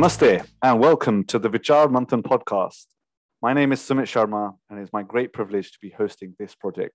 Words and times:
Namaste 0.00 0.46
and 0.62 0.80
welcome 0.80 1.24
to 1.24 1.38
the 1.38 1.50
Vichaar 1.50 1.86
Manthan 1.88 2.22
podcast. 2.22 2.86
My 3.42 3.52
name 3.52 3.70
is 3.70 3.80
Sumit 3.80 4.04
Sharma 4.04 4.54
and 4.70 4.80
it's 4.80 4.94
my 4.94 5.02
great 5.02 5.34
privilege 5.34 5.72
to 5.72 5.78
be 5.82 5.90
hosting 5.90 6.34
this 6.38 6.54
project. 6.54 6.94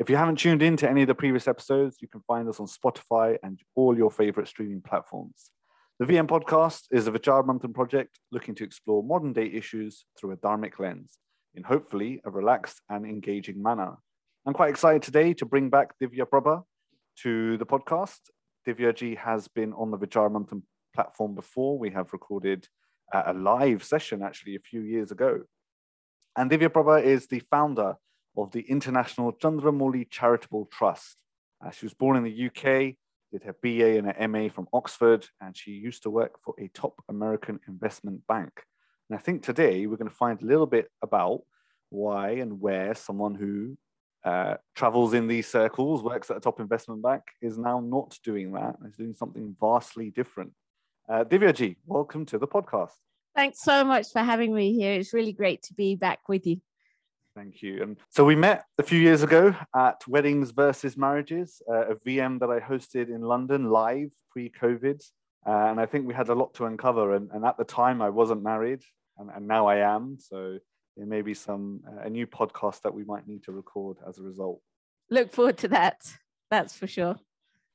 If 0.00 0.10
you 0.10 0.16
haven't 0.16 0.40
tuned 0.40 0.60
in 0.60 0.76
to 0.78 0.90
any 0.90 1.02
of 1.02 1.06
the 1.06 1.14
previous 1.14 1.46
episodes, 1.46 1.98
you 2.00 2.08
can 2.08 2.22
find 2.26 2.48
us 2.48 2.58
on 2.58 2.66
Spotify 2.66 3.36
and 3.44 3.60
all 3.76 3.96
your 3.96 4.10
favorite 4.10 4.48
streaming 4.48 4.82
platforms. 4.82 5.52
The 6.00 6.06
VM 6.06 6.26
podcast 6.26 6.86
is 6.90 7.06
a 7.06 7.12
Vichaar 7.12 7.44
Manthan 7.46 7.72
project 7.72 8.18
looking 8.32 8.56
to 8.56 8.64
explore 8.64 9.04
modern 9.04 9.32
day 9.32 9.46
issues 9.46 10.04
through 10.18 10.32
a 10.32 10.36
dharmic 10.36 10.80
lens 10.80 11.18
in 11.54 11.62
hopefully 11.62 12.20
a 12.24 12.30
relaxed 12.32 12.80
and 12.88 13.06
engaging 13.06 13.62
manner. 13.62 13.94
I'm 14.44 14.54
quite 14.54 14.70
excited 14.70 15.02
today 15.02 15.34
to 15.34 15.46
bring 15.46 15.70
back 15.70 15.94
Divya 16.02 16.26
Prabha 16.28 16.64
to 17.22 17.58
the 17.58 17.66
podcast. 17.66 18.18
Divya 18.66 18.92
ji 18.92 19.14
has 19.14 19.46
been 19.46 19.72
on 19.72 19.92
the 19.92 19.98
Vichaar 19.98 20.28
Manthan 20.28 20.62
platform 20.94 21.34
before. 21.34 21.78
We 21.78 21.90
have 21.90 22.12
recorded 22.12 22.68
uh, 23.12 23.24
a 23.26 23.34
live 23.34 23.82
session 23.84 24.22
actually 24.22 24.56
a 24.56 24.60
few 24.60 24.80
years 24.82 25.10
ago. 25.10 25.42
And 26.36 26.50
Divya 26.50 26.68
Prabha 26.68 27.02
is 27.02 27.26
the 27.26 27.42
founder 27.50 27.96
of 28.36 28.52
the 28.52 28.60
International 28.62 29.32
Chandramauli 29.32 30.08
Charitable 30.08 30.68
Trust. 30.72 31.16
Uh, 31.64 31.70
she 31.70 31.84
was 31.86 31.94
born 31.94 32.16
in 32.16 32.24
the 32.24 32.46
UK, 32.46 32.96
did 33.32 33.42
her 33.44 33.56
BA 33.62 33.98
and 33.98 34.06
her 34.06 34.28
MA 34.28 34.48
from 34.48 34.68
Oxford, 34.72 35.26
and 35.40 35.56
she 35.56 35.72
used 35.72 36.02
to 36.04 36.10
work 36.10 36.38
for 36.42 36.54
a 36.58 36.68
top 36.68 37.02
American 37.08 37.60
investment 37.68 38.26
bank. 38.26 38.64
And 39.08 39.18
I 39.18 39.22
think 39.22 39.42
today 39.42 39.86
we're 39.86 39.96
going 39.96 40.08
to 40.08 40.14
find 40.14 40.40
a 40.40 40.46
little 40.46 40.66
bit 40.66 40.90
about 41.02 41.42
why 41.90 42.30
and 42.30 42.60
where 42.60 42.94
someone 42.94 43.34
who 43.34 43.76
uh, 44.24 44.56
travels 44.74 45.14
in 45.14 45.26
these 45.26 45.48
circles, 45.48 46.02
works 46.02 46.30
at 46.30 46.36
a 46.36 46.40
top 46.40 46.60
investment 46.60 47.02
bank, 47.02 47.22
is 47.42 47.58
now 47.58 47.80
not 47.80 48.16
doing 48.22 48.52
that, 48.52 48.76
is 48.86 48.96
doing 48.96 49.14
something 49.14 49.56
vastly 49.60 50.10
different. 50.10 50.52
Uh, 51.10 51.24
Divya 51.24 51.52
ji, 51.52 51.76
welcome 51.86 52.24
to 52.24 52.38
the 52.38 52.46
podcast. 52.46 52.92
Thanks 53.34 53.60
so 53.62 53.82
much 53.82 54.12
for 54.12 54.20
having 54.20 54.54
me 54.54 54.72
here. 54.74 54.92
It's 54.92 55.12
really 55.12 55.32
great 55.32 55.60
to 55.62 55.74
be 55.74 55.96
back 55.96 56.28
with 56.28 56.46
you. 56.46 56.60
Thank 57.34 57.62
you. 57.62 57.82
And 57.82 57.96
so 58.10 58.24
we 58.24 58.36
met 58.36 58.66
a 58.78 58.84
few 58.84 59.00
years 59.00 59.24
ago 59.24 59.52
at 59.74 60.06
Weddings 60.06 60.52
versus 60.52 60.96
Marriages, 60.96 61.62
uh, 61.68 61.88
a 61.88 61.94
VM 61.96 62.38
that 62.38 62.48
I 62.48 62.60
hosted 62.60 63.08
in 63.08 63.22
London 63.22 63.70
live 63.70 64.12
pre 64.30 64.50
COVID. 64.50 65.02
Uh, 65.44 65.50
and 65.50 65.80
I 65.80 65.86
think 65.86 66.06
we 66.06 66.14
had 66.14 66.28
a 66.28 66.34
lot 66.34 66.54
to 66.54 66.66
uncover. 66.66 67.16
And, 67.16 67.28
and 67.32 67.44
at 67.44 67.58
the 67.58 67.64
time, 67.64 68.00
I 68.00 68.10
wasn't 68.10 68.44
married, 68.44 68.82
and, 69.18 69.30
and 69.34 69.48
now 69.48 69.66
I 69.66 69.78
am. 69.78 70.18
So 70.20 70.58
there 70.96 71.06
may 71.06 71.22
be 71.22 71.34
some 71.34 71.80
uh, 71.88 72.02
a 72.02 72.10
new 72.10 72.28
podcast 72.28 72.82
that 72.82 72.94
we 72.94 73.02
might 73.02 73.26
need 73.26 73.42
to 73.44 73.52
record 73.52 73.96
as 74.08 74.18
a 74.18 74.22
result. 74.22 74.60
Look 75.10 75.32
forward 75.32 75.58
to 75.58 75.68
that. 75.68 75.96
That's 76.52 76.76
for 76.76 76.86
sure. 76.86 77.16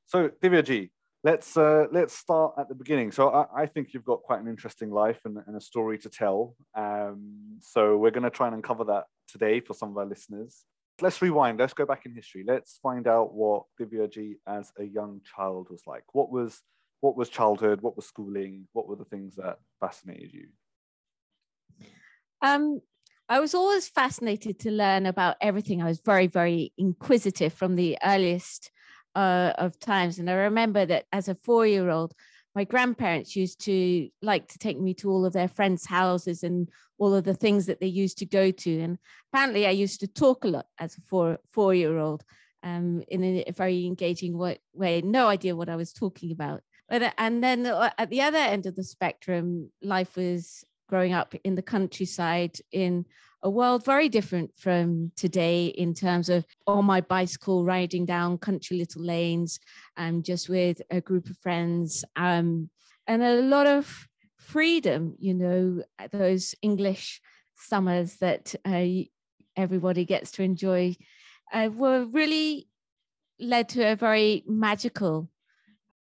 So 0.05 0.30
Divya 0.30 0.64
ji, 0.64 0.92
let's 1.25 1.57
uh, 1.57 1.87
let's 1.91 2.15
start 2.15 2.53
at 2.59 2.69
the 2.69 2.75
beginning. 2.75 3.11
So 3.11 3.29
I, 3.29 3.63
I 3.63 3.65
think 3.65 3.93
you've 3.93 4.05
got 4.05 4.21
quite 4.21 4.39
an 4.39 4.47
interesting 4.47 4.91
life 4.91 5.19
and, 5.25 5.39
and 5.47 5.57
a 5.57 5.61
story 5.61 5.97
to 5.99 6.09
tell. 6.09 6.55
Um, 6.75 7.57
so 7.61 7.97
we're 7.97 8.11
going 8.11 8.23
to 8.23 8.29
try 8.29 8.45
and 8.45 8.55
uncover 8.55 8.83
that 8.85 9.05
today 9.27 9.59
for 9.59 9.73
some 9.73 9.89
of 9.89 9.97
our 9.97 10.05
listeners. 10.05 10.63
Let's 11.01 11.21
rewind. 11.21 11.59
Let's 11.59 11.73
go 11.73 11.85
back 11.85 12.05
in 12.05 12.13
history. 12.13 12.45
Let's 12.47 12.79
find 12.81 13.07
out 13.07 13.33
what 13.33 13.63
Divyaji 13.81 14.35
as 14.47 14.71
a 14.79 14.83
young 14.83 15.21
child 15.35 15.67
was 15.71 15.81
like. 15.87 16.03
What 16.13 16.31
was 16.31 16.61
what 17.01 17.17
was 17.17 17.27
childhood? 17.27 17.81
What 17.81 17.95
was 17.95 18.05
schooling? 18.05 18.67
What 18.73 18.87
were 18.87 18.95
the 18.95 19.05
things 19.05 19.35
that 19.35 19.57
fascinated 19.81 20.31
you? 20.31 20.47
Um, 22.41 22.81
I 23.27 23.39
was 23.39 23.55
always 23.55 23.87
fascinated 23.87 24.59
to 24.59 24.71
learn 24.71 25.08
about 25.08 25.37
everything. 25.41 25.81
I 25.81 25.85
was 25.85 25.99
very, 25.99 26.27
very 26.27 26.71
inquisitive 26.77 27.53
from 27.53 27.75
the 27.75 27.97
earliest 28.03 28.69
uh, 29.15 29.53
of 29.58 29.80
times. 29.80 30.20
And 30.20 30.30
I 30.30 30.33
remember 30.33 30.86
that 30.86 31.05
as 31.11 31.27
a 31.27 31.36
four 31.36 31.65
year 31.65 31.89
old, 31.89 32.14
my 32.53 32.64
grandparents 32.64 33.36
used 33.36 33.59
to 33.65 34.09
like 34.21 34.48
to 34.49 34.58
take 34.58 34.80
me 34.80 34.93
to 34.95 35.09
all 35.09 35.26
of 35.26 35.33
their 35.33 35.48
friends' 35.48 35.86
houses 35.86 36.43
and 36.43 36.70
all 36.98 37.14
of 37.14 37.26
the 37.26 37.33
things 37.33 37.65
that 37.65 37.81
they 37.81 37.87
used 37.87 38.17
to 38.20 38.26
go 38.26 38.52
to. 38.52 38.80
And 38.80 38.98
apparently, 39.31 39.67
I 39.67 39.71
used 39.71 39.99
to 40.02 40.08
talk 40.08 40.45
a 40.45 40.49
lot 40.49 40.67
as 40.80 40.98
a 40.98 41.02
four 41.02 41.39
four 41.52 41.73
year 41.73 41.98
old 41.98 42.23
um, 42.64 43.03
in 43.08 43.23
a 43.23 43.52
very 43.52 43.86
engaging 43.86 44.37
way. 44.37 45.02
No 45.02 45.27
idea 45.27 45.55
what 45.55 45.70
I 45.70 45.76
was 45.76 45.93
talking 45.93 46.32
about. 46.32 46.61
But 46.87 47.03
uh, 47.03 47.11
and 47.17 47.43
then 47.43 47.65
uh, 47.65 47.92
at 47.97 48.09
the 48.09 48.21
other 48.21 48.37
end 48.37 48.65
of 48.65 48.76
the 48.76 48.83
spectrum, 48.83 49.71
life 49.82 50.15
was 50.15 50.64
growing 50.87 51.14
up 51.14 51.33
in 51.43 51.55
the 51.55 51.61
countryside 51.61 52.58
in 52.71 53.05
a 53.45 53.50
world 53.50 53.86
very 53.86 54.10
different 54.10 54.52
from 54.58 55.11
today 55.16 55.67
in 55.67 55.94
terms 55.94 56.30
of 56.30 56.44
on 56.66 56.83
my 56.83 57.00
bicycle 57.00 57.64
riding 57.64 58.04
down 58.04 58.39
country 58.39 58.76
little 58.76 59.04
lanes 59.04 59.60
and 59.95 60.16
um, 60.16 60.23
just 60.23 60.50
with 60.50 60.82
a 60.89 61.00
group 61.00 61.30
of 61.30 61.38
friends 61.38 62.04
um, 62.16 62.67
and 63.06 63.22
a 63.22 63.42
lot 63.42 63.67
of 63.67 64.08
freedom 64.36 65.16
you 65.20 65.33
know 65.33 65.83
those 66.11 66.56
english 66.64 67.22
summers 67.56 68.16
that 68.16 68.56
uh, 68.66 68.86
everybody 69.56 70.06
gets 70.06 70.32
to 70.32 70.42
enjoy 70.42 70.95
uh, 71.54 71.70
were 71.72 72.04
really 72.06 72.67
led 73.39 73.70
to 73.70 73.83
a 73.92 73.95
very 73.95 74.44
magical 74.48 75.30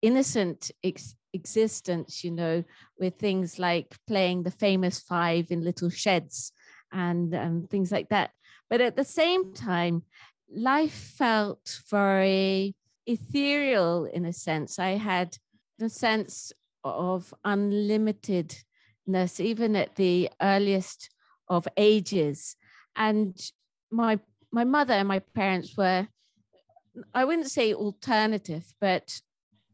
innocent 0.01 0.71
ex- 0.83 1.15
existence 1.33 2.23
you 2.23 2.31
know 2.31 2.63
with 2.99 3.19
things 3.19 3.59
like 3.59 3.95
playing 4.07 4.41
the 4.41 4.51
famous 4.51 4.99
five 4.99 5.51
in 5.51 5.63
little 5.63 5.89
sheds 5.89 6.51
and 6.91 7.33
um, 7.35 7.67
things 7.69 7.91
like 7.91 8.09
that. 8.09 8.31
But 8.69 8.81
at 8.81 8.95
the 8.95 9.03
same 9.03 9.53
time, 9.53 10.03
life 10.53 11.13
felt 11.17 11.79
very 11.89 12.75
ethereal 13.05 14.05
in 14.05 14.25
a 14.25 14.33
sense. 14.33 14.79
I 14.79 14.91
had 14.91 15.37
the 15.77 15.89
sense 15.89 16.51
of 16.83 17.33
unlimitedness, 17.45 19.39
even 19.39 19.75
at 19.75 19.95
the 19.95 20.29
earliest 20.41 21.09
of 21.47 21.67
ages. 21.77 22.55
And 22.95 23.39
my 23.91 24.19
my 24.51 24.63
mother 24.63 24.93
and 24.93 25.07
my 25.07 25.19
parents 25.19 25.75
were, 25.77 26.07
I 27.13 27.25
wouldn't 27.25 27.51
say 27.51 27.73
alternative, 27.73 28.73
but 28.79 29.21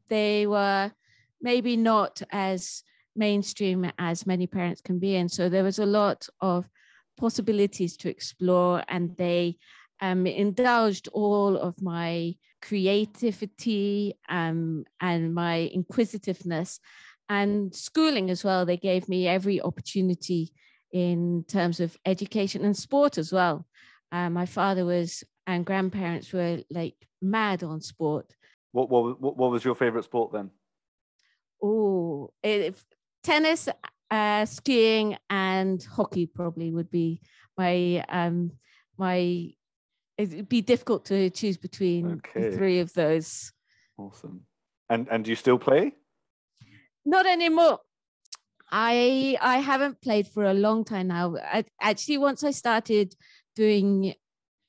they 0.10 0.48
were 0.48 0.92
maybe 1.42 1.78
not 1.78 2.22
as 2.32 2.84
mainstream 3.16 3.92
as 4.00 4.26
many 4.26 4.48
parents 4.48 4.82
can 4.82 5.00
be. 5.00 5.16
And 5.16 5.32
so 5.32 5.48
there 5.48 5.64
was 5.64 5.80
a 5.80 5.86
lot 5.86 6.28
of 6.42 6.68
possibilities 7.18 7.98
to 7.98 8.10
explore, 8.10 8.84
and 8.88 9.16
they 9.18 9.58
um, 10.02 10.26
indulged 10.28 11.08
all 11.14 11.58
of 11.58 11.82
my 11.82 12.36
creativity 12.62 14.16
um, 14.30 14.86
and 15.00 15.34
my 15.34 15.70
inquisitiveness 15.74 16.80
and 17.30 17.74
schooling 17.74 18.30
as 18.30 18.44
well. 18.44 18.66
They 18.66 18.78
gave 18.78 19.10
me 19.10 19.28
every 19.28 19.62
opportunity 19.62 20.54
in 20.92 21.46
terms 21.48 21.80
of 21.80 21.98
education 22.06 22.64
and 22.64 22.76
sport 22.78 23.18
as 23.18 23.34
well. 23.34 23.66
Uh, 24.12 24.30
my 24.30 24.46
father 24.46 24.86
was 24.86 25.24
and 25.48 25.66
grandparents 25.66 26.32
were 26.32 26.60
like 26.70 26.96
mad 27.22 27.64
on 27.64 27.82
sport. 27.82 28.34
What 28.72 28.90
what 28.90 29.20
what 29.20 29.52
was 29.52 29.66
your 29.66 29.76
favorite 29.76 30.06
sport 30.06 30.32
then? 30.32 30.52
Oh, 31.62 32.32
tennis 33.24 33.70
uh, 34.14 34.46
skiing 34.46 35.18
and 35.30 35.84
hockey 35.84 36.28
probably 36.28 36.72
would 36.72 36.92
be 36.92 37.22
my 37.58 38.06
um, 38.10 38.52
my. 38.98 39.50
It'd 40.16 40.48
be 40.48 40.62
difficult 40.62 41.06
to 41.06 41.32
choose 41.32 41.58
between 41.58 42.22
okay. 42.22 42.50
the 42.50 42.58
three 42.58 42.80
of 42.80 42.94
those. 42.94 43.52
Awesome. 43.98 44.42
And 44.90 45.08
and 45.10 45.26
do 45.26 45.32
you 45.32 45.36
still 45.36 45.58
play? 45.58 45.96
Not 47.04 47.26
anymore. 47.26 47.80
I 48.72 49.36
I 49.42 49.58
haven't 49.58 50.02
played 50.02 50.28
for 50.28 50.46
a 50.46 50.54
long 50.54 50.86
time 50.86 51.08
now. 51.08 51.36
I, 51.38 51.66
actually, 51.82 52.20
once 52.20 52.44
I 52.44 52.52
started 52.52 53.16
doing 53.56 54.14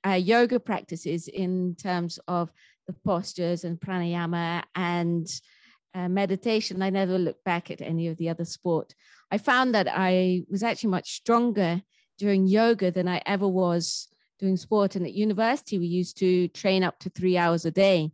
uh, 0.07 0.13
yoga 0.13 0.59
practices 0.59 1.29
in 1.29 1.77
terms 1.77 2.19
of 2.27 2.51
the 2.87 2.95
postures 3.05 3.65
and 3.65 3.79
pranayama 3.79 4.63
and 4.75 5.27
uh, 5.95 6.09
meditation, 6.09 6.83
I 6.83 6.91
never 6.91 7.19
looked 7.19 7.45
back 7.45 7.71
at 7.71 7.81
any 7.81 8.09
of 8.09 8.17
the 8.17 8.29
other 8.29 8.45
sport. 8.45 8.95
I 9.31 9.39
found 9.39 9.75
that 9.75 9.89
I 9.91 10.43
was 10.51 10.63
actually 10.63 10.91
much 10.91 11.13
stronger 11.13 11.83
during 12.19 12.47
yoga 12.47 12.91
than 12.91 13.09
I 13.09 13.23
ever 13.27 13.49
was 13.49 14.09
doing 14.39 14.57
sport. 14.57 14.97
And 14.97 15.07
at 15.07 15.13
university, 15.13 15.79
we 15.79 15.87
used 15.87 16.19
to 16.19 16.49
train 16.49 16.83
up 16.83 16.99
to 17.01 17.11
three 17.11 17.37
hours 17.37 17.65
a 17.65 17.71
day 17.71 18.13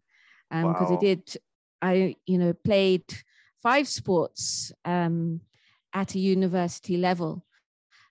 because 0.51 0.65
um, 0.65 0.73
wow. 0.91 0.97
I 0.97 1.01
did, 1.01 1.37
I, 1.81 2.17
you 2.27 2.39
know, 2.39 2.53
played 2.53 3.05
five 3.63 3.89
sports 3.89 4.73
um, 4.85 5.41
at 5.93 6.15
a 6.15 6.19
university 6.19 6.97
level. 6.97 7.45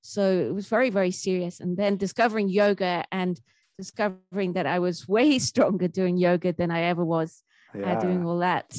So 0.02 0.22
it 0.22 0.54
was 0.54 0.68
very, 0.68 0.90
very 0.90 1.12
serious. 1.12 1.60
And 1.60 1.78
then 1.78 1.98
discovering 1.98 2.50
yoga 2.50 3.04
and 3.12 3.40
discovering 3.78 4.54
that 4.54 4.66
I 4.66 4.80
was 4.80 5.08
way 5.16 5.40
stronger 5.40 5.88
doing 5.88 6.18
yoga 6.18 6.54
than 6.54 6.72
I 6.72 6.84
ever 6.84 7.06
was 7.06 7.44
yeah. 7.76 7.94
uh, 7.94 8.00
doing 8.00 8.26
all 8.26 8.40
that. 8.40 8.76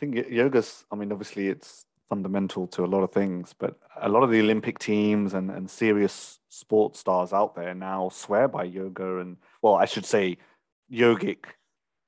Think 0.00 0.30
yoga's, 0.30 0.84
I 0.90 0.96
mean, 0.96 1.12
obviously 1.12 1.48
it's 1.48 1.84
fundamental 2.08 2.66
to 2.68 2.84
a 2.84 2.86
lot 2.86 3.02
of 3.02 3.12
things. 3.12 3.54
But 3.56 3.78
a 4.00 4.08
lot 4.08 4.22
of 4.22 4.30
the 4.30 4.40
Olympic 4.40 4.78
teams 4.78 5.34
and, 5.34 5.50
and 5.50 5.70
serious 5.70 6.40
sports 6.48 7.00
stars 7.00 7.34
out 7.34 7.54
there 7.54 7.74
now 7.74 8.08
swear 8.08 8.48
by 8.48 8.64
yoga 8.64 9.18
and, 9.18 9.36
well, 9.60 9.74
I 9.74 9.84
should 9.84 10.06
say, 10.06 10.38
yogic 10.90 11.44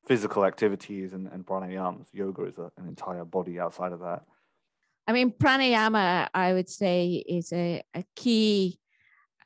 physical 0.06 0.44
activities 0.44 1.12
and, 1.12 1.28
and 1.28 1.44
pranayams. 1.46 2.06
Yoga 2.12 2.44
is 2.44 2.58
a, 2.58 2.72
an 2.78 2.88
entire 2.88 3.26
body 3.26 3.60
outside 3.60 3.92
of 3.92 4.00
that. 4.00 4.22
I 5.06 5.12
mean, 5.12 5.30
pranayama, 5.30 6.28
I 6.32 6.54
would 6.54 6.70
say, 6.70 7.22
is 7.28 7.52
a, 7.52 7.82
a 7.94 8.04
key 8.16 8.78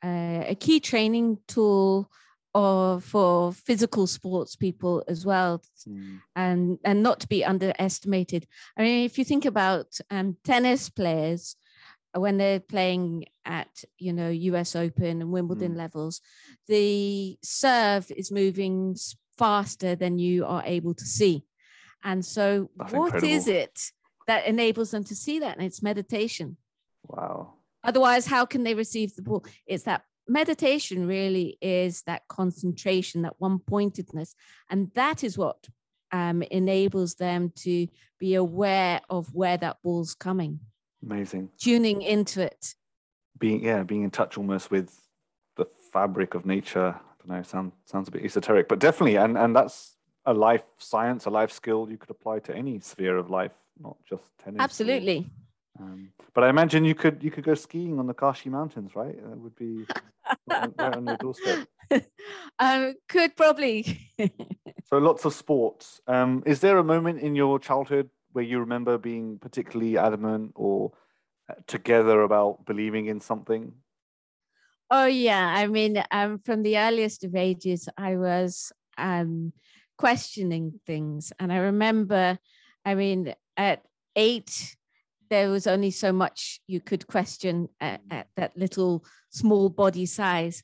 uh, 0.04 0.44
a 0.48 0.54
key 0.54 0.78
training 0.78 1.38
tool 1.48 2.08
or 2.56 3.00
for 3.02 3.52
physical 3.52 4.06
sports 4.06 4.56
people 4.56 5.04
as 5.08 5.26
well. 5.26 5.62
Mm. 5.86 6.20
and 6.34 6.78
and 6.84 7.02
not 7.02 7.20
to 7.20 7.28
be 7.28 7.44
underestimated. 7.44 8.46
I 8.78 8.82
mean 8.82 9.04
if 9.04 9.18
you 9.18 9.24
think 9.24 9.44
about 9.44 9.88
um, 10.10 10.36
tennis 10.42 10.88
players 10.88 11.56
uh, 12.16 12.20
when 12.20 12.38
they're 12.38 12.60
playing 12.60 13.26
at 13.44 13.84
you 13.98 14.12
know 14.14 14.30
us 14.30 14.74
open 14.74 15.20
and 15.20 15.30
wimbledon 15.30 15.74
mm. 15.74 15.76
levels 15.76 16.22
the 16.66 17.38
serve 17.42 18.10
is 18.10 18.32
moving 18.32 18.96
faster 19.36 19.94
than 19.94 20.18
you 20.18 20.46
are 20.46 20.62
able 20.64 20.94
to 20.94 21.04
see. 21.04 21.44
And 22.02 22.24
so 22.24 22.70
That's 22.78 22.92
what 22.92 23.14
incredible. 23.14 23.34
is 23.36 23.48
it 23.48 23.92
that 24.28 24.46
enables 24.46 24.90
them 24.92 25.04
to 25.04 25.14
see 25.14 25.40
that? 25.40 25.56
And 25.56 25.66
it's 25.66 25.82
meditation. 25.82 26.56
Wow. 27.04 27.54
Otherwise 27.84 28.26
how 28.26 28.46
can 28.46 28.64
they 28.64 28.74
receive 28.74 29.14
the 29.14 29.22
ball? 29.22 29.44
It's 29.66 29.84
that 29.84 30.02
meditation 30.28 31.06
really 31.06 31.58
is 31.60 32.02
that 32.02 32.28
concentration, 32.28 33.22
that 33.22 33.34
one 33.38 33.58
pointedness. 33.58 34.34
And 34.70 34.90
that 34.94 35.24
is 35.24 35.38
what 35.38 35.68
um, 36.12 36.42
enables 36.42 37.14
them 37.14 37.52
to 37.56 37.88
be 38.18 38.34
aware 38.34 39.00
of 39.10 39.34
where 39.34 39.56
that 39.56 39.78
ball's 39.82 40.14
coming. 40.14 40.60
Amazing. 41.02 41.50
Tuning 41.58 42.02
into 42.02 42.42
it. 42.42 42.74
Being, 43.38 43.62
yeah, 43.64 43.82
being 43.82 44.02
in 44.02 44.10
touch 44.10 44.38
almost 44.38 44.70
with 44.70 44.94
the 45.56 45.66
fabric 45.92 46.34
of 46.34 46.46
nature. 46.46 46.94
I 46.98 47.28
don't 47.28 47.36
know, 47.36 47.42
sound, 47.42 47.72
sounds 47.84 48.08
a 48.08 48.10
bit 48.10 48.24
esoteric, 48.24 48.68
but 48.68 48.78
definitely. 48.78 49.16
And, 49.16 49.36
and 49.36 49.54
that's 49.54 49.96
a 50.24 50.32
life 50.34 50.64
science, 50.78 51.26
a 51.26 51.30
life 51.30 51.52
skill 51.52 51.88
you 51.90 51.98
could 51.98 52.10
apply 52.10 52.40
to 52.40 52.54
any 52.54 52.80
sphere 52.80 53.16
of 53.16 53.30
life, 53.30 53.52
not 53.80 53.96
just 54.08 54.24
tennis. 54.42 54.60
Absolutely. 54.60 55.18
Or, 55.18 55.45
um, 55.80 56.08
but 56.34 56.44
I 56.44 56.48
imagine 56.48 56.84
you 56.84 56.94
could 56.94 57.22
you 57.22 57.30
could 57.30 57.44
go 57.44 57.54
skiing 57.54 57.98
on 57.98 58.06
the 58.06 58.14
Kashi 58.14 58.50
Mountains, 58.50 58.94
right? 58.94 59.16
That 59.16 59.38
would 59.38 59.56
be 59.56 59.86
right 60.46 60.94
on 60.94 61.06
your 61.06 61.16
doorstep. 61.16 61.66
Um, 62.58 62.94
could 63.08 63.36
probably. 63.36 64.00
so 64.84 64.98
lots 64.98 65.24
of 65.24 65.34
sports. 65.34 66.00
Um, 66.06 66.42
is 66.46 66.60
there 66.60 66.78
a 66.78 66.84
moment 66.84 67.20
in 67.20 67.34
your 67.34 67.58
childhood 67.58 68.10
where 68.32 68.44
you 68.44 68.60
remember 68.60 68.98
being 68.98 69.38
particularly 69.38 69.98
adamant 69.98 70.52
or 70.54 70.92
uh, 71.50 71.54
together 71.66 72.22
about 72.22 72.64
believing 72.66 73.06
in 73.06 73.20
something? 73.20 73.72
Oh 74.90 75.06
yeah, 75.06 75.54
I 75.56 75.66
mean, 75.66 76.02
um, 76.12 76.38
from 76.38 76.62
the 76.62 76.78
earliest 76.78 77.24
of 77.24 77.34
ages, 77.34 77.88
I 77.98 78.16
was 78.16 78.72
um, 78.96 79.52
questioning 79.98 80.78
things, 80.86 81.32
and 81.40 81.52
I 81.52 81.56
remember, 81.56 82.38
I 82.84 82.94
mean, 82.94 83.34
at 83.56 83.82
eight, 84.14 84.76
there 85.28 85.50
was 85.50 85.66
only 85.66 85.90
so 85.90 86.12
much 86.12 86.60
you 86.66 86.80
could 86.80 87.06
question 87.06 87.68
at, 87.80 88.00
at, 88.10 88.28
that 88.36 88.56
little 88.56 89.04
small 89.30 89.68
body 89.68 90.06
size. 90.06 90.62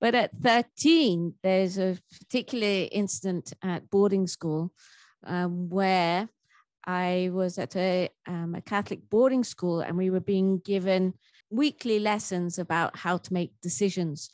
But 0.00 0.14
at 0.14 0.36
13, 0.42 1.34
there's 1.42 1.78
a 1.78 1.98
particular 2.18 2.88
incident 2.90 3.52
at 3.62 3.90
boarding 3.90 4.26
school 4.26 4.72
um, 5.24 5.68
where 5.68 6.28
I 6.86 7.30
was 7.32 7.58
at 7.58 7.76
a, 7.76 8.08
um, 8.26 8.54
a 8.54 8.62
Catholic 8.62 9.10
boarding 9.10 9.44
school 9.44 9.80
and 9.80 9.96
we 9.96 10.10
were 10.10 10.20
being 10.20 10.58
given 10.58 11.14
weekly 11.50 11.98
lessons 11.98 12.58
about 12.58 12.96
how 12.96 13.18
to 13.18 13.32
make 13.32 13.52
decisions. 13.60 14.30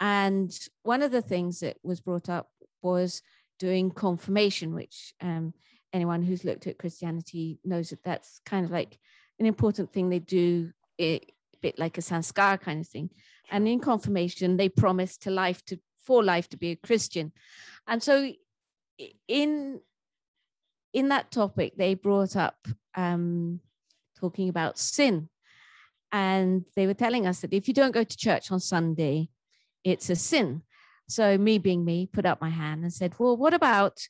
And 0.00 0.56
one 0.82 1.02
of 1.02 1.10
the 1.10 1.22
things 1.22 1.60
that 1.60 1.76
was 1.82 2.00
brought 2.00 2.28
up 2.28 2.48
was 2.82 3.22
doing 3.58 3.90
confirmation, 3.90 4.74
which 4.74 5.12
um, 5.20 5.52
anyone 5.92 6.22
who's 6.22 6.44
looked 6.44 6.66
at 6.66 6.78
Christianity 6.78 7.58
knows 7.64 7.90
that 7.90 8.04
that's 8.04 8.40
kind 8.46 8.64
of 8.64 8.70
like 8.70 8.98
an 9.38 9.46
important 9.46 9.92
thing 9.92 10.08
they 10.08 10.18
do, 10.18 10.72
a 11.00 11.20
bit 11.60 11.78
like 11.78 11.98
a 11.98 12.00
sanskar 12.02 12.60
kind 12.60 12.80
of 12.80 12.88
thing. 12.88 13.10
And 13.50 13.66
in 13.66 13.80
confirmation, 13.80 14.56
they 14.56 14.68
promise 14.68 15.16
to 15.18 15.30
life 15.30 15.64
to 15.66 15.78
for 16.02 16.22
life 16.24 16.48
to 16.48 16.56
be 16.56 16.70
a 16.70 16.76
Christian. 16.76 17.32
And 17.86 18.02
so 18.02 18.32
in 19.26 19.80
in 20.92 21.08
that 21.08 21.30
topic, 21.30 21.74
they 21.76 21.94
brought 21.94 22.36
up 22.36 22.66
um, 22.96 23.60
talking 24.18 24.48
about 24.48 24.78
sin. 24.78 25.28
And 26.10 26.64
they 26.74 26.86
were 26.86 26.94
telling 26.94 27.26
us 27.26 27.40
that 27.40 27.52
if 27.52 27.68
you 27.68 27.74
don't 27.74 27.92
go 27.92 28.02
to 28.02 28.16
church 28.16 28.50
on 28.50 28.60
Sunday, 28.60 29.28
it's 29.84 30.08
a 30.08 30.16
sin. 30.16 30.62
So, 31.06 31.38
me 31.38 31.58
being 31.58 31.84
me, 31.84 32.08
put 32.10 32.26
up 32.26 32.40
my 32.40 32.50
hand 32.50 32.82
and 32.82 32.92
said, 32.92 33.14
Well, 33.18 33.36
what 33.36 33.54
about 33.54 34.00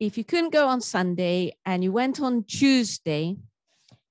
if 0.00 0.18
you 0.18 0.24
couldn't 0.24 0.52
go 0.52 0.66
on 0.66 0.80
Sunday 0.80 1.56
and 1.64 1.84
you 1.84 1.92
went 1.92 2.20
on 2.20 2.44
Tuesday 2.44 3.36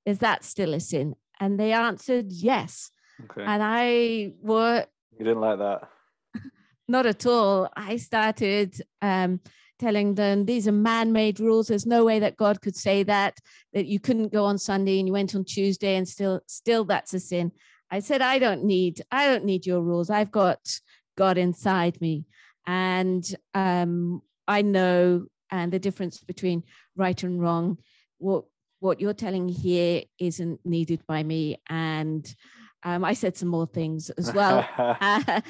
is 0.06 0.19
that 0.19 0.44
still 0.44 0.74
a 0.74 0.80
sin? 0.80 1.15
And 1.39 1.59
they 1.59 1.74
answered 1.74 2.31
yes. 2.31 2.92
Okay. 3.24 3.44
And 3.44 3.62
I 3.63 4.33
were 4.42 4.86
you 5.18 5.25
didn't 5.25 5.42
like 5.42 5.59
that. 5.59 5.89
Not 6.88 7.06
at 7.06 7.25
all. 7.25 7.69
I 7.75 7.98
started 7.98 8.81
um, 9.01 9.39
telling 9.80 10.15
them 10.15 10.45
these 10.45 10.68
are 10.68 10.71
man-made 10.71 11.39
rules. 11.39 11.68
There's 11.68 11.86
no 11.86 12.06
way 12.06 12.19
that 12.19 12.38
God 12.38 12.62
could 12.62 12.75
say 12.75 13.03
that 13.03 13.38
that 13.74 13.86
you 13.86 14.00
couldn't 14.00 14.31
go 14.31 14.45
on 14.45 14.57
Sunday 14.57 15.00
and 15.00 15.07
you 15.07 15.13
went 15.13 15.36
on 15.36 15.44
Tuesday 15.44 15.95
and 15.95 16.07
still 16.07 16.42
still 16.48 16.86
that's 16.86 17.13
a 17.13 17.19
sin. 17.19 17.51
I 17.89 18.00
said 18.00 18.21
I 18.21 18.39
don't 18.39 18.63
need 18.63 19.01
I 19.12 19.27
don't 19.27 19.45
need 19.45 19.65
your 19.65 19.81
rules. 19.81 20.09
I've 20.09 20.31
got 20.31 20.59
God 21.18 21.38
inside 21.38 22.00
me, 22.00 22.25
and 22.65 23.24
um, 23.53 24.21
I 24.48 24.62
know 24.62 25.25
and 25.51 25.71
the 25.71 25.80
difference 25.80 26.19
between 26.19 26.63
right 26.95 27.21
and 27.24 27.42
wrong. 27.42 27.77
What 28.18 28.45
what 28.81 28.99
you're 28.99 29.13
telling 29.13 29.47
here 29.47 30.01
isn't 30.19 30.59
needed 30.65 31.05
by 31.07 31.21
me. 31.21 31.61
And 31.69 32.35
um, 32.83 33.05
I 33.05 33.13
said 33.13 33.37
some 33.37 33.47
more 33.47 33.67
things 33.67 34.09
as 34.09 34.33
well. 34.33 34.67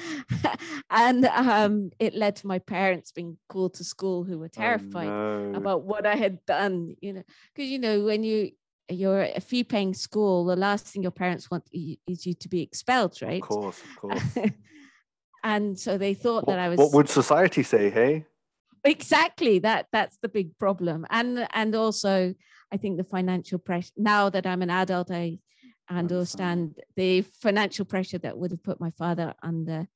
and 0.90 1.24
um, 1.24 1.90
it 1.98 2.14
led 2.14 2.36
to 2.36 2.46
my 2.46 2.58
parents 2.58 3.10
being 3.10 3.38
called 3.48 3.74
to 3.74 3.84
school 3.84 4.22
who 4.22 4.38
were 4.38 4.50
oh, 4.54 4.60
terrified 4.60 5.08
oh, 5.08 5.48
no. 5.48 5.58
about 5.58 5.82
what 5.82 6.06
I 6.06 6.14
had 6.14 6.44
done, 6.44 6.94
you 7.00 7.14
know, 7.14 7.22
because, 7.54 7.70
you 7.70 7.78
know, 7.78 8.04
when 8.04 8.22
you, 8.22 8.50
you're 8.90 9.22
a 9.22 9.40
fee 9.40 9.64
paying 9.64 9.94
school, 9.94 10.44
the 10.44 10.54
last 10.54 10.84
thing 10.84 11.00
your 11.00 11.10
parents 11.10 11.50
want 11.50 11.64
is 11.72 12.26
you 12.26 12.34
to 12.34 12.48
be 12.50 12.60
expelled, 12.60 13.16
right? 13.22 13.42
Of 13.42 13.48
course, 13.48 13.80
of 13.80 13.96
course. 13.96 14.38
and 15.42 15.78
so 15.78 15.96
they 15.96 16.12
thought 16.12 16.46
what, 16.46 16.52
that 16.52 16.58
I 16.58 16.68
was. 16.68 16.78
What 16.78 16.92
would 16.92 17.08
society 17.08 17.62
say? 17.62 17.88
Hey, 17.88 18.26
exactly 18.84 19.60
that. 19.60 19.86
That's 19.90 20.18
the 20.20 20.28
big 20.28 20.58
problem, 20.58 21.06
and 21.08 21.46
and 21.54 21.74
also 21.74 22.34
I 22.72 22.78
think 22.78 22.96
the 22.96 23.04
financial 23.04 23.58
pressure, 23.58 23.92
now 23.96 24.30
that 24.30 24.46
I'm 24.46 24.62
an 24.62 24.70
adult, 24.70 25.10
I 25.10 25.38
understand 25.90 26.80
the 26.96 27.20
financial 27.20 27.84
pressure 27.84 28.18
that 28.18 28.38
would 28.38 28.50
have 28.50 28.62
put 28.62 28.80
my 28.80 28.90
father 28.92 29.34
under 29.42 29.86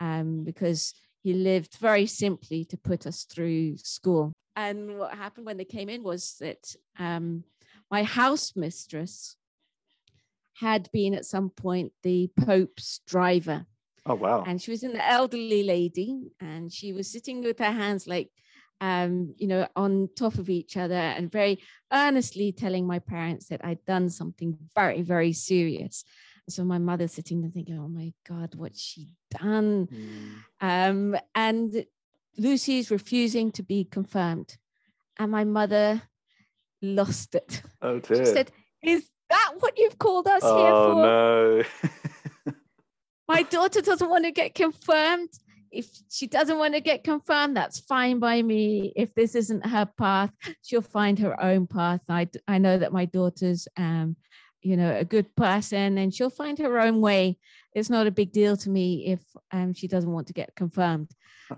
um, 0.00 0.44
because 0.44 0.94
he 1.22 1.34
lived 1.34 1.76
very 1.76 2.06
simply 2.06 2.64
to 2.66 2.76
put 2.76 3.06
us 3.06 3.24
through 3.24 3.76
school. 3.76 4.32
And 4.56 4.98
what 4.98 5.14
happened 5.14 5.46
when 5.46 5.56
they 5.56 5.64
came 5.64 5.88
in 5.88 6.02
was 6.02 6.36
that 6.40 6.74
um, 6.98 7.44
my 7.90 8.02
house 8.02 8.54
mistress 8.56 9.36
had 10.54 10.90
been 10.92 11.14
at 11.14 11.24
some 11.24 11.50
point 11.50 11.92
the 12.02 12.30
Pope's 12.40 13.00
driver. 13.06 13.66
Oh, 14.04 14.14
wow. 14.14 14.44
And 14.46 14.60
she 14.60 14.70
was 14.70 14.82
an 14.82 14.96
elderly 14.96 15.62
lady 15.62 16.32
and 16.40 16.72
she 16.72 16.92
was 16.92 17.10
sitting 17.10 17.42
with 17.42 17.58
her 17.58 17.70
hands 17.70 18.06
like 18.06 18.30
um, 18.82 19.32
you 19.38 19.46
know, 19.46 19.68
on 19.76 20.08
top 20.16 20.34
of 20.34 20.50
each 20.50 20.76
other 20.76 20.94
and 20.94 21.30
very 21.30 21.60
earnestly 21.92 22.50
telling 22.50 22.84
my 22.84 22.98
parents 22.98 23.46
that 23.46 23.64
I'd 23.64 23.84
done 23.84 24.10
something 24.10 24.58
very, 24.74 25.02
very 25.02 25.32
serious. 25.32 26.04
So 26.48 26.64
my 26.64 26.78
mother 26.78 27.06
sitting 27.06 27.42
there 27.42 27.50
thinking, 27.52 27.78
oh 27.78 27.86
my 27.86 28.12
God, 28.28 28.56
what's 28.56 28.82
she 28.82 29.06
done? 29.30 29.86
Mm. 29.86 31.14
Um, 31.14 31.16
and 31.32 31.86
Lucy's 32.36 32.90
refusing 32.90 33.52
to 33.52 33.62
be 33.62 33.84
confirmed. 33.84 34.56
And 35.16 35.30
my 35.30 35.44
mother 35.44 36.02
lost 36.82 37.36
it. 37.36 37.62
Oh 37.80 37.98
dear. 38.00 38.26
She 38.26 38.32
said, 38.32 38.50
Is 38.82 39.08
that 39.30 39.52
what 39.60 39.78
you've 39.78 39.98
called 39.98 40.26
us 40.26 40.42
oh, 40.42 41.62
here 41.64 41.64
for? 42.42 42.46
No. 42.46 42.52
my 43.28 43.44
daughter 43.44 43.80
doesn't 43.80 44.10
want 44.10 44.24
to 44.24 44.32
get 44.32 44.56
confirmed 44.56 45.28
if 45.72 45.88
she 46.10 46.26
doesn't 46.26 46.58
want 46.58 46.74
to 46.74 46.80
get 46.80 47.02
confirmed, 47.02 47.56
that's 47.56 47.80
fine 47.80 48.18
by 48.18 48.42
me. 48.42 48.92
If 48.94 49.14
this 49.14 49.34
isn't 49.34 49.66
her 49.66 49.86
path, 49.86 50.30
she'll 50.62 50.82
find 50.82 51.18
her 51.18 51.42
own 51.42 51.66
path. 51.66 52.02
I, 52.08 52.28
I 52.46 52.58
know 52.58 52.78
that 52.78 52.92
my 52.92 53.06
daughter's, 53.06 53.66
um, 53.76 54.16
you 54.60 54.76
know, 54.76 54.94
a 54.94 55.04
good 55.04 55.34
person 55.34 55.98
and 55.98 56.14
she'll 56.14 56.30
find 56.30 56.58
her 56.58 56.78
own 56.78 57.00
way. 57.00 57.38
It's 57.74 57.90
not 57.90 58.06
a 58.06 58.10
big 58.12 58.32
deal 58.32 58.56
to 58.58 58.70
me 58.70 59.06
if 59.06 59.22
um, 59.50 59.72
she 59.72 59.88
doesn't 59.88 60.12
want 60.12 60.26
to 60.26 60.34
get 60.34 60.54
confirmed. 60.54 61.10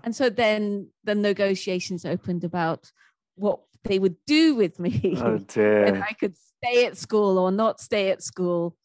And 0.03 0.15
so 0.15 0.29
then 0.29 0.89
the 1.03 1.15
negotiations 1.15 2.05
opened 2.05 2.43
about 2.43 2.91
what 3.35 3.59
they 3.83 3.99
would 3.99 4.15
do 4.25 4.55
with 4.55 4.79
me. 4.79 5.17
Oh 5.21 5.37
dear. 5.47 5.85
and 5.85 6.03
I 6.03 6.13
could 6.13 6.35
stay 6.37 6.85
at 6.85 6.97
school 6.97 7.37
or 7.37 7.51
not 7.51 7.81
stay 7.81 8.11
at 8.11 8.23
school. 8.23 8.77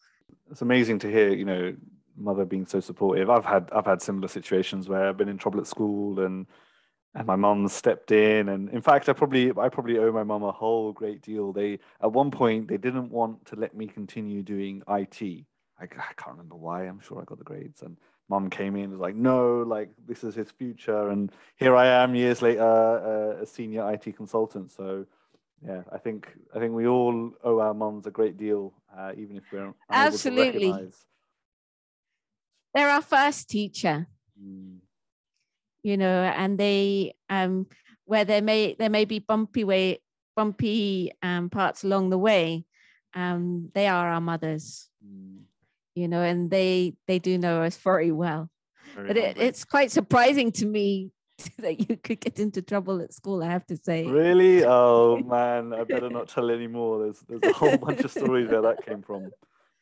It's 0.50 0.62
amazing 0.62 0.98
to 1.00 1.10
hear, 1.10 1.32
you 1.32 1.44
know, 1.44 1.74
mother 2.20 2.44
being 2.44 2.66
so 2.66 2.80
supportive. 2.80 3.30
I've 3.30 3.44
had 3.44 3.68
I've 3.72 3.86
had 3.86 4.02
similar 4.02 4.28
situations 4.28 4.88
where 4.88 5.08
I've 5.08 5.16
been 5.16 5.28
in 5.28 5.38
trouble 5.38 5.60
at 5.60 5.66
school 5.66 6.20
and 6.20 6.46
and 7.14 7.26
my 7.26 7.36
mum 7.36 7.66
stepped 7.68 8.12
in. 8.12 8.48
And 8.48 8.68
in 8.70 8.82
fact 8.82 9.08
i 9.08 9.12
probably 9.12 9.50
i 9.50 9.68
probably 9.68 9.98
owe 9.98 10.12
my 10.12 10.24
mum 10.24 10.42
a 10.42 10.52
whole 10.52 10.92
great 10.92 11.22
deal. 11.22 11.52
They 11.52 11.78
at 12.02 12.12
one 12.12 12.30
point 12.30 12.68
they 12.68 12.76
didn't 12.76 13.10
want 13.10 13.46
to 13.46 13.56
let 13.56 13.74
me 13.74 13.86
continue 13.86 14.42
doing 14.42 14.82
it 14.88 15.46
i, 15.80 15.84
I 15.84 15.86
can't 15.86 16.36
remember 16.36 16.56
why. 16.56 16.84
I'm 16.84 17.00
sure 17.00 17.20
i 17.20 17.24
got 17.24 17.38
the 17.38 17.44
grades. 17.44 17.82
And 17.82 17.96
mum 18.28 18.48
came 18.48 18.76
in 18.76 18.84
and 18.84 18.92
was 18.92 19.00
like 19.00 19.16
no 19.16 19.62
like 19.62 19.90
this 20.06 20.24
is 20.24 20.34
his 20.34 20.50
future. 20.50 21.10
And 21.10 21.32
here 21.56 21.76
i 21.76 21.86
am 21.86 22.14
years 22.14 22.42
later 22.42 22.62
uh, 22.62 23.42
a 23.42 23.46
senior 23.46 23.90
it 23.92 24.16
consultant. 24.16 24.70
So 24.70 25.06
yeah 25.66 25.82
i 25.92 25.98
think 25.98 26.28
i 26.54 26.58
think 26.58 26.72
we 26.72 26.86
all 26.86 27.32
owe 27.44 27.60
our 27.60 27.74
mums 27.74 28.06
a 28.06 28.10
great 28.10 28.36
deal 28.36 28.72
uh, 28.96 29.12
even 29.16 29.36
if 29.36 29.44
we're 29.52 29.72
absolutely 29.90 30.72
they're 32.74 32.88
our 32.88 33.02
first 33.02 33.48
teacher 33.48 34.06
mm 34.40 34.80
you 35.82 35.96
know, 35.96 36.22
and 36.22 36.58
they 36.58 37.14
um 37.28 37.66
where 38.04 38.24
there 38.24 38.42
may 38.42 38.74
there 38.78 38.90
may 38.90 39.04
be 39.04 39.18
bumpy 39.18 39.64
way 39.64 39.98
bumpy 40.36 41.12
um 41.22 41.50
parts 41.50 41.84
along 41.84 42.10
the 42.10 42.18
way, 42.18 42.64
um 43.14 43.70
they 43.74 43.86
are 43.86 44.10
our 44.10 44.20
mothers, 44.20 44.88
mm. 45.04 45.40
you 45.94 46.08
know, 46.08 46.22
and 46.22 46.50
they 46.50 46.94
they 47.06 47.18
do 47.18 47.38
know 47.38 47.62
us 47.62 47.76
very 47.76 48.12
well. 48.12 48.50
Very 48.94 49.08
but 49.08 49.16
it, 49.16 49.38
it's 49.38 49.64
quite 49.64 49.90
surprising 49.90 50.52
to 50.52 50.66
me 50.66 51.10
that 51.58 51.88
you 51.88 51.96
could 51.96 52.20
get 52.20 52.38
into 52.38 52.60
trouble 52.60 53.00
at 53.00 53.14
school. 53.14 53.42
I 53.42 53.46
have 53.46 53.66
to 53.66 53.76
say. 53.76 54.06
Really? 54.06 54.64
Oh 54.64 55.18
man, 55.26 55.72
I 55.72 55.84
better 55.84 56.10
not 56.10 56.28
tell 56.28 56.50
any 56.50 56.66
more. 56.66 57.04
There's 57.04 57.20
there's 57.28 57.54
a 57.54 57.56
whole 57.56 57.78
bunch 57.78 58.00
of 58.00 58.10
stories 58.10 58.50
where 58.50 58.62
that 58.62 58.84
came 58.84 59.02
from. 59.02 59.30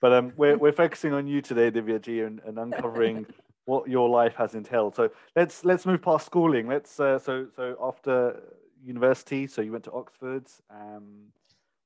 But 0.00 0.12
um, 0.12 0.32
we're 0.36 0.56
we're 0.62 0.72
focusing 0.72 1.12
on 1.12 1.26
you 1.26 1.40
today, 1.40 1.70
Divya 1.70 2.00
ji, 2.00 2.20
and, 2.20 2.40
and 2.44 2.58
uncovering 2.58 3.26
what 3.64 3.88
your 3.88 4.08
life 4.08 4.34
has 4.36 4.54
entailed. 4.54 4.94
So 4.94 5.10
let's 5.36 5.64
let's 5.64 5.86
move 5.86 6.02
past 6.02 6.26
schooling. 6.26 6.68
Let's 6.68 6.98
uh, 6.98 7.18
so 7.18 7.46
so 7.54 7.76
after 7.82 8.40
university, 8.82 9.46
so 9.46 9.62
you 9.62 9.72
went 9.72 9.84
to 9.84 9.92
Oxford. 9.92 10.46
Um, 10.70 11.32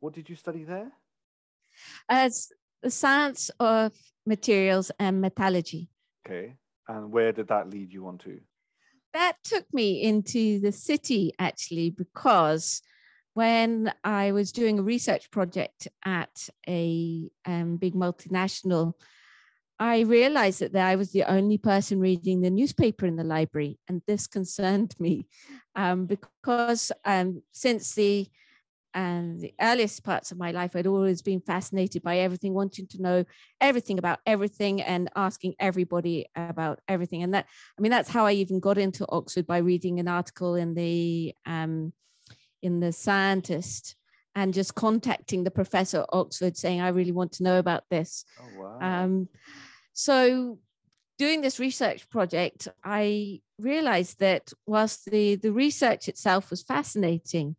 what 0.01 0.13
did 0.13 0.29
you 0.29 0.37
study 0.37 0.65
there? 0.65 0.91
As 2.09 2.53
the 2.83 2.91
science 2.91 3.51
of 3.61 3.93
materials 4.27 4.91
and 4.99 5.21
metallurgy. 5.21 5.89
Okay, 6.27 6.55
and 6.89 7.11
where 7.11 7.33
did 7.33 7.49
that 7.49 7.71
lead 7.71 7.93
you 7.93 8.07
on 8.07 8.19
to? 8.19 8.41
That 9.15 9.37
took 9.45 9.67
me 9.73 10.03
into 10.03 10.59
the 10.61 10.73
city 10.73 11.33
actually 11.39 11.91
because 11.91 12.83
when 13.35 13.93
I 14.05 14.33
was 14.33 14.53
doing 14.53 14.79
a 14.79 14.83
research 14.83 15.31
project 15.31 15.89
at 16.05 16.49
a 16.69 17.31
um, 17.47 17.77
big 17.77 17.95
multinational 17.95 18.95
I 19.83 20.03
realized 20.03 20.61
that 20.61 20.77
I 20.77 20.95
was 20.95 21.11
the 21.11 21.25
only 21.25 21.59
person 21.59 21.99
reading 21.99 22.41
the 22.41 22.51
newspaper 22.51 23.05
in 23.05 23.17
the 23.17 23.25
library, 23.25 23.81
and 23.89 24.01
this 24.07 24.27
concerned 24.39 24.95
me 25.01 25.27
um, 25.75 26.07
because 26.07 26.93
um, 27.05 27.43
since 27.51 27.95
the 27.95 28.29
and 28.95 29.41
the 29.41 29.55
earliest 29.61 30.05
parts 30.05 30.31
of 30.31 30.39
my 30.39 30.53
life, 30.53 30.77
I'd 30.77 30.87
always 30.87 31.21
been 31.23 31.41
fascinated 31.41 32.03
by 32.03 32.19
everything, 32.19 32.55
wanting 32.55 32.87
to 32.89 33.03
know 33.03 33.25
everything 33.61 33.99
about 33.99 34.21
everything 34.25 34.83
and 34.83 35.11
asking 35.17 35.55
everybody 35.59 36.27
about 36.37 36.79
everything. 36.87 37.23
And 37.23 37.33
that, 37.33 37.47
I 37.77 37.81
mean, 37.81 37.91
that's 37.91 38.11
how 38.11 38.27
I 38.27 38.33
even 38.33 38.61
got 38.61 38.77
into 38.77 39.07
Oxford 39.09 39.47
by 39.47 39.59
reading 39.59 39.99
an 39.99 40.09
article 40.09 40.57
in 40.57 40.75
the 40.75 41.35
um, 41.47 41.95
in 42.63 42.81
the 42.81 42.93
Scientist 42.93 43.97
and 44.35 44.55
just 44.55 44.75
contacting 44.75 45.45
the 45.45 45.51
professor 45.51 46.01
at 46.01 46.09
Oxford 46.13 46.57
saying, 46.57 46.81
I 46.81 46.89
really 46.89 47.13
want 47.13 47.33
to 47.33 47.43
know 47.43 47.59
about 47.59 47.85
this. 47.91 48.25
Oh, 48.41 48.63
wow. 48.63 48.79
Um, 48.81 49.29
so 49.93 50.59
doing 51.19 51.43
this 51.43 51.61
research 51.61 52.09
project, 52.09 52.69
I 52.83 53.41
realized 53.59 54.21
that 54.21 54.53
whilst 54.67 55.11
the, 55.11 55.37
the 55.37 55.53
research 55.53 56.09
itself 56.09 56.51
was 56.51 56.63
fascinating, 56.63 57.57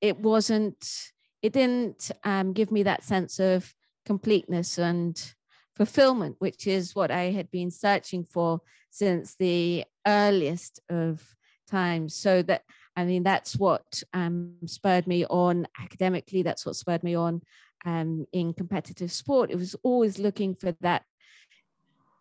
it 0.00 0.18
wasn't, 0.18 1.10
it 1.42 1.52
didn't 1.52 2.10
um, 2.22 2.52
give 2.52 2.70
me 2.70 2.84
that 2.84 3.02
sense 3.02 3.40
of 3.40 3.74
completeness 4.04 4.78
and 4.78 5.32
fulfillment, 5.74 6.36
which 6.38 6.66
is 6.66 6.94
what 6.94 7.10
I 7.10 7.32
had 7.32 7.50
been 7.50 7.70
searching 7.70 8.24
for 8.24 8.60
since 8.90 9.34
the 9.34 9.84
earliest 10.06 10.80
of 10.88 11.34
times. 11.68 12.14
So 12.14 12.42
that, 12.42 12.62
I 12.96 13.04
mean, 13.04 13.22
that's 13.22 13.56
what 13.56 14.02
um, 14.14 14.54
spurred 14.66 15.06
me 15.06 15.26
on 15.26 15.68
academically, 15.80 16.42
that's 16.42 16.64
what 16.64 16.76
spurred 16.76 17.04
me 17.04 17.14
on 17.14 17.42
um, 17.84 18.26
in 18.32 18.54
competitive 18.54 19.12
sport. 19.12 19.50
It 19.50 19.56
was 19.56 19.76
always 19.82 20.18
looking 20.18 20.54
for 20.54 20.72
that 20.80 21.02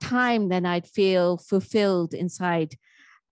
time 0.01 0.49
then 0.49 0.65
I'd 0.65 0.87
feel 0.87 1.37
fulfilled 1.37 2.13
inside, 2.13 2.75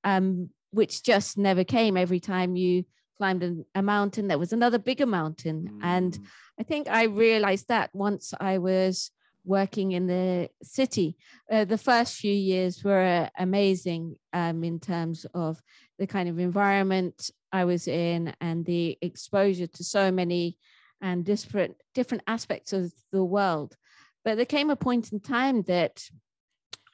um, 0.04 0.50
which 0.72 1.04
just 1.04 1.38
never 1.38 1.64
came 1.64 1.98
every 1.98 2.20
time 2.20 2.56
you 2.56 2.86
climbed 3.18 3.44
a, 3.44 3.58
a 3.76 3.82
mountain. 3.82 4.28
There 4.28 4.40
was 4.40 4.54
another 4.54 4.80
bigger 4.80 5.06
mountain. 5.06 5.70
Mm. 5.74 5.80
And 5.84 6.20
I 6.60 6.64
think 6.64 6.88
I 6.88 7.04
realized 7.04 7.68
that 7.68 7.92
once 7.94 8.34
I 8.40 8.58
was 8.58 9.12
working 9.46 9.92
in 9.92 10.08
the 10.08 10.50
city. 10.62 11.18
Uh, 11.52 11.66
the 11.66 11.78
first 11.78 12.16
few 12.16 12.34
years 12.34 12.84
were 12.84 13.04
uh, 13.04 13.30
amazing 13.38 14.16
um, 14.32 14.64
in 14.64 14.80
terms 14.80 15.26
of 15.34 15.62
the 16.03 16.07
kind 16.07 16.27
of 16.27 16.38
environment 16.38 17.31
I 17.53 17.63
was 17.63 17.88
in 17.88 18.33
and 18.41 18.65
the 18.65 18.98
exposure 19.01 19.67
to 19.67 19.83
so 19.86 20.12
many 20.12 20.57
and 21.01 21.24
different 21.24 21.77
different 21.93 22.24
aspects 22.27 22.74
of 22.74 22.91
the 23.13 23.24
world. 23.24 23.77
But 24.25 24.36
there 24.36 24.45
came 24.45 24.69
a 24.69 24.75
point 24.75 25.13
in 25.13 25.22
time 25.22 25.62
that 25.63 26.03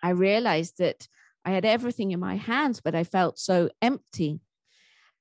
I 0.03 0.11
realized 0.11 0.77
that 0.77 1.07
I 1.43 1.49
had 1.49 1.65
everything 1.65 2.11
in 2.11 2.19
my 2.19 2.35
hands, 2.35 2.81
but 2.81 2.93
I 2.93 3.03
felt 3.03 3.39
so 3.39 3.69
empty. 3.81 4.41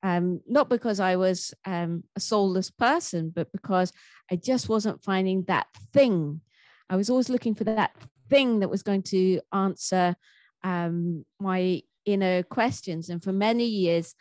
Um, 0.02 0.42
not 0.46 0.68
because 0.68 1.00
I 1.00 1.16
was 1.16 1.54
um, 1.64 2.04
a 2.14 2.20
soulless 2.20 2.70
person, 2.70 3.32
but 3.34 3.50
because 3.52 3.90
I 4.30 4.36
just 4.36 4.68
wasn't 4.68 5.02
finding 5.02 5.44
that 5.44 5.66
thing. 5.94 6.42
I 6.90 6.96
was 6.96 7.08
always 7.08 7.30
looking 7.30 7.54
for 7.54 7.64
that 7.64 7.92
thing 8.28 8.60
that 8.60 8.70
was 8.70 8.82
going 8.82 9.02
to 9.14 9.40
answer 9.50 10.14
um, 10.62 11.24
my 11.40 11.82
inner 12.08 12.42
questions. 12.42 13.10
And 13.10 13.22
for 13.22 13.32
many 13.32 13.66
years, 13.66 14.14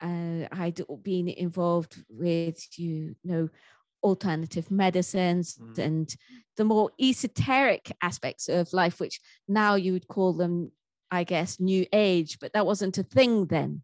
uh, 0.00 0.48
I'd 0.50 0.80
been 1.02 1.28
involved 1.28 2.02
with, 2.08 2.66
you 2.76 3.14
know, 3.24 3.48
alternative 4.02 4.70
medicines 4.70 5.56
mm. 5.56 5.78
and 5.78 6.16
the 6.56 6.64
more 6.64 6.90
esoteric 7.00 7.92
aspects 8.02 8.48
of 8.48 8.72
life, 8.72 8.98
which 9.00 9.20
now 9.48 9.76
you 9.76 9.92
would 9.92 10.08
call 10.08 10.32
them, 10.32 10.72
I 11.10 11.24
guess, 11.24 11.60
new 11.60 11.86
age, 11.92 12.38
but 12.40 12.52
that 12.52 12.66
wasn't 12.66 12.98
a 12.98 13.04
thing 13.04 13.46
then, 13.46 13.82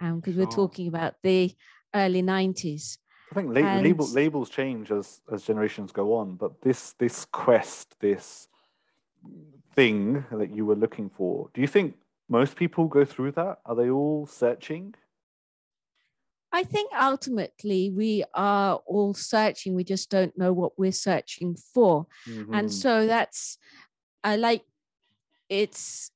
because 0.00 0.34
um, 0.34 0.36
we're 0.36 0.46
talking 0.46 0.88
about 0.88 1.14
the 1.22 1.54
early 1.94 2.22
90s. 2.22 2.98
I 3.30 3.34
think 3.36 3.54
la- 3.54 3.60
and, 3.60 3.84
label, 3.84 4.08
labels 4.08 4.50
change 4.50 4.90
as 4.90 5.20
as 5.32 5.44
generations 5.44 5.92
go 5.92 6.16
on, 6.16 6.34
but 6.34 6.60
this 6.62 6.94
this 6.98 7.26
quest, 7.26 7.94
this 8.00 8.48
thing 9.76 10.24
that 10.32 10.50
you 10.50 10.66
were 10.66 10.74
looking 10.74 11.08
for, 11.08 11.48
do 11.54 11.60
you 11.60 11.68
think 11.68 11.94
most 12.30 12.56
people 12.56 12.86
go 12.86 13.04
through 13.04 13.32
that? 13.32 13.58
Are 13.66 13.74
they 13.74 13.90
all 13.90 14.26
searching? 14.26 14.94
I 16.52 16.64
think 16.64 16.92
ultimately 16.98 17.90
we 17.90 18.24
are 18.34 18.80
all 18.86 19.14
searching. 19.14 19.74
We 19.74 19.84
just 19.84 20.10
don't 20.10 20.36
know 20.38 20.52
what 20.52 20.78
we're 20.78 20.92
searching 20.92 21.56
for. 21.74 22.06
Mm-hmm. 22.28 22.54
And 22.54 22.72
so 22.72 23.06
that's, 23.06 23.58
I 24.24 24.36
like 24.36 24.62
it's 25.48 26.10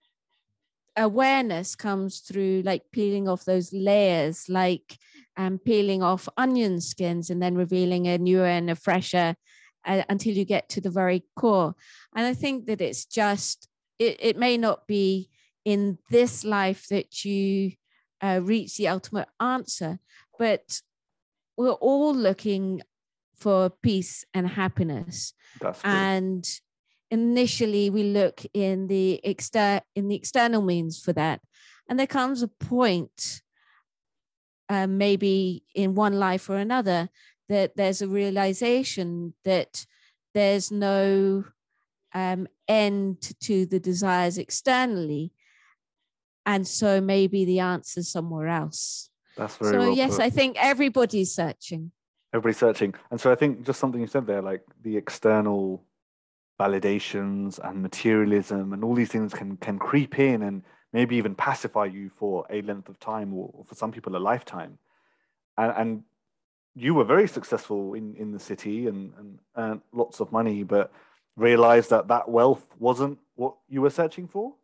awareness 0.96 1.74
comes 1.74 2.20
through 2.20 2.62
like 2.64 2.82
peeling 2.92 3.28
off 3.28 3.44
those 3.44 3.72
layers, 3.72 4.48
like 4.48 4.96
um, 5.36 5.58
peeling 5.58 6.02
off 6.02 6.28
onion 6.36 6.80
skins 6.80 7.30
and 7.30 7.42
then 7.42 7.56
revealing 7.56 8.06
a 8.06 8.18
newer 8.18 8.46
and 8.46 8.70
a 8.70 8.76
fresher 8.76 9.34
uh, 9.84 10.02
until 10.08 10.34
you 10.34 10.44
get 10.44 10.68
to 10.68 10.80
the 10.80 10.90
very 10.90 11.24
core. 11.36 11.74
And 12.14 12.24
I 12.24 12.34
think 12.34 12.66
that 12.66 12.80
it's 12.80 13.04
just, 13.04 13.68
it, 13.98 14.16
it 14.20 14.36
may 14.36 14.56
not 14.56 14.86
be 14.86 15.30
in 15.64 15.98
this 16.10 16.44
life 16.44 16.86
that 16.88 17.24
you 17.24 17.72
uh, 18.22 18.40
reach 18.42 18.76
the 18.76 18.88
ultimate 18.88 19.28
answer, 19.40 19.98
but 20.38 20.80
we're 21.56 21.72
all 21.72 22.14
looking 22.14 22.82
for 23.36 23.70
peace 23.70 24.24
and 24.34 24.48
happiness. 24.48 25.34
and 25.84 26.60
initially 27.10 27.90
we 27.90 28.02
look 28.02 28.42
in 28.52 28.88
the 28.88 29.20
exter- 29.24 29.82
in 29.94 30.08
the 30.08 30.16
external 30.16 30.62
means 30.62 31.00
for 31.00 31.12
that. 31.12 31.40
And 31.88 31.98
there 31.98 32.06
comes 32.06 32.42
a 32.42 32.48
point, 32.48 33.42
uh, 34.68 34.86
maybe 34.86 35.64
in 35.74 35.94
one 35.94 36.18
life 36.18 36.48
or 36.48 36.56
another, 36.56 37.10
that 37.48 37.76
there's 37.76 38.00
a 38.02 38.08
realization 38.08 39.34
that 39.44 39.84
there's 40.32 40.70
no 40.72 41.44
um, 42.14 42.48
end 42.66 43.34
to 43.40 43.66
the 43.66 43.78
desires 43.80 44.38
externally. 44.38 45.32
And 46.46 46.66
so 46.66 47.00
maybe 47.00 47.44
the 47.44 47.60
answer 47.60 48.00
is 48.00 48.10
somewhere 48.10 48.48
else. 48.48 49.10
That's 49.36 49.56
very 49.56 49.72
so 49.72 49.78
well 49.78 49.96
yes, 49.96 50.16
put. 50.16 50.20
I 50.20 50.30
think 50.30 50.56
everybody's 50.58 51.32
searching. 51.32 51.90
Everybody's 52.32 52.58
searching, 52.58 52.94
and 53.10 53.20
so 53.20 53.30
I 53.30 53.36
think 53.36 53.64
just 53.64 53.78
something 53.78 54.00
you 54.00 54.08
said 54.08 54.26
there, 54.26 54.42
like 54.42 54.62
the 54.82 54.96
external 54.96 55.84
validations 56.58 57.58
and 57.58 57.82
materialism 57.82 58.72
and 58.72 58.84
all 58.84 58.94
these 58.94 59.08
things 59.08 59.32
can 59.32 59.56
can 59.56 59.78
creep 59.78 60.18
in 60.18 60.42
and 60.42 60.62
maybe 60.92 61.16
even 61.16 61.34
pacify 61.34 61.84
you 61.84 62.08
for 62.08 62.46
a 62.50 62.62
length 62.62 62.88
of 62.88 62.98
time 63.00 63.34
or 63.34 63.64
for 63.66 63.74
some 63.74 63.90
people 63.90 64.16
a 64.16 64.18
lifetime. 64.18 64.78
And, 65.58 65.72
and 65.76 66.02
you 66.76 66.94
were 66.94 67.04
very 67.04 67.26
successful 67.26 67.94
in, 67.94 68.14
in 68.14 68.30
the 68.30 68.38
city 68.38 68.86
and, 68.86 69.12
and 69.18 69.38
earned 69.56 69.80
lots 69.92 70.20
of 70.20 70.30
money, 70.30 70.62
but 70.62 70.92
realized 71.36 71.90
that 71.90 72.08
that 72.08 72.28
wealth 72.28 72.64
wasn't 72.78 73.18
what 73.34 73.56
you 73.68 73.82
were 73.82 73.90
searching 73.90 74.28
for? 74.28 74.54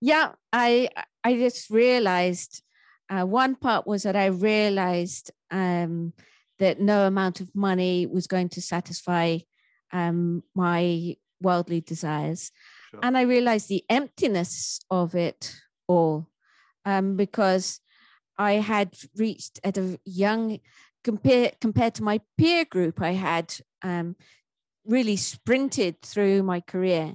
Yeah, 0.00 0.32
I 0.52 0.88
I 1.24 1.34
just 1.34 1.70
realized 1.70 2.62
uh, 3.10 3.24
one 3.24 3.56
part 3.56 3.86
was 3.86 4.02
that 4.02 4.16
I 4.16 4.26
realized 4.26 5.30
um, 5.50 6.12
that 6.58 6.80
no 6.80 7.06
amount 7.06 7.40
of 7.40 7.54
money 7.54 8.06
was 8.06 8.26
going 8.26 8.48
to 8.50 8.62
satisfy 8.62 9.38
um, 9.92 10.42
my 10.54 11.16
worldly 11.40 11.80
desires. 11.80 12.50
Sure. 12.90 13.00
And 13.02 13.16
I 13.16 13.22
realized 13.22 13.68
the 13.68 13.84
emptiness 13.88 14.80
of 14.90 15.14
it 15.14 15.54
all 15.86 16.28
um, 16.84 17.16
because 17.16 17.80
I 18.38 18.54
had 18.54 18.96
reached 19.16 19.60
at 19.64 19.78
a 19.78 19.98
young, 20.04 20.60
compared 21.02 21.60
compared 21.60 21.94
to 21.94 22.02
my 22.02 22.20
peer 22.36 22.64
group, 22.64 23.00
I 23.00 23.12
had 23.12 23.54
um, 23.82 24.16
really 24.84 25.16
sprinted 25.16 26.02
through 26.02 26.42
my 26.42 26.60
career. 26.60 27.14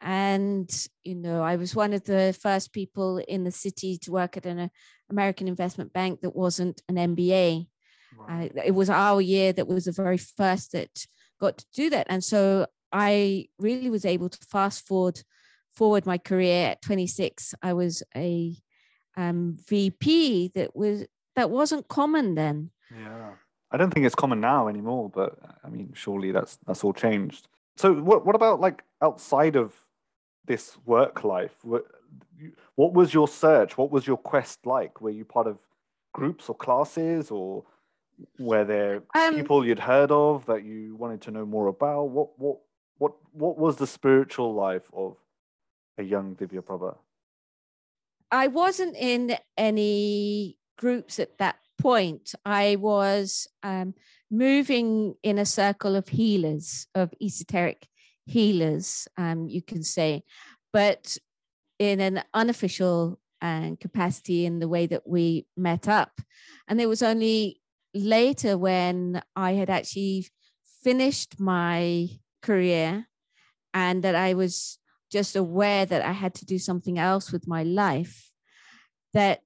And, 0.00 0.70
you 1.02 1.14
know, 1.14 1.42
I 1.42 1.56
was 1.56 1.74
one 1.74 1.92
of 1.92 2.04
the 2.04 2.36
first 2.40 2.72
people 2.72 3.18
in 3.18 3.44
the 3.44 3.50
city 3.50 3.98
to 3.98 4.12
work 4.12 4.36
at 4.36 4.46
an 4.46 4.70
American 5.10 5.48
investment 5.48 5.92
bank 5.92 6.20
that 6.20 6.36
wasn't 6.36 6.82
an 6.88 6.96
MBA. 6.96 7.66
Wow. 8.16 8.26
Uh, 8.30 8.48
it 8.64 8.74
was 8.74 8.90
our 8.90 9.20
year 9.20 9.52
that 9.52 9.66
was 9.66 9.86
the 9.86 9.92
very 9.92 10.18
first 10.18 10.72
that 10.72 11.06
got 11.40 11.58
to 11.58 11.66
do 11.74 11.90
that. 11.90 12.06
And 12.08 12.22
so 12.22 12.66
I 12.92 13.48
really 13.58 13.90
was 13.90 14.04
able 14.04 14.28
to 14.28 14.38
fast 14.50 14.86
forward 14.86 15.22
forward 15.74 16.06
my 16.06 16.18
career 16.18 16.70
at 16.70 16.82
26. 16.82 17.54
I 17.62 17.72
was 17.72 18.02
a 18.16 18.56
um, 19.16 19.56
VP 19.68 20.52
that 20.54 20.74
was 20.74 21.06
that 21.36 21.50
wasn't 21.50 21.88
common 21.88 22.34
then. 22.34 22.70
Yeah, 22.90 23.32
I 23.70 23.76
don't 23.76 23.92
think 23.92 24.06
it's 24.06 24.14
common 24.14 24.40
now 24.40 24.68
anymore. 24.68 25.10
But 25.10 25.38
I 25.64 25.68
mean, 25.68 25.92
surely 25.94 26.32
that's 26.32 26.58
that's 26.66 26.82
all 26.84 26.92
changed. 26.92 27.48
So 27.76 27.92
what 27.94 28.26
what 28.26 28.34
about 28.34 28.60
like 28.60 28.82
outside 29.02 29.56
of 29.56 29.74
this 30.48 30.76
work 30.84 31.22
life? 31.22 31.54
What, 32.74 32.92
was 32.94 33.14
your 33.14 33.28
search? 33.28 33.78
What 33.78 33.92
was 33.92 34.06
your 34.06 34.16
quest 34.16 34.66
like? 34.66 35.00
Were 35.00 35.10
you 35.10 35.24
part 35.24 35.46
of 35.46 35.58
groups 36.12 36.48
or 36.48 36.56
classes 36.56 37.30
or 37.30 37.64
were 38.38 38.64
there 38.64 39.02
um, 39.14 39.36
people 39.36 39.64
you'd 39.64 39.78
heard 39.78 40.10
of 40.10 40.44
that 40.46 40.64
you 40.64 40.96
wanted 40.96 41.20
to 41.22 41.30
know 41.30 41.46
more 41.46 41.68
about? 41.68 42.04
What 42.10 42.36
what 42.36 42.58
what 42.98 43.12
what 43.32 43.56
was 43.56 43.76
the 43.76 43.86
spiritual 43.86 44.52
life 44.54 44.90
of 44.92 45.16
a 45.98 46.02
young 46.02 46.34
Divya 46.34 46.62
Prabha? 46.62 46.96
I 48.32 48.48
wasn't 48.48 48.96
in 48.96 49.36
any 49.56 50.58
groups 50.76 51.18
at 51.18 51.38
that 51.38 51.56
point. 51.78 52.34
I 52.44 52.76
was 52.76 53.48
um, 53.62 53.94
moving 54.30 55.14
in 55.22 55.38
a 55.38 55.46
circle 55.46 55.94
of 55.94 56.08
healers, 56.08 56.88
of 56.94 57.14
esoteric 57.22 57.86
healers, 58.28 59.08
um, 59.16 59.48
you 59.48 59.62
can 59.62 59.82
say, 59.82 60.22
but 60.72 61.16
in 61.78 62.00
an 62.00 62.22
unofficial 62.34 63.18
uh, 63.40 63.70
capacity 63.80 64.44
in 64.44 64.58
the 64.58 64.68
way 64.68 64.86
that 64.86 65.06
we 65.06 65.46
met 65.56 65.88
up. 65.88 66.20
And 66.66 66.80
it 66.80 66.86
was 66.86 67.02
only 67.02 67.60
later 67.94 68.58
when 68.58 69.22
I 69.34 69.52
had 69.52 69.70
actually 69.70 70.28
finished 70.82 71.40
my 71.40 72.08
career 72.42 73.06
and 73.72 74.02
that 74.02 74.14
I 74.14 74.34
was 74.34 74.78
just 75.10 75.36
aware 75.36 75.86
that 75.86 76.02
I 76.02 76.12
had 76.12 76.34
to 76.34 76.44
do 76.44 76.58
something 76.58 76.98
else 76.98 77.32
with 77.32 77.46
my 77.46 77.62
life 77.62 78.30
that 79.14 79.40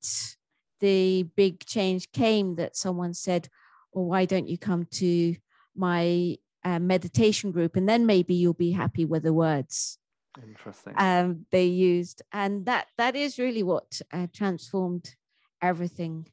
the 0.80 1.22
big 1.36 1.64
change 1.64 2.10
came 2.12 2.56
that 2.56 2.76
someone 2.76 3.14
said, 3.14 3.48
Well, 3.92 4.06
why 4.06 4.24
don't 4.24 4.48
you 4.48 4.58
come 4.58 4.86
to 4.92 5.36
my 5.76 6.36
uh, 6.64 6.78
meditation 6.78 7.50
group 7.50 7.76
and 7.76 7.88
then 7.88 8.06
maybe 8.06 8.34
you'll 8.34 8.52
be 8.52 8.72
happy 8.72 9.04
with 9.04 9.22
the 9.22 9.32
words 9.32 9.98
interesting. 10.42 10.94
um, 10.96 11.46
they 11.50 11.66
used. 11.66 12.22
And 12.32 12.66
that 12.66 12.86
that 12.98 13.16
is 13.16 13.38
really 13.38 13.62
what 13.62 14.00
uh, 14.12 14.26
transformed 14.32 15.14
everything 15.60 16.28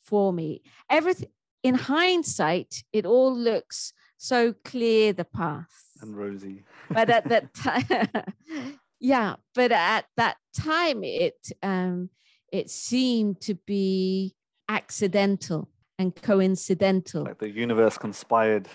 for 0.00 0.32
me. 0.32 0.62
Everything 0.90 1.30
in 1.62 1.74
hindsight 1.74 2.84
it 2.92 3.04
all 3.04 3.36
looks 3.36 3.92
so 4.16 4.54
clear 4.64 5.12
the 5.12 5.24
path. 5.24 5.66
And 6.00 6.16
rosy. 6.16 6.64
But 6.90 7.10
at 7.10 7.28
that 7.28 7.52
time 7.54 8.78
yeah 9.00 9.36
but 9.54 9.70
at 9.70 10.06
that 10.16 10.38
time 10.56 11.04
it 11.04 11.52
um 11.62 12.10
it 12.52 12.70
seemed 12.70 13.40
to 13.42 13.54
be 13.54 14.34
accidental 14.68 15.68
and 15.98 16.14
coincidental. 16.14 17.24
Like 17.24 17.38
the 17.38 17.50
universe 17.50 17.98
conspired 17.98 18.68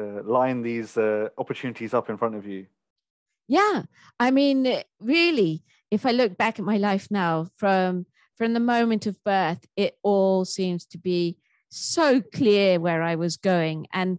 to 0.00 0.22
line 0.22 0.62
these 0.62 0.96
uh, 0.96 1.28
opportunities 1.38 1.94
up 1.94 2.10
in 2.10 2.16
front 2.16 2.34
of 2.34 2.46
you? 2.46 2.66
Yeah, 3.48 3.82
I 4.18 4.30
mean, 4.30 4.82
really, 5.00 5.64
if 5.90 6.06
I 6.06 6.12
look 6.12 6.36
back 6.36 6.58
at 6.58 6.64
my 6.64 6.76
life 6.76 7.08
now, 7.10 7.48
from 7.56 8.06
from 8.36 8.54
the 8.54 8.60
moment 8.60 9.06
of 9.06 9.22
birth, 9.24 9.66
it 9.76 9.98
all 10.02 10.44
seems 10.44 10.86
to 10.86 10.98
be 10.98 11.36
so 11.68 12.20
clear 12.20 12.80
where 12.80 13.02
I 13.02 13.16
was 13.16 13.36
going. 13.36 13.86
And 13.92 14.18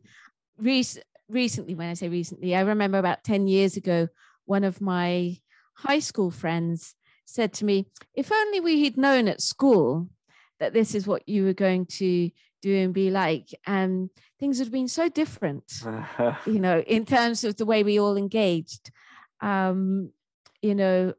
rec- 0.57 1.03
recently, 1.27 1.75
when 1.75 1.89
I 1.89 1.93
say 1.95 2.09
recently, 2.09 2.55
I 2.55 2.61
remember 2.61 2.97
about 2.97 3.23
ten 3.23 3.47
years 3.47 3.77
ago, 3.77 4.09
one 4.45 4.63
of 4.63 4.81
my 4.81 5.37
high 5.75 5.99
school 5.99 6.29
friends 6.29 6.95
said 7.25 7.53
to 7.53 7.65
me, 7.65 7.87
"If 8.13 8.31
only 8.31 8.59
we 8.59 8.83
had 8.83 8.97
known 8.97 9.27
at 9.27 9.41
school 9.41 10.09
that 10.59 10.73
this 10.73 10.93
is 10.93 11.07
what 11.07 11.27
you 11.27 11.45
were 11.45 11.53
going 11.53 11.85
to 11.85 12.29
do 12.61 12.75
and 12.75 12.93
be 12.93 13.09
like 13.09 13.49
and 13.65 14.09
things 14.39 14.59
have 14.59 14.71
been 14.71 14.87
so 14.87 15.09
different 15.09 15.63
you 16.45 16.59
know 16.65 16.79
in 16.79 17.05
terms 17.05 17.43
of 17.43 17.57
the 17.57 17.65
way 17.65 17.83
we 17.83 17.99
all 17.99 18.17
engaged. 18.17 18.91
Um 19.41 20.11
you 20.61 20.75
know 20.75 21.13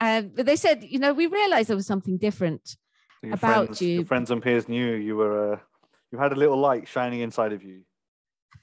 and 0.00 0.34
they 0.34 0.56
said 0.56 0.82
you 0.82 0.98
know 0.98 1.12
we 1.12 1.26
realized 1.26 1.68
there 1.68 1.76
was 1.76 1.86
something 1.86 2.18
different 2.18 2.76
so 3.24 3.32
about 3.32 3.66
friends, 3.66 3.82
you. 3.82 3.88
your 3.94 4.04
friends 4.04 4.30
and 4.30 4.42
peers 4.42 4.68
knew 4.68 4.94
you 4.94 5.16
were 5.16 5.54
uh, 5.54 5.58
you 6.10 6.18
had 6.18 6.32
a 6.32 6.36
little 6.36 6.56
light 6.58 6.88
shining 6.88 7.20
inside 7.20 7.52
of 7.52 7.62
you. 7.62 7.82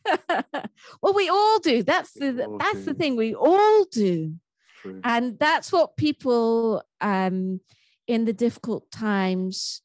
Well 1.01 1.13
we 1.13 1.29
all 1.29 1.59
do. 1.59 1.83
That's 1.83 2.15
we 2.15 2.31
the 2.31 2.57
that's 2.59 2.79
do. 2.79 2.85
the 2.85 2.93
thing. 2.93 3.15
We 3.15 3.33
all 3.35 3.85
do. 3.85 4.35
True. 4.81 5.01
and 5.03 5.37
that's 5.37 5.71
what 5.73 5.97
people 5.97 6.83
um 7.01 7.59
in 8.07 8.25
the 8.25 8.33
difficult 8.33 8.89
times 8.91 9.81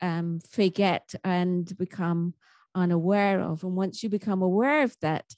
um, 0.00 0.40
forget 0.48 1.14
and 1.24 1.76
become 1.76 2.34
unaware 2.74 3.40
of. 3.40 3.64
And 3.64 3.76
once 3.76 4.02
you 4.02 4.08
become 4.08 4.42
aware 4.42 4.82
of 4.82 4.96
that, 5.00 5.34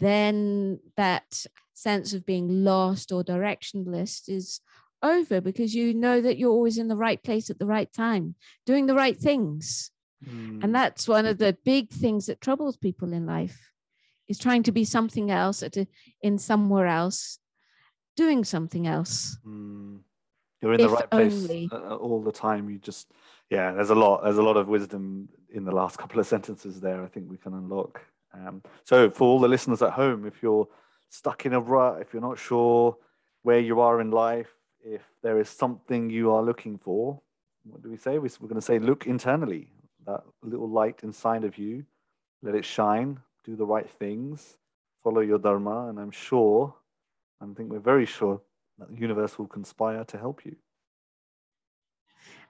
then 0.00 0.80
that 0.96 1.46
sense 1.72 2.12
of 2.12 2.26
being 2.26 2.64
lost 2.64 3.12
or 3.12 3.24
directionless 3.24 4.28
is 4.28 4.60
over 5.02 5.40
because 5.40 5.74
you 5.74 5.94
know 5.94 6.20
that 6.20 6.38
you're 6.38 6.50
always 6.50 6.78
in 6.78 6.88
the 6.88 6.96
right 6.96 7.22
place 7.22 7.50
at 7.50 7.58
the 7.58 7.66
right 7.66 7.92
time, 7.92 8.34
doing 8.64 8.86
the 8.86 8.94
right 8.94 9.16
things. 9.16 9.90
Mm. 10.26 10.64
And 10.64 10.74
that's 10.74 11.06
one 11.06 11.26
of 11.26 11.38
the 11.38 11.56
big 11.64 11.90
things 11.90 12.26
that 12.26 12.40
troubles 12.40 12.76
people 12.76 13.12
in 13.12 13.26
life 13.26 13.70
is 14.28 14.38
trying 14.38 14.62
to 14.62 14.72
be 14.72 14.84
something 14.84 15.30
else 15.30 15.62
at 15.62 15.76
a, 15.76 15.86
in 16.22 16.38
somewhere 16.38 16.86
else, 16.86 17.38
doing 18.16 18.44
something 18.44 18.86
else. 18.86 19.38
Mm. 19.46 20.00
You're 20.62 20.72
in 20.72 20.80
the 20.80 20.88
right 20.88 21.10
place 21.10 21.34
only. 21.34 21.68
all 21.70 22.22
the 22.22 22.32
time. 22.32 22.70
You 22.70 22.78
just 22.78 23.12
yeah, 23.54 23.72
there's 23.72 23.90
a 23.90 23.94
lot. 23.94 24.24
There's 24.24 24.38
a 24.38 24.42
lot 24.42 24.56
of 24.56 24.66
wisdom 24.68 25.28
in 25.50 25.64
the 25.64 25.72
last 25.72 25.96
couple 25.96 26.18
of 26.18 26.26
sentences 26.34 26.80
there. 26.80 27.02
I 27.02 27.06
think 27.06 27.30
we 27.30 27.36
can 27.36 27.54
unlock. 27.54 28.00
Um, 28.32 28.62
so 28.82 29.10
for 29.10 29.28
all 29.28 29.40
the 29.40 29.48
listeners 29.48 29.80
at 29.80 29.92
home, 29.92 30.26
if 30.26 30.42
you're 30.42 30.66
stuck 31.08 31.46
in 31.46 31.52
a 31.52 31.60
rut, 31.60 32.00
if 32.00 32.12
you're 32.12 32.28
not 32.30 32.38
sure 32.38 32.96
where 33.42 33.60
you 33.60 33.80
are 33.80 34.00
in 34.00 34.10
life, 34.10 34.50
if 34.84 35.02
there 35.22 35.38
is 35.38 35.48
something 35.48 36.10
you 36.10 36.32
are 36.32 36.42
looking 36.42 36.78
for, 36.78 37.20
what 37.64 37.82
do 37.82 37.90
we 37.90 37.96
say? 37.96 38.18
We're 38.18 38.28
going 38.28 38.56
to 38.56 38.60
say 38.60 38.78
look 38.78 39.06
internally. 39.06 39.70
That 40.04 40.24
little 40.42 40.68
light 40.68 41.00
inside 41.02 41.44
of 41.44 41.56
you, 41.56 41.84
let 42.42 42.54
it 42.54 42.64
shine. 42.64 43.20
Do 43.44 43.56
the 43.56 43.64
right 43.64 43.88
things. 43.88 44.56
Follow 45.02 45.20
your 45.20 45.38
dharma, 45.38 45.88
and 45.88 45.98
I'm 45.98 46.10
sure, 46.10 46.74
I 47.40 47.46
think 47.54 47.70
we're 47.70 47.78
very 47.78 48.06
sure 48.06 48.40
that 48.78 48.90
the 48.90 49.00
universe 49.00 49.38
will 49.38 49.46
conspire 49.46 50.04
to 50.04 50.18
help 50.18 50.44
you. 50.44 50.56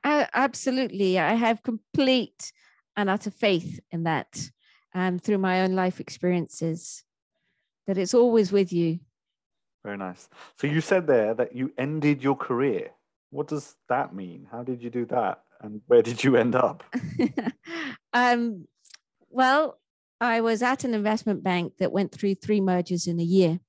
Absolutely. 0.05 1.19
I 1.19 1.35
have 1.35 1.62
complete 1.62 2.53
and 2.97 3.09
utter 3.09 3.31
faith 3.31 3.81
in 3.90 4.05
that 4.05 4.51
and 4.93 5.23
through 5.23 5.38
my 5.38 5.62
own 5.62 5.75
life 5.75 5.99
experiences 5.99 7.03
that 7.87 7.99
it's 7.99 8.14
always 8.14 8.53
with 8.53 8.73
you. 8.73 9.01
Very 9.83 9.97
nice. 9.97 10.29
So 10.59 10.67
you 10.67 10.81
said 10.81 11.07
there 11.07 11.35
that 11.35 11.55
you 11.55 11.73
ended 11.77 12.23
your 12.23 12.37
career. 12.37 12.90
What 13.31 13.49
does 13.49 13.77
that 13.88 14.14
mean? 14.14 14.47
How 14.51 14.62
did 14.62 14.83
you 14.83 14.90
do 14.90 15.05
that? 15.07 15.43
And 15.61 15.81
where 15.87 16.03
did 16.03 16.23
you 16.23 16.37
end 16.37 16.55
up? 16.55 16.85
um, 18.12 18.67
well, 19.31 19.79
I 20.21 20.40
was 20.40 20.62
at 20.62 20.85
an 20.85 20.95
investment 20.95 21.43
bank 21.43 21.75
that 21.79 21.93
went 21.93 22.12
through 22.12 22.37
three 22.37 22.61
mergers 22.61 23.07
in 23.07 23.19
a 23.19 23.25
year. 23.25 23.61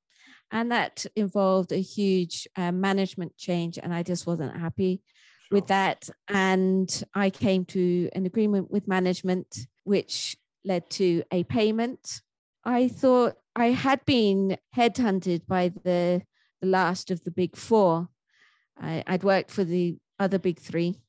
And 0.52 0.71
that 0.71 1.06
involved 1.15 1.71
a 1.71 1.82
huge 1.82 2.48
uh, 2.56 2.71
management 2.71 3.36
change, 3.36 3.80
and 3.82 3.93
I 3.93 4.04
just 4.04 4.28
wasn't 4.28 4.56
happy 4.56 5.02
sure. 5.47 5.55
with 5.55 5.67
that. 5.67 6.10
And 6.27 7.03
I 7.13 7.29
came 7.29 7.65
to 7.65 8.10
an 8.13 8.25
agreement 8.25 8.71
with 8.71 8.88
management, 8.88 9.67
which 9.84 10.38
led 10.63 10.89
to 10.91 11.23
a 11.31 11.43
payment. 11.43 12.21
I 12.63 12.88
thought 12.88 13.36
I 13.55 13.67
had 13.67 14.03
been 14.05 14.58
headhunted 14.75 15.47
by 15.47 15.69
the, 15.69 16.23
the 16.62 16.67
last 16.67 17.12
of 17.12 17.23
the 17.23 17.31
big 17.31 17.55
four. 17.55 18.10
I, 18.79 19.03
I'd 19.08 19.23
worked 19.23 19.51
for 19.51 19.63
the 19.63 19.97
other 20.19 20.39
big 20.39 20.60
three. 20.60 20.99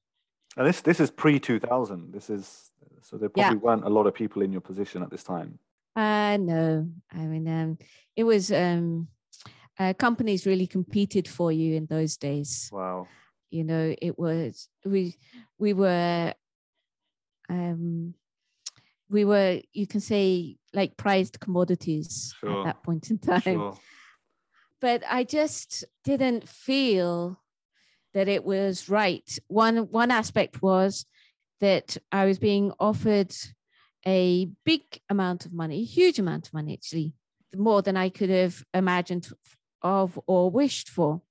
And 0.57 0.67
this 0.67 0.81
this 0.81 1.01
is 1.01 1.11
pre 1.11 1.39
two 1.39 1.61
thousand. 1.61 2.13
This 2.13 2.31
is 2.31 2.71
so 3.03 3.17
there 3.19 3.29
probably 3.29 3.57
yeah. 3.57 3.63
weren't 3.63 3.85
a 3.85 3.91
lot 3.91 4.07
of 4.07 4.15
people 4.15 4.43
in 4.43 4.53
your 4.53 4.63
position 4.63 5.03
at 5.03 5.11
this 5.11 5.23
time. 5.23 5.59
Uh 5.95 6.39
no. 6.39 6.89
I 7.13 7.19
mean 7.19 7.47
um 7.49 7.79
it 8.17 8.25
was 8.25 8.51
um 8.51 9.09
uh, 9.79 9.93
companies 9.93 10.47
really 10.47 10.67
competed 10.67 11.29
for 11.29 11.53
you 11.53 11.75
in 11.75 11.87
those 11.87 12.17
days. 12.17 12.71
Wow. 12.73 13.07
You 13.51 13.65
know, 13.65 13.95
it 14.01 14.19
was 14.19 14.69
we 14.85 15.17
we 15.59 15.73
were 15.73 16.35
um 17.49 18.15
we 19.09 19.25
were 19.25 19.61
you 19.73 19.87
can 19.87 20.01
say 20.01 20.57
like 20.73 20.97
prized 20.97 21.41
commodities 21.41 22.35
sure. 22.41 22.61
at 22.61 22.65
that 22.65 22.83
point 22.83 23.11
in 23.11 23.19
time. 23.19 23.41
Sure. 23.43 23.79
But 24.81 25.03
I 25.09 25.25
just 25.25 25.85
didn't 26.05 26.49
feel 26.49 27.41
that 28.15 28.29
it 28.29 28.45
was 28.45 28.89
right. 28.89 29.39
One 29.49 29.91
one 29.91 30.11
aspect 30.11 30.63
was 30.63 31.07
that 31.61 31.97
I 32.13 32.27
was 32.27 32.39
being 32.39 32.73
offered 32.79 33.35
a 34.07 34.49
big 34.65 34.83
amount 35.09 35.47
of 35.47 35.53
money, 35.53 35.81
a 35.81 35.85
huge 35.85 36.19
amount 36.19 36.47
of 36.47 36.55
money 36.55 36.75
actually, 36.75 37.15
more 37.55 37.83
than 37.83 37.97
I 37.97 38.09
could 38.09 38.31
have 38.31 38.65
imagined 38.73 39.29
of 39.83 40.19
or 40.27 40.51
wished 40.51 40.89
for. 40.89 41.23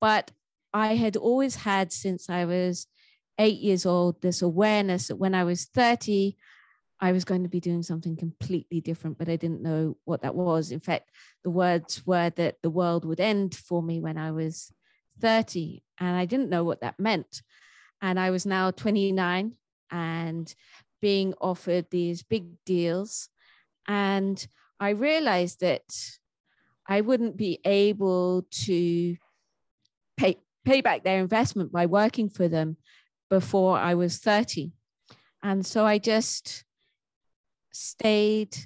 But 0.00 0.30
I 0.72 0.94
had 0.94 1.16
always 1.16 1.56
had 1.56 1.92
since 1.92 2.30
I 2.30 2.44
was 2.44 2.86
eight 3.38 3.58
years 3.58 3.86
old 3.86 4.20
this 4.20 4.42
awareness 4.42 5.08
that 5.08 5.16
when 5.16 5.34
I 5.34 5.44
was 5.44 5.64
30, 5.64 6.36
I 7.00 7.12
was 7.12 7.24
going 7.24 7.42
to 7.42 7.48
be 7.48 7.60
doing 7.60 7.82
something 7.82 8.16
completely 8.16 8.80
different, 8.80 9.16
but 9.16 9.28
I 9.28 9.36
didn't 9.36 9.62
know 9.62 9.96
what 10.04 10.22
that 10.22 10.34
was. 10.34 10.70
In 10.70 10.80
fact, 10.80 11.10
the 11.42 11.50
words 11.50 12.06
were 12.06 12.30
that 12.30 12.56
the 12.62 12.70
world 12.70 13.04
would 13.04 13.20
end 13.20 13.54
for 13.54 13.82
me 13.82 14.00
when 14.00 14.18
I 14.18 14.32
was 14.32 14.70
30 15.20 15.82
and 15.98 16.16
I 16.16 16.26
didn't 16.26 16.50
know 16.50 16.64
what 16.64 16.82
that 16.82 17.00
meant. 17.00 17.42
And 18.02 18.20
I 18.20 18.30
was 18.30 18.44
now 18.44 18.70
29 18.70 19.52
and 19.90 20.54
being 21.00 21.34
offered 21.40 21.86
these 21.90 22.22
big 22.22 22.62
deals. 22.64 23.30
And 23.88 24.46
I 24.78 24.90
realized 24.90 25.60
that 25.60 25.82
I 26.86 27.00
wouldn't 27.00 27.36
be 27.36 27.60
able 27.64 28.46
to 28.50 29.16
pay, 30.16 30.36
pay 30.64 30.80
back 30.80 31.04
their 31.04 31.20
investment 31.20 31.72
by 31.72 31.86
working 31.86 32.28
for 32.28 32.48
them 32.48 32.76
before 33.28 33.78
I 33.78 33.94
was 33.94 34.18
30. 34.18 34.72
And 35.42 35.64
so 35.64 35.86
I 35.86 35.98
just 35.98 36.64
stayed 37.72 38.56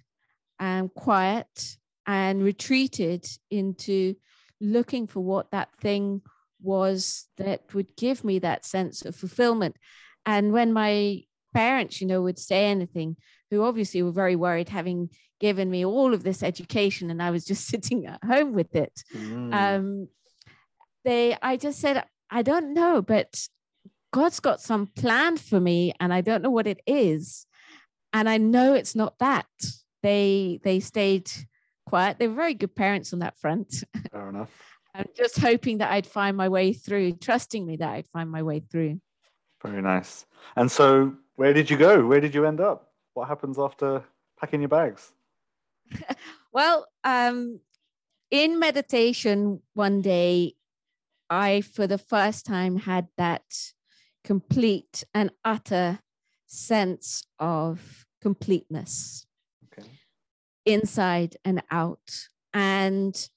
um, 0.59 0.89
quiet 0.89 1.77
and 2.07 2.43
retreated 2.43 3.27
into 3.51 4.15
looking 4.61 5.07
for 5.07 5.21
what 5.21 5.51
that 5.51 5.69
thing 5.81 6.23
was 6.63 7.29
that 7.37 7.75
would 7.75 7.97
give 7.97 8.25
me 8.25 8.39
that 8.41 8.65
sense 8.65 9.05
of 9.05 9.15
fulfillment. 9.15 9.77
And 10.27 10.53
when 10.53 10.73
my 10.73 11.23
parents, 11.53 12.01
you 12.01 12.07
know, 12.07 12.23
would 12.23 12.39
say 12.39 12.67
anything, 12.67 13.17
who 13.51 13.63
obviously 13.63 14.03
were 14.03 14.11
very 14.11 14.37
worried, 14.37 14.69
having 14.69 15.11
given 15.41 15.71
me 15.71 15.85
all 15.85 16.15
of 16.15 16.25
this 16.25 16.43
education 16.43 17.11
and 17.11 17.23
I 17.23 17.31
was 17.31 17.45
just 17.45 17.67
sitting 17.73 18.07
at 18.07 18.23
home 18.25 18.53
with 18.53 18.75
it. 18.75 19.03
Mm. 19.15 19.55
Um, 19.55 20.09
they, 21.05 21.37
I 21.41 21.57
just 21.57 21.81
said, 21.81 22.05
I 22.31 22.43
don't 22.43 22.75
know, 22.75 23.03
but 23.03 23.49
God's 24.13 24.41
got 24.41 24.61
some 24.61 24.87
plan 24.87 25.37
for 25.37 25.61
me, 25.61 25.93
and 26.01 26.13
I 26.13 26.21
don't 26.21 26.43
know 26.43 26.51
what 26.51 26.67
it 26.67 26.81
is, 26.87 27.47
and 28.13 28.29
I 28.29 28.39
know 28.39 28.75
it's 28.75 28.95
not 28.95 29.19
that. 29.19 29.47
They 30.03 30.61
they 30.63 30.81
stayed 30.81 31.31
quiet. 31.87 32.19
They 32.19 32.29
were 32.29 32.35
very 32.35 32.55
good 32.55 32.75
parents 32.75 33.13
on 33.13 33.21
that 33.21 33.39
front. 33.39 33.83
Fair 34.13 34.29
enough. 34.29 34.51
I'm 34.95 35.09
just 35.17 35.39
hoping 35.41 35.79
that 35.79 35.91
I'd 35.91 36.07
find 36.07 36.37
my 36.37 36.49
way 36.49 36.73
through, 36.73 37.15
trusting 37.15 37.67
me 37.67 37.77
that 37.79 37.89
I'd 37.89 38.07
find 38.07 38.31
my 38.31 38.45
way 38.45 38.61
through. 38.61 39.01
Very 39.65 39.83
nice. 39.83 40.27
And 40.55 40.71
so, 40.71 41.15
where 41.35 41.53
did 41.53 41.69
you 41.69 41.77
go? 41.77 42.07
Where 42.07 42.21
did 42.21 42.35
you 42.35 42.47
end 42.47 42.61
up? 42.61 42.93
What 43.15 43.27
happens 43.27 43.59
after 43.59 44.05
packing 44.39 44.61
your 44.61 44.69
bags? 44.69 45.13
well, 46.53 46.87
um, 47.03 47.59
in 48.31 48.61
meditation 48.61 49.61
one 49.75 50.03
day, 50.03 50.55
I, 51.31 51.61
for 51.61 51.87
the 51.87 51.99
first 51.99 52.47
time, 52.47 52.77
had 52.77 53.09
that 53.17 53.45
complete 54.25 55.05
and 55.13 55.31
utter 55.45 56.01
sense 56.47 57.27
of 57.39 58.07
completeness 58.21 59.27
okay. 59.67 59.89
inside 60.65 61.37
and 61.45 61.63
out. 61.71 62.29
And 62.53 63.29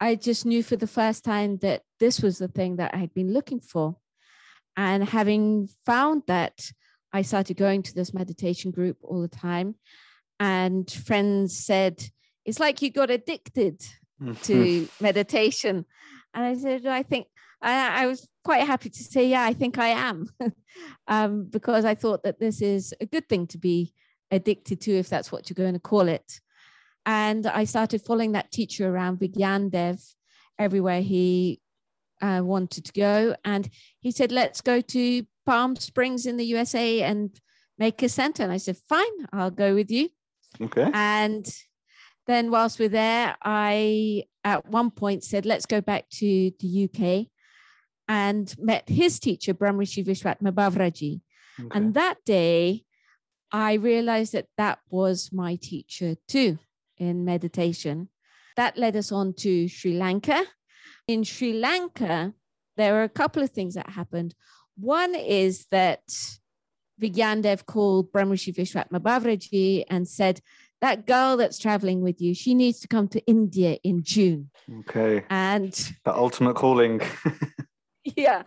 I 0.00 0.16
just 0.16 0.44
knew 0.44 0.62
for 0.62 0.76
the 0.76 0.86
first 0.86 1.24
time 1.24 1.58
that 1.58 1.82
this 2.00 2.20
was 2.20 2.38
the 2.38 2.48
thing 2.48 2.76
that 2.76 2.94
I 2.94 2.98
had 2.98 3.14
been 3.14 3.32
looking 3.32 3.60
for. 3.60 3.96
And 4.76 5.08
having 5.08 5.68
found 5.86 6.24
that, 6.26 6.70
I 7.12 7.22
started 7.22 7.56
going 7.56 7.82
to 7.84 7.94
this 7.94 8.12
meditation 8.12 8.72
group 8.72 8.96
all 9.02 9.22
the 9.22 9.28
time. 9.28 9.76
And 10.40 10.90
friends 10.90 11.56
said, 11.56 12.04
It's 12.44 12.58
like 12.58 12.82
you 12.82 12.90
got 12.90 13.10
addicted 13.10 13.80
to 14.42 14.88
meditation. 15.00 15.84
And 16.34 16.44
I 16.44 16.54
said, 16.54 16.86
I 16.86 17.02
think 17.02 17.26
I, 17.62 18.02
I, 18.02 18.06
was 18.06 18.28
quite 18.44 18.66
happy 18.66 18.90
to 18.90 19.02
say, 19.04 19.28
Yeah, 19.28 19.42
I 19.42 19.54
think 19.54 19.78
I 19.78 19.88
am. 19.88 20.28
um, 21.08 21.48
because 21.50 21.84
I 21.84 21.94
thought 21.94 22.24
that 22.24 22.40
this 22.40 22.60
is 22.60 22.94
a 23.00 23.06
good 23.06 23.28
thing 23.28 23.46
to 23.48 23.58
be 23.58 23.94
addicted 24.30 24.80
to, 24.82 24.92
if 24.92 25.08
that's 25.08 25.30
what 25.30 25.48
you're 25.48 25.54
going 25.54 25.74
to 25.74 25.80
call 25.80 26.08
it. 26.08 26.40
And 27.06 27.46
I 27.46 27.64
started 27.64 28.02
following 28.02 28.32
that 28.32 28.50
teacher 28.50 28.88
around 28.88 29.20
Vigyan 29.20 29.70
Dev 29.70 30.00
everywhere 30.58 31.02
he 31.02 31.60
uh, 32.22 32.40
wanted 32.42 32.86
to 32.86 32.92
go. 32.92 33.36
And 33.44 33.68
he 34.00 34.10
said, 34.10 34.32
let's 34.32 34.60
go 34.60 34.80
to 34.80 35.26
Palm 35.46 35.76
Springs 35.76 36.26
in 36.26 36.36
the 36.36 36.46
USA 36.46 37.02
and 37.02 37.38
make 37.78 38.02
a 38.02 38.08
center. 38.08 38.42
And 38.42 38.52
I 38.52 38.56
said, 38.56 38.76
fine, 38.88 39.26
I'll 39.32 39.50
go 39.50 39.74
with 39.74 39.90
you. 39.90 40.08
Okay. 40.60 40.88
And 40.94 41.46
then 42.26 42.50
whilst 42.50 42.78
we're 42.78 42.88
there, 42.88 43.36
I 43.42 44.24
at 44.44 44.66
one 44.66 44.90
point 44.90 45.24
said, 45.24 45.46
let's 45.46 45.66
go 45.66 45.80
back 45.80 46.08
to 46.10 46.50
the 46.60 46.84
UK 46.84 47.26
and 48.08 48.54
met 48.58 48.88
his 48.88 49.18
teacher, 49.18 49.54
Brahmrishi 49.54 50.04
Vishwatma 50.04 50.52
Bhavraji. 50.52 51.20
Okay. 51.58 51.68
And 51.78 51.94
that 51.94 52.18
day, 52.24 52.84
I 53.52 53.74
realized 53.74 54.32
that 54.32 54.46
that 54.58 54.80
was 54.90 55.30
my 55.32 55.56
teacher 55.56 56.16
too 56.28 56.58
in 56.98 57.24
meditation. 57.24 58.08
That 58.56 58.76
led 58.76 58.96
us 58.96 59.12
on 59.12 59.34
to 59.38 59.68
Sri 59.68 59.94
Lanka. 59.94 60.44
In 61.06 61.24
Sri 61.24 61.52
Lanka, 61.52 62.34
there 62.76 62.96
are 62.96 63.04
a 63.04 63.08
couple 63.08 63.42
of 63.42 63.50
things 63.50 63.74
that 63.74 63.90
happened. 63.90 64.34
One 64.76 65.14
is 65.14 65.66
that 65.70 66.02
Vigyan 67.00 67.42
Dev 67.42 67.66
called 67.66 68.12
Brahmrishi 68.12 68.54
Vishwatma 68.54 69.00
Bhavraji 69.00 69.84
and 69.88 70.06
said, 70.08 70.40
that 70.80 71.06
girl 71.06 71.36
that's 71.36 71.58
traveling 71.58 72.02
with 72.02 72.20
you, 72.20 72.34
she 72.34 72.54
needs 72.54 72.80
to 72.80 72.88
come 72.88 73.08
to 73.08 73.20
India 73.26 73.78
in 73.82 74.02
June. 74.02 74.50
Okay. 74.80 75.24
And 75.30 75.72
the 76.04 76.14
ultimate 76.14 76.54
calling. 76.54 77.00
yeah. 78.04 78.42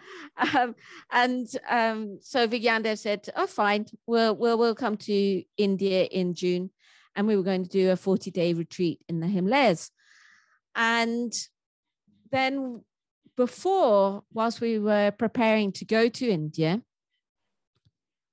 Um, 0.55 0.75
and 1.11 1.47
um, 1.67 2.19
so 2.21 2.47
Vigyan 2.47 2.83
Dev 2.83 2.99
said, 2.99 3.27
oh, 3.35 3.47
fine, 3.47 3.85
we'll, 4.05 4.35
we'll, 4.35 4.57
we'll 4.57 4.75
come 4.75 4.97
to 4.97 5.43
India 5.57 6.03
in 6.03 6.33
June 6.33 6.69
and 7.17 7.27
we 7.27 7.35
were 7.35 7.43
going 7.43 7.63
to 7.63 7.69
do 7.69 7.89
a 7.89 7.97
40 7.97 8.31
day 8.31 8.53
retreat 8.53 9.01
in 9.09 9.19
the 9.19 9.27
Himalayas. 9.27 9.91
And 10.75 11.33
then, 12.31 12.83
before, 13.35 14.23
whilst 14.31 14.61
we 14.61 14.77
were 14.77 15.11
preparing 15.11 15.71
to 15.73 15.85
go 15.85 16.07
to 16.09 16.29
India, 16.29 16.83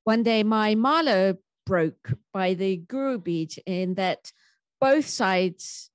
one 0.05 0.23
day 0.23 0.43
my 0.43 0.75
mala 0.75 1.37
broke 1.67 2.13
by 2.33 2.55
the 2.55 2.77
guru 2.77 3.19
bead 3.19 3.55
in 3.67 3.95
that 3.95 4.33
both 4.81 5.07
sides 5.07 5.91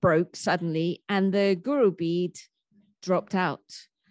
broke 0.00 0.36
suddenly 0.36 1.02
and 1.08 1.32
the 1.32 1.58
guru 1.60 1.90
bead 1.90 2.38
dropped 3.02 3.34
out. 3.34 3.60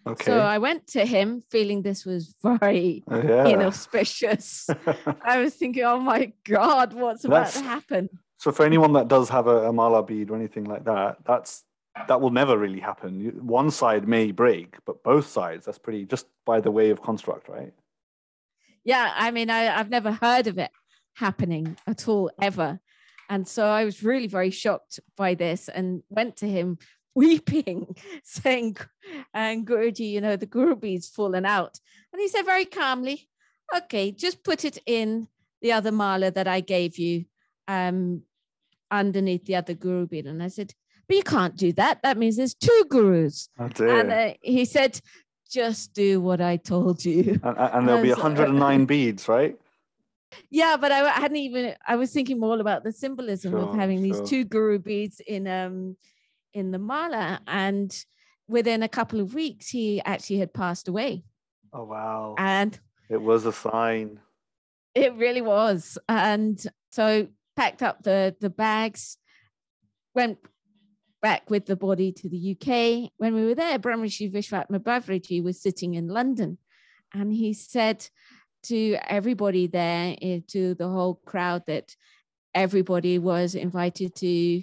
Okay. 0.06 0.24
So 0.24 0.38
I 0.38 0.58
went 0.58 0.86
to 0.88 1.04
him 1.04 1.42
feeling 1.50 1.82
this 1.82 2.06
was 2.06 2.34
very 2.42 3.04
oh, 3.08 3.20
yeah. 3.20 3.46
inauspicious. 3.46 4.68
I 5.22 5.38
was 5.38 5.54
thinking, 5.54 5.84
oh 5.84 6.00
my 6.00 6.32
God, 6.44 6.94
what's 6.94 7.22
that's, 7.22 7.56
about 7.56 7.62
to 7.62 7.68
happen? 7.68 8.08
So 8.38 8.52
for 8.52 8.64
anyone 8.64 8.92
that 8.94 9.08
does 9.08 9.28
have 9.28 9.48
a, 9.48 9.68
a 9.68 9.72
mala 9.72 10.02
bead 10.02 10.30
or 10.30 10.36
anything 10.36 10.64
like 10.64 10.84
that, 10.84 11.18
that's 11.26 11.64
that 12.06 12.20
will 12.20 12.30
never 12.30 12.56
really 12.56 12.78
happen. 12.78 13.32
One 13.44 13.70
side 13.70 14.06
may 14.06 14.30
break, 14.30 14.76
but 14.86 15.02
both 15.02 15.26
sides, 15.26 15.66
that's 15.66 15.78
pretty 15.78 16.04
just 16.04 16.26
by 16.46 16.60
the 16.60 16.70
way 16.70 16.90
of 16.90 17.02
construct, 17.02 17.48
right? 17.48 17.72
Yeah, 18.88 19.12
I 19.14 19.32
mean, 19.32 19.50
I, 19.50 19.78
I've 19.78 19.90
never 19.90 20.12
heard 20.12 20.46
of 20.46 20.56
it 20.56 20.70
happening 21.12 21.76
at 21.86 22.08
all 22.08 22.30
ever. 22.40 22.80
And 23.28 23.46
so 23.46 23.66
I 23.66 23.84
was 23.84 24.02
really 24.02 24.28
very 24.28 24.48
shocked 24.48 24.98
by 25.14 25.34
this 25.34 25.68
and 25.68 26.02
went 26.08 26.36
to 26.36 26.48
him 26.48 26.78
weeping, 27.14 27.94
saying, 28.24 28.78
and 29.34 29.66
Guruji, 29.66 30.10
you 30.10 30.22
know, 30.22 30.36
the 30.36 30.46
guru 30.46 30.74
bead's 30.74 31.06
fallen 31.06 31.44
out. 31.44 31.78
And 32.14 32.22
he 32.22 32.28
said 32.28 32.46
very 32.46 32.64
calmly, 32.64 33.28
okay, 33.76 34.10
just 34.10 34.42
put 34.42 34.64
it 34.64 34.78
in 34.86 35.28
the 35.60 35.72
other 35.72 35.92
mala 35.92 36.30
that 36.30 36.48
I 36.48 36.60
gave 36.60 36.96
you 36.98 37.26
um, 37.66 38.22
underneath 38.90 39.44
the 39.44 39.56
other 39.56 39.74
guru 39.74 40.06
bead. 40.06 40.24
And 40.24 40.42
I 40.42 40.48
said, 40.48 40.72
but 41.08 41.18
you 41.18 41.24
can't 41.24 41.56
do 41.56 41.74
that. 41.74 42.00
That 42.02 42.16
means 42.16 42.38
there's 42.38 42.54
two 42.54 42.86
gurus. 42.88 43.50
Oh, 43.58 43.68
And 43.84 44.10
uh, 44.10 44.32
he 44.40 44.64
said, 44.64 44.98
just 45.50 45.94
do 45.94 46.20
what 46.20 46.40
I 46.40 46.56
told 46.56 47.04
you. 47.04 47.40
and, 47.42 47.56
and 47.58 47.88
there'll 47.88 48.02
be 48.02 48.12
uh, 48.12 48.16
109 48.16 48.84
beads, 48.86 49.28
right? 49.28 49.56
Yeah, 50.50 50.76
but 50.78 50.92
I 50.92 51.08
hadn't 51.10 51.38
even. 51.38 51.74
I 51.86 51.96
was 51.96 52.12
thinking 52.12 52.38
more 52.38 52.60
about 52.60 52.84
the 52.84 52.92
symbolism 52.92 53.52
Sure, 53.52 53.60
of 53.60 53.74
having 53.74 54.02
these 54.02 54.20
two 54.28 54.44
guru 54.44 54.78
beads 54.78 55.20
in 55.26 55.46
um 55.48 55.96
in 56.52 56.70
the 56.70 56.78
mala, 56.78 57.40
and 57.46 58.04
within 58.46 58.82
a 58.82 58.88
couple 58.88 59.20
of 59.20 59.34
weeks, 59.34 59.68
he 59.70 60.02
actually 60.04 60.38
had 60.38 60.52
passed 60.52 60.86
away, 60.88 61.24
Oh, 61.72 61.84
wow. 61.84 62.34
and 62.38 62.78
It 63.08 63.22
was 63.22 63.46
a 63.46 63.52
sign. 63.52 64.20
it 64.94 65.14
really 65.14 65.42
was. 65.42 65.96
And 66.08 66.62
so 66.90 67.28
packed 67.56 67.82
up 67.82 68.02
the 68.02 68.36
the 68.38 68.50
bags, 68.50 69.16
went 70.14 70.38
back 71.20 71.50
with 71.50 71.66
the 71.66 71.76
body 71.76 72.12
to 72.12 72.28
the 72.28 72.56
UK. 72.56 73.10
When 73.16 73.34
we 73.34 73.44
were 73.44 73.54
there, 73.54 73.78
Brahmarishi 73.78 74.32
Vishwatma 74.32 74.78
Bhavariji 74.78 75.42
was 75.42 75.60
sitting 75.60 75.94
in 75.94 76.08
London, 76.08 76.58
and 77.12 77.32
he 77.32 77.52
said 77.52 78.06
to 78.64 78.96
everybody 79.08 79.66
there, 79.66 80.16
eh, 80.20 80.40
to 80.48 80.74
the 80.74 80.88
whole 80.88 81.20
crowd, 81.24 81.64
that 81.66 81.94
everybody 82.54 83.18
was 83.18 83.54
invited 83.54 84.14
to 84.16 84.62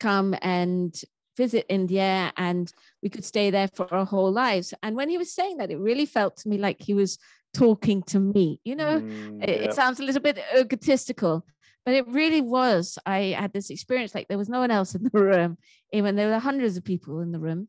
come 0.00 0.34
and 0.42 1.00
visit 1.36 1.66
India 1.68 2.32
and 2.36 2.72
we 3.02 3.08
could 3.08 3.24
stay 3.24 3.50
there 3.50 3.68
for 3.68 3.92
our 3.92 4.06
whole 4.06 4.32
lives. 4.32 4.72
And 4.82 4.96
when 4.96 5.08
he 5.08 5.18
was 5.18 5.32
saying 5.32 5.58
that, 5.58 5.70
it 5.70 5.78
really 5.78 6.06
felt 6.06 6.38
to 6.38 6.48
me 6.48 6.58
like 6.58 6.80
he 6.80 6.94
was 6.94 7.18
talking 7.54 8.02
to 8.04 8.18
me. 8.18 8.60
You 8.64 8.76
know, 8.76 9.00
Mm, 9.00 9.42
it, 9.42 9.48
yeah. 9.48 9.68
it 9.68 9.74
sounds 9.74 10.00
a 10.00 10.02
little 10.02 10.22
bit 10.22 10.38
egotistical, 10.58 11.46
but 11.86 11.94
it 11.94 12.06
really 12.08 12.40
was. 12.40 12.98
I 13.06 13.36
had 13.38 13.52
this 13.52 13.70
experience 13.70 14.12
like 14.12 14.26
there 14.26 14.36
was 14.36 14.48
no 14.48 14.58
one 14.58 14.72
else 14.72 14.96
in 14.96 15.04
the 15.04 15.10
room, 15.18 15.56
even 15.92 16.16
there 16.16 16.28
were 16.28 16.40
hundreds 16.40 16.76
of 16.76 16.84
people 16.84 17.20
in 17.20 17.30
the 17.30 17.38
room. 17.38 17.68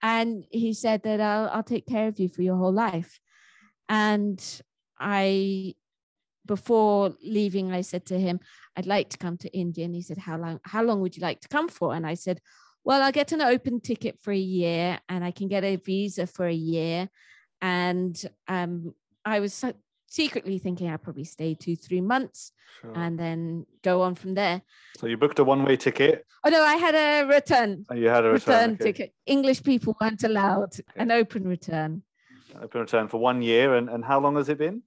And 0.00 0.44
he 0.50 0.72
said 0.72 1.02
that 1.02 1.20
I'll, 1.20 1.48
I'll 1.48 1.62
take 1.64 1.86
care 1.86 2.06
of 2.06 2.20
you 2.20 2.28
for 2.28 2.42
your 2.42 2.56
whole 2.56 2.72
life. 2.72 3.18
And 3.88 4.40
I, 5.00 5.74
before 6.46 7.14
leaving, 7.24 7.72
I 7.72 7.80
said 7.80 8.06
to 8.06 8.20
him, 8.20 8.38
I'd 8.76 8.86
like 8.86 9.10
to 9.10 9.18
come 9.18 9.36
to 9.38 9.52
India. 9.56 9.84
And 9.84 9.94
he 9.94 10.02
said, 10.02 10.18
How 10.18 10.38
long, 10.38 10.60
how 10.62 10.84
long 10.84 11.00
would 11.00 11.16
you 11.16 11.22
like 11.22 11.40
to 11.40 11.48
come 11.48 11.68
for? 11.68 11.92
And 11.94 12.06
I 12.06 12.14
said, 12.14 12.40
Well, 12.84 13.02
I'll 13.02 13.12
get 13.12 13.32
an 13.32 13.42
open 13.42 13.80
ticket 13.80 14.20
for 14.20 14.30
a 14.30 14.38
year 14.38 15.00
and 15.08 15.24
I 15.24 15.32
can 15.32 15.48
get 15.48 15.64
a 15.64 15.76
visa 15.76 16.26
for 16.26 16.46
a 16.46 16.54
year. 16.54 17.08
And 17.60 18.22
um, 18.46 18.94
I 19.24 19.40
was 19.40 19.54
so- 19.54 19.74
secretly 20.18 20.58
thinking 20.58 20.86
I'd 20.88 21.02
probably 21.02 21.24
stay 21.36 21.50
two, 21.64 21.76
three 21.86 22.00
months 22.00 22.52
Sure. 22.80 22.92
and 23.02 23.18
then 23.18 23.66
go 23.82 24.02
on 24.06 24.14
from 24.14 24.34
there. 24.34 24.62
so 24.98 25.06
you 25.06 25.16
booked 25.16 25.38
a 25.38 25.44
one-way 25.44 25.76
ticket 25.76 26.24
Oh 26.46 26.50
no, 26.50 26.62
I 26.62 26.74
had 26.86 26.94
a 26.94 27.26
return 27.36 27.70
and 27.88 27.98
you 28.02 28.08
had 28.16 28.24
a 28.24 28.30
return, 28.30 28.54
return 28.54 28.70
okay. 28.74 28.84
ticket. 28.84 29.14
English 29.26 29.60
people 29.70 29.96
weren't 30.00 30.22
allowed 30.24 30.72
an 31.02 31.10
open 31.10 31.42
return. 31.54 32.02
Open 32.64 32.80
return 32.82 33.08
for 33.08 33.18
one 33.18 33.40
year. 33.50 33.74
And, 33.76 33.88
and 33.88 34.04
how 34.04 34.20
long 34.20 34.36
has 34.36 34.48
it 34.50 34.58
been? 34.58 34.82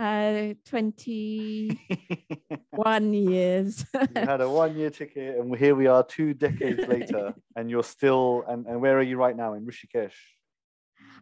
Uh, 0.00 0.54
21 0.66 3.12
years. 3.14 3.86
you 3.94 4.26
had 4.32 4.40
a 4.40 4.50
one-year 4.50 4.90
ticket, 4.90 5.38
and 5.38 5.56
here 5.56 5.76
we 5.76 5.86
are, 5.86 6.02
two 6.02 6.34
decades 6.34 6.88
later, 6.88 7.34
and 7.56 7.70
you're 7.70 7.84
still. 7.84 8.42
And, 8.48 8.66
and 8.66 8.80
where 8.80 8.98
are 8.98 9.02
you 9.10 9.16
right 9.16 9.36
now 9.36 9.54
in 9.54 9.64
Rishikesh? 9.64 10.16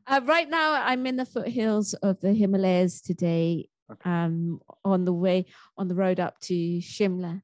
Uh, 0.07 0.21
right 0.25 0.49
now, 0.49 0.73
I'm 0.73 1.07
in 1.07 1.17
the 1.17 1.27
foothills 1.27 1.95
of 1.95 2.21
the 2.21 2.33
Himalayas 2.33 3.01
today, 3.01 3.69
Okay. 3.91 4.09
um, 4.09 4.61
on 4.85 5.05
the 5.05 5.13
way 5.13 5.47
on 5.77 5.89
the 5.89 5.95
road 5.97 6.21
up 6.21 6.39
to 6.43 6.55
Shimla. 6.79 7.43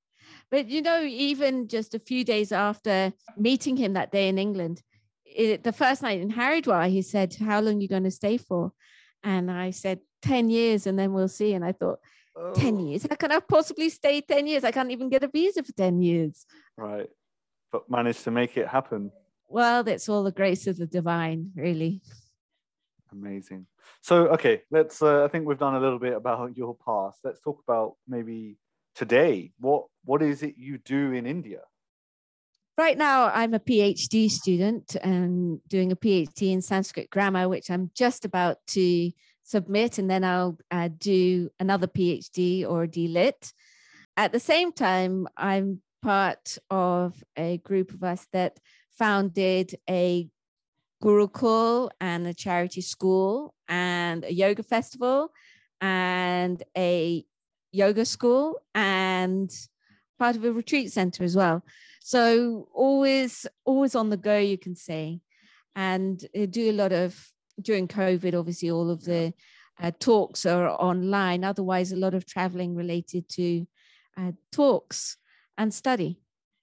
But 0.51 0.69
you 0.69 0.81
know, 0.83 1.03
even 1.03 1.67
just 1.69 1.95
a 1.95 1.99
few 1.99 2.25
days 2.25 2.53
after 2.53 3.13
meeting 3.37 3.77
him 3.77 3.95
that 3.95 4.13
day 4.13 4.29
in 4.29 4.39
England, 4.39 4.81
it, 5.25 5.65
the 5.65 5.73
first 5.73 6.03
night 6.03 6.21
in 6.21 6.31
Haridwar, 6.31 6.89
he 6.89 7.03
said, 7.03 7.35
"How 7.35 7.61
long 7.61 7.79
are 7.79 7.81
you 7.81 7.89
going 7.89 8.05
to 8.05 8.11
stay 8.11 8.37
for?" 8.37 8.73
And 9.25 9.51
I 9.51 9.71
said, 9.73 10.01
10 10.23 10.51
years, 10.51 10.87
and 10.87 10.97
then 10.99 11.13
we'll 11.13 11.29
see." 11.29 11.53
And 11.55 11.65
I 11.65 11.73
thought, 11.73 11.99
10 12.55 12.77
Oh, 12.77 12.87
years? 12.87 13.07
How 13.09 13.17
can 13.17 13.33
I 13.33 13.41
possibly 13.41 13.89
stay 13.91 14.21
10 14.21 14.47
years? 14.47 14.63
I 14.65 14.71
can't 14.71 14.91
even 14.93 15.09
get 15.09 15.25
a 15.25 15.29
visa 15.29 15.63
for 15.65 15.73
10 15.73 16.01
years. 16.01 16.47
Right, 16.77 17.09
but 17.73 17.91
managed 17.91 18.23
to 18.25 18.31
make 18.31 18.57
it 18.57 18.69
happen. 18.69 19.11
Well, 19.49 19.83
that's 19.83 20.09
all 20.09 20.23
the 20.23 20.33
grace 20.33 20.67
of 20.67 20.77
the 20.77 20.87
divine, 20.87 21.51
really. 21.57 22.03
Amazing. 23.21 23.67
So, 24.03 24.29
okay, 24.29 24.63
let's. 24.71 25.03
Uh, 25.03 25.25
I 25.25 25.29
think 25.29 25.47
we've 25.47 25.59
done 25.59 25.75
a 25.75 25.81
little 25.81 25.99
bit 25.99 26.15
about 26.15 26.57
your 26.57 26.77
past. 26.85 27.21
Let's 27.25 27.41
talk 27.41 27.63
about 27.67 27.95
maybe 28.07 28.57
today. 28.95 29.53
What 29.59 29.87
What 30.05 30.23
is 30.23 30.43
it 30.43 30.55
you 30.57 30.79
do 30.79 31.13
in 31.13 31.27
India? 31.27 31.61
Right 32.79 32.99
now, 32.99 33.31
I'm 33.33 33.55
a 33.55 33.59
PhD 33.59 34.31
student 34.31 34.97
and 34.97 35.61
doing 35.67 35.93
a 35.93 35.97
PhD 35.97 36.53
in 36.53 36.61
Sanskrit 36.61 37.09
grammar, 37.09 37.49
which 37.49 37.71
I'm 37.71 37.91
just 37.95 38.27
about 38.27 38.59
to 38.69 39.13
submit, 39.45 39.99
and 39.99 40.11
then 40.11 40.25
I'll 40.25 40.59
uh, 40.71 40.91
do 40.99 41.49
another 41.59 41.87
PhD 41.87 42.69
or 42.69 42.87
DLit. 42.87 43.53
At 44.19 44.33
the 44.33 44.41
same 44.41 44.73
time, 44.73 45.27
I'm 45.37 45.81
part 46.03 46.59
of 46.71 47.25
a 47.37 47.59
group 47.59 47.93
of 47.93 48.03
us 48.03 48.27
that 48.33 48.59
founded 48.99 49.75
a 49.89 50.29
Gurukul 51.03 51.91
and 52.01 52.27
a 52.27 52.35
charity 52.35 52.81
school 52.81 53.55
and 53.69 54.25
a 54.25 54.33
yoga 54.33 54.63
festival 54.63 55.31
and 55.81 56.63
a 56.77 57.25
yoga 57.73 58.05
school 58.05 58.61
and 58.75 59.51
part 60.19 60.37
of 60.37 60.45
a 60.45 60.53
retreat 60.53 60.93
center 60.93 61.25
as 61.25 61.37
well. 61.37 61.63
So 62.01 62.69
always, 62.73 63.47
always 63.65 63.95
on 63.95 64.11
the 64.11 64.17
go, 64.17 64.39
you 64.39 64.59
can 64.59 64.77
say, 64.77 65.21
and 65.75 66.25
do 66.51 66.71
a 66.71 66.73
lot 66.73 66.93
of 66.93 67.33
during 67.61 67.89
COVID. 67.89 68.39
Obviously, 68.39 68.71
all 68.71 68.91
of 68.91 69.05
the 69.05 69.35
uh, 69.83 69.91
talks 69.99 70.47
are 70.47 70.69
online. 70.71 71.45
Otherwise, 71.45 71.93
a 71.93 71.97
lot 71.97 72.15
of 72.15 72.25
traveling 72.25 72.75
related 72.75 73.29
to 73.31 73.67
uh, 74.17 74.33
talks 74.53 75.17
and 75.59 75.75
study. 75.75 76.21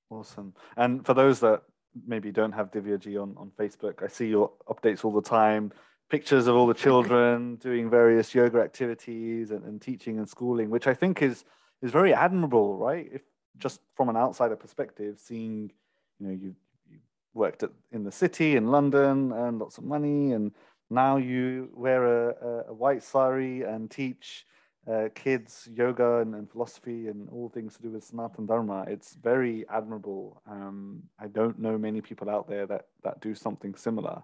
Awesome. 0.10 0.54
And 0.78 1.06
for 1.06 1.14
those 1.14 1.40
that 1.42 1.62
maybe 2.08 2.32
don't 2.32 2.52
have 2.52 2.72
Divya 2.72 3.00
ji 3.00 3.18
on, 3.18 3.36
on 3.38 3.52
Facebook, 3.58 4.04
I 4.04 4.08
see 4.08 4.28
your 4.28 4.52
updates 4.68 5.04
all 5.06 5.12
the 5.12 5.22
time, 5.22 5.72
pictures 6.10 6.48
of 6.48 6.56
all 6.56 6.68
the 6.68 6.74
children 6.74 7.56
doing 7.62 7.90
various 7.90 8.34
yoga 8.36 8.60
activities 8.62 9.52
and, 9.52 9.64
and 9.64 9.82
teaching 9.82 10.18
and 10.18 10.28
schooling, 10.28 10.70
which 10.70 10.88
I 10.88 10.94
think 10.94 11.22
is 11.22 11.46
is 11.82 11.92
very 11.92 12.14
admirable, 12.14 12.78
right? 12.78 13.10
If 13.12 13.22
just 13.58 13.82
from 13.96 14.10
an 14.10 14.16
outsider 14.16 14.56
perspective, 14.56 15.20
seeing, 15.20 15.72
you 16.20 16.28
know, 16.28 16.34
you, 16.34 16.56
you 16.90 17.00
worked 17.34 17.64
at, 17.64 17.72
in 17.92 18.04
the 18.04 18.12
city 18.12 18.56
in 18.56 18.68
London, 18.68 19.34
earned 19.34 19.60
lots 19.60 19.78
of 19.78 19.84
money, 19.84 20.32
and 20.32 20.54
now 20.90 21.18
you 21.18 21.70
wear 21.74 22.30
a, 22.30 22.36
a, 22.42 22.64
a 22.70 22.74
white 22.74 23.04
sari 23.04 23.64
and 23.64 23.92
teach 23.92 24.46
uh, 24.90 25.10
kids 25.16 25.70
yoga 25.74 26.18
and, 26.18 26.36
and 26.36 26.50
philosophy 26.50 27.08
and 27.08 27.30
all 27.30 27.50
things 27.50 27.76
to 27.76 27.82
do 27.82 27.90
with 27.90 28.04
Sanatan 28.04 28.46
Dharma. 28.46 28.86
It's 28.88 29.16
very 29.16 29.66
admirable. 29.70 30.42
Um, 30.50 31.04
I 31.20 31.28
don't 31.28 31.60
know 31.60 31.78
many 31.78 32.02
people 32.02 32.30
out 32.30 32.50
there 32.50 32.66
that 32.68 32.88
that 33.04 33.22
do 33.22 33.34
something 33.36 33.76
similar. 33.76 34.24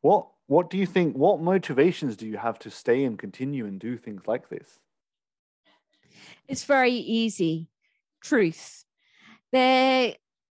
What 0.00 0.28
What 0.46 0.70
do 0.70 0.78
you 0.78 0.86
think? 0.86 1.16
What 1.16 1.40
motivations 1.40 2.16
do 2.16 2.26
you 2.26 2.36
have 2.36 2.58
to 2.60 2.70
stay 2.70 3.04
and 3.04 3.18
continue 3.18 3.66
and 3.66 3.80
do 3.80 3.96
things 3.96 4.22
like 4.26 4.48
this? 4.48 4.78
It's 6.46 6.64
very 6.64 6.94
easy. 6.94 7.68
Truth. 8.20 8.84
The 9.52 10.16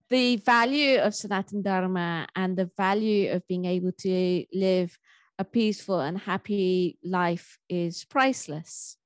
the 0.10 0.36
value 0.38 1.00
of 1.00 1.16
Sanatan 1.16 1.62
Dharma 1.62 2.28
and 2.36 2.58
the 2.58 2.70
value 2.78 3.32
of 3.32 3.48
being 3.48 3.66
able 3.66 3.94
to 4.00 4.46
live 4.54 5.00
a 5.40 5.46
peaceful 5.46 6.02
and 6.02 6.18
happy 6.18 7.00
life 7.02 7.58
is 7.70 8.04
priceless. 8.06 8.98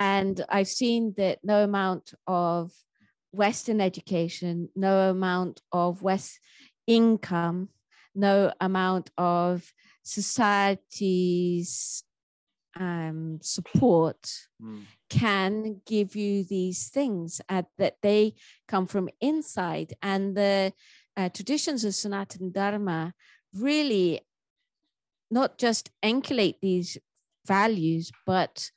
And 0.00 0.44
I've 0.48 0.68
seen 0.68 1.14
that 1.16 1.38
no 1.42 1.64
amount 1.64 2.14
of 2.26 2.72
Western 3.32 3.80
education, 3.80 4.68
no 4.74 5.10
amount 5.10 5.62
of 5.72 6.02
West 6.02 6.40
income, 6.86 7.68
no 8.14 8.52
amount 8.60 9.10
of 9.16 9.72
society's 10.02 12.02
um, 12.78 13.38
support 13.42 14.18
Mm. 14.62 14.84
can 15.10 15.82
give 15.84 16.16
you 16.16 16.44
these 16.44 16.88
things 16.88 17.40
at, 17.48 17.66
that 17.76 17.96
they 18.02 18.34
come 18.66 18.86
from 18.86 19.10
inside. 19.20 19.92
And 20.02 20.34
the 20.34 20.72
uh, 21.16 21.28
traditions 21.28 21.84
of 21.84 21.94
Sanatan 21.94 22.52
Dharma 22.52 23.12
really 23.52 24.22
not 25.30 25.58
just 25.58 25.90
enculate 26.02 26.60
these 26.60 26.98
values, 27.46 28.10
but 28.24 28.70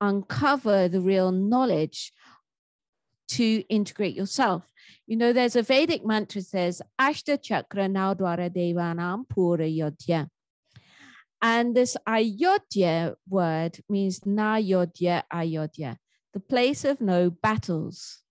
uncover 0.00 0.88
the 0.88 1.00
real 1.00 1.32
knowledge 1.32 2.12
to 3.28 3.64
integrate 3.68 4.14
yourself. 4.14 4.68
You 5.06 5.16
know, 5.16 5.32
there's 5.32 5.56
a 5.56 5.62
Vedic 5.62 6.04
mantra 6.04 6.42
says, 6.42 6.82
Ashta 7.00 7.40
Chakra 7.40 7.88
Naudwara 7.88 8.50
Devanam 8.50 9.28
Pura 9.28 9.66
Yodhya. 9.66 10.28
And 11.42 11.74
this 11.74 11.96
Ayodhya 12.06 13.14
word 13.28 13.80
means 13.88 14.24
Na 14.24 14.56
Yodhya 14.56 15.24
Ayodhya, 15.32 15.98
the 16.32 16.40
place 16.40 16.84
of 16.84 17.00
no 17.00 17.30
battles. 17.30 18.22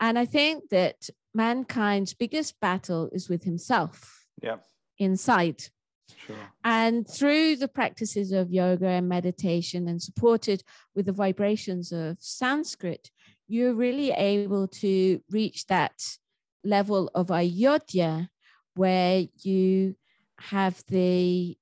And 0.00 0.18
I 0.18 0.24
think 0.24 0.70
that 0.70 1.10
mankind's 1.34 2.14
biggest 2.14 2.58
battle 2.60 3.10
is 3.12 3.28
with 3.28 3.44
himself. 3.44 4.26
Yeah. 4.42 4.56
Inside. 4.98 5.64
Sure. 6.16 6.36
And 6.64 7.08
through 7.08 7.56
the 7.56 7.68
practices 7.68 8.32
of 8.32 8.52
yoga 8.52 8.86
and 8.86 9.08
meditation 9.08 9.88
and 9.88 10.00
supported 10.00 10.62
with 10.94 11.06
the 11.06 11.12
vibrations 11.12 11.92
of 11.92 12.16
Sanskrit, 12.20 13.10
you're 13.46 13.74
really 13.74 14.10
able 14.10 14.68
to 14.68 15.20
reach 15.30 15.66
that 15.66 16.00
level 16.64 17.10
of 17.14 17.30
ayodhya 17.30 18.28
where 18.74 19.26
you 19.42 19.96
have 20.38 20.82
the 20.88 21.56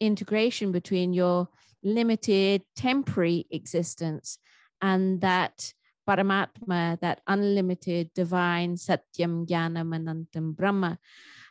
integration 0.00 0.72
between 0.72 1.12
your 1.12 1.48
limited 1.82 2.62
temporary 2.76 3.46
existence 3.50 4.38
and 4.80 5.20
that 5.20 5.72
Paramatma, 6.08 6.98
that 7.00 7.20
unlimited 7.26 8.10
divine 8.14 8.76
Satyam 8.76 9.46
Jnanam 9.46 9.92
Anantam 9.94 10.56
Brahma. 10.56 10.98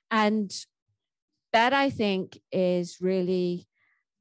And 0.10 0.52
that 1.58 1.74
I 1.74 1.89
think 1.89 2.39
is 2.52 2.98
really 3.02 3.67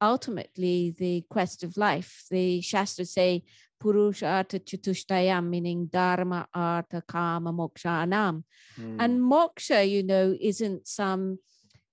ultimately 0.01 0.94
the 0.99 1.22
quest 1.29 1.62
of 1.62 1.77
life. 1.77 2.25
The 2.31 2.62
Shastras 2.62 3.12
say 3.12 3.44
Purusha 3.79 4.27
Artha 4.27 4.59
Chatushtayam, 4.59 5.44
meaning 5.51 5.85
Dharma, 5.85 6.49
Artha, 6.55 7.03
Kama, 7.07 7.53
Moksha, 7.53 7.92
Anam. 8.05 8.44
Mm. 8.81 8.96
And 9.03 9.20
moksha, 9.20 9.87
you 9.87 10.03
know, 10.03 10.35
isn't 10.40 10.88
some 10.88 11.38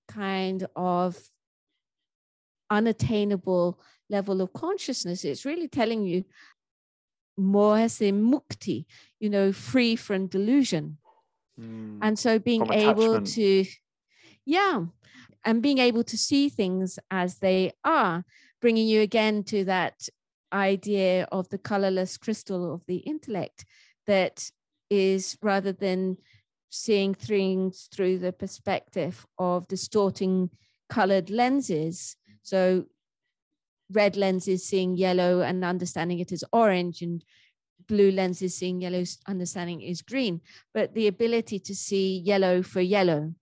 kind 0.08 0.66
of 0.74 1.18
unattainable 2.70 3.78
level 4.08 4.40
of 4.40 4.50
consciousness. 4.54 5.26
It's 5.26 5.44
really 5.44 5.68
telling 5.68 6.06
you 6.06 6.24
mohase 7.38 8.10
mukti, 8.12 8.86
you 9.20 9.28
know, 9.28 9.52
free 9.52 9.94
from 9.94 10.26
delusion. 10.26 10.96
Mm. 11.60 11.98
And 12.00 12.18
so 12.18 12.38
being 12.38 12.66
able 12.72 13.20
to, 13.20 13.66
yeah, 14.46 14.84
and 15.44 15.62
being 15.62 15.78
able 15.78 16.04
to 16.04 16.16
see 16.16 16.48
things 16.48 16.98
as 17.10 17.38
they 17.38 17.72
are, 17.84 18.24
bringing 18.60 18.86
you 18.86 19.00
again 19.00 19.44
to 19.44 19.64
that 19.64 20.08
idea 20.52 21.26
of 21.32 21.48
the 21.48 21.58
colorless 21.58 22.16
crystal 22.16 22.72
of 22.72 22.82
the 22.86 22.98
intellect 22.98 23.64
that 24.06 24.50
is 24.90 25.36
rather 25.42 25.72
than 25.72 26.16
seeing 26.70 27.14
things 27.14 27.88
through 27.92 28.18
the 28.18 28.32
perspective 28.32 29.26
of 29.38 29.68
distorting 29.68 30.50
colored 30.88 31.30
lenses. 31.30 32.16
So, 32.42 32.86
red 33.92 34.16
lenses 34.16 34.66
seeing 34.66 34.96
yellow 34.96 35.40
and 35.40 35.64
understanding 35.64 36.18
it 36.20 36.32
as 36.32 36.44
orange, 36.52 37.02
and 37.02 37.24
blue 37.86 38.10
lenses 38.10 38.56
seeing 38.56 38.80
yellow, 38.80 39.04
understanding 39.26 39.82
is 39.82 40.02
green. 40.02 40.40
But 40.72 40.94
the 40.94 41.06
ability 41.06 41.58
to 41.60 41.74
see 41.74 42.18
yellow 42.18 42.62
for 42.62 42.80
yellow 42.80 43.34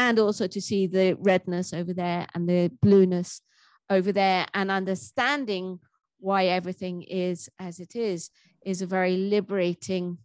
and 0.00 0.18
also 0.18 0.46
to 0.46 0.62
see 0.62 0.86
the 0.86 1.14
redness 1.20 1.74
over 1.74 1.92
there 1.92 2.26
and 2.34 2.48
the 2.48 2.72
blueness 2.80 3.42
over 3.90 4.12
there. 4.12 4.46
And 4.54 4.70
understanding 4.70 5.78
why 6.18 6.46
everything 6.46 7.02
is 7.02 7.50
as 7.58 7.80
it 7.80 7.94
is 7.94 8.30
is 8.64 8.80
a 8.80 8.86
very 8.86 9.18
liberating 9.18 10.16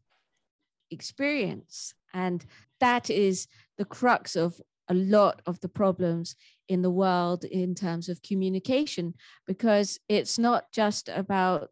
experience. 0.92 1.94
And 2.14 2.46
that 2.80 3.10
is 3.10 3.48
the 3.78 3.84
crux 3.84 4.38
of 4.38 4.62
a 4.88 4.94
lot 4.94 5.42
of 5.46 5.60
the 5.60 5.68
problems 5.68 6.38
in 6.70 6.82
the 6.82 6.96
world 7.04 7.44
in 7.44 7.76
terms 7.76 8.08
of 8.08 8.22
communication 8.22 9.14
because 9.46 10.00
it's 10.08 10.40
not 10.40 10.72
just 10.72 11.10
about 11.10 11.72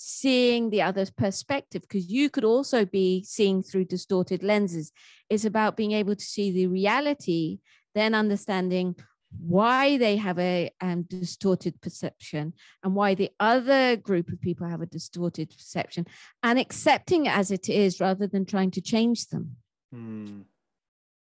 seeing 0.00 0.70
the 0.70 0.80
other's 0.80 1.10
perspective 1.10 1.82
because 1.82 2.08
you 2.08 2.30
could 2.30 2.44
also 2.44 2.84
be 2.84 3.24
seeing 3.24 3.64
through 3.64 3.84
distorted 3.84 4.44
lenses. 4.44 4.92
It's 5.28 5.44
about 5.44 5.76
being 5.76 5.90
able 5.92 6.14
to 6.14 6.24
see 6.24 6.52
the 6.52 6.68
reality 6.68 7.58
then 7.94 8.14
understanding 8.14 8.94
why 9.40 9.98
they 9.98 10.16
have 10.16 10.38
a 10.38 10.70
um, 10.80 11.02
distorted 11.02 11.80
perception 11.80 12.54
and 12.84 12.94
why 12.94 13.14
the 13.14 13.30
other 13.40 13.96
group 13.96 14.30
of 14.30 14.40
people 14.40 14.68
have 14.68 14.80
a 14.80 14.86
distorted 14.86 15.50
perception 15.50 16.06
and 16.44 16.60
accepting 16.60 17.26
it 17.26 17.36
as 17.36 17.50
it 17.50 17.68
is 17.68 18.00
rather 18.00 18.28
than 18.28 18.46
trying 18.46 18.70
to 18.70 18.80
change 18.80 19.26
them. 19.26 19.56
Mm. 19.92 20.44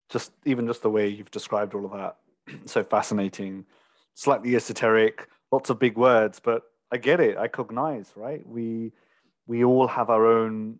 Just 0.09 0.31
even 0.43 0.65
just 0.65 0.81
the 0.81 0.89
way 0.89 1.07
you've 1.07 1.31
described 1.31 1.75
all 1.75 1.85
of 1.85 1.91
that, 1.91 2.17
so 2.65 2.83
fascinating, 2.83 3.65
slightly 4.15 4.55
esoteric, 4.55 5.27
lots 5.51 5.69
of 5.69 5.79
big 5.79 5.97
words, 5.97 6.41
but 6.43 6.63
I 6.95 6.97
get 6.97 7.19
it. 7.19 7.37
I 7.37 7.49
cognize, 7.49 8.13
right? 8.15 8.41
We 8.47 8.93
we 9.47 9.65
all 9.65 9.85
have 9.85 10.09
our 10.09 10.25
own 10.25 10.79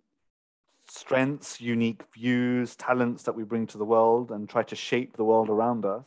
strengths, 0.88 1.60
unique 1.60 2.04
views, 2.13 2.78
talents 2.78 3.23
that 3.23 3.36
we 3.36 3.43
bring 3.43 3.67
to 3.67 3.78
the 3.78 3.84
world 3.84 4.32
and 4.32 4.47
try 4.47 4.63
to 4.63 4.78
shape 4.78 5.17
the 5.17 5.25
world 5.25 5.49
around 5.49 5.84
us. 5.84 6.06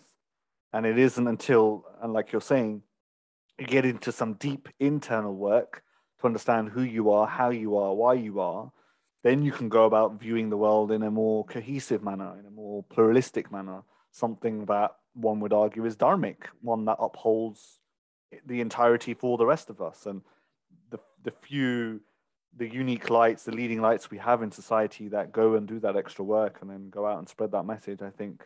And 0.72 0.86
it 0.86 0.98
isn't 0.98 1.28
until, 1.28 1.84
and 2.00 2.14
like 2.14 2.32
you're 2.32 2.40
saying, 2.40 2.82
you 3.58 3.66
get 3.66 3.84
into 3.84 4.10
some 4.10 4.32
deep 4.34 4.70
internal 4.80 5.34
work 5.34 5.82
to 6.20 6.26
understand 6.26 6.70
who 6.70 6.82
you 6.82 7.10
are, 7.10 7.26
how 7.26 7.50
you 7.50 7.76
are, 7.76 7.92
why 7.92 8.14
you 8.14 8.40
are, 8.40 8.72
then 9.22 9.42
you 9.42 9.52
can 9.52 9.68
go 9.68 9.84
about 9.84 10.18
viewing 10.18 10.48
the 10.48 10.56
world 10.56 10.90
in 10.90 11.02
a 11.02 11.10
more 11.10 11.44
cohesive 11.44 12.02
manner, 12.02 12.34
in 12.40 12.46
a 12.46 12.50
more 12.62 12.82
pluralistic 12.84 13.52
manner, 13.52 13.82
something 14.10 14.64
that 14.64 14.92
one 15.12 15.40
would 15.40 15.52
argue 15.52 15.84
is 15.84 15.96
dharmic, 15.96 16.38
one 16.62 16.86
that 16.86 16.96
upholds 16.98 17.80
the 18.46 18.60
entirety 18.60 19.14
for 19.14 19.38
the 19.38 19.46
rest 19.46 19.70
of 19.70 19.80
us. 19.80 20.06
And 20.06 20.22
the, 20.90 20.98
the 21.22 21.30
few, 21.30 22.00
the 22.56 22.68
unique 22.68 23.10
lights, 23.10 23.44
the 23.44 23.52
leading 23.52 23.80
lights 23.80 24.10
we 24.10 24.18
have 24.18 24.42
in 24.42 24.50
society 24.50 25.08
that 25.08 25.32
go 25.32 25.54
and 25.54 25.66
do 25.66 25.80
that 25.80 25.96
extra 25.96 26.24
work 26.24 26.58
and 26.60 26.70
then 26.70 26.90
go 26.90 27.06
out 27.06 27.18
and 27.18 27.28
spread 27.28 27.52
that 27.52 27.64
message, 27.64 28.02
I 28.02 28.10
think 28.10 28.44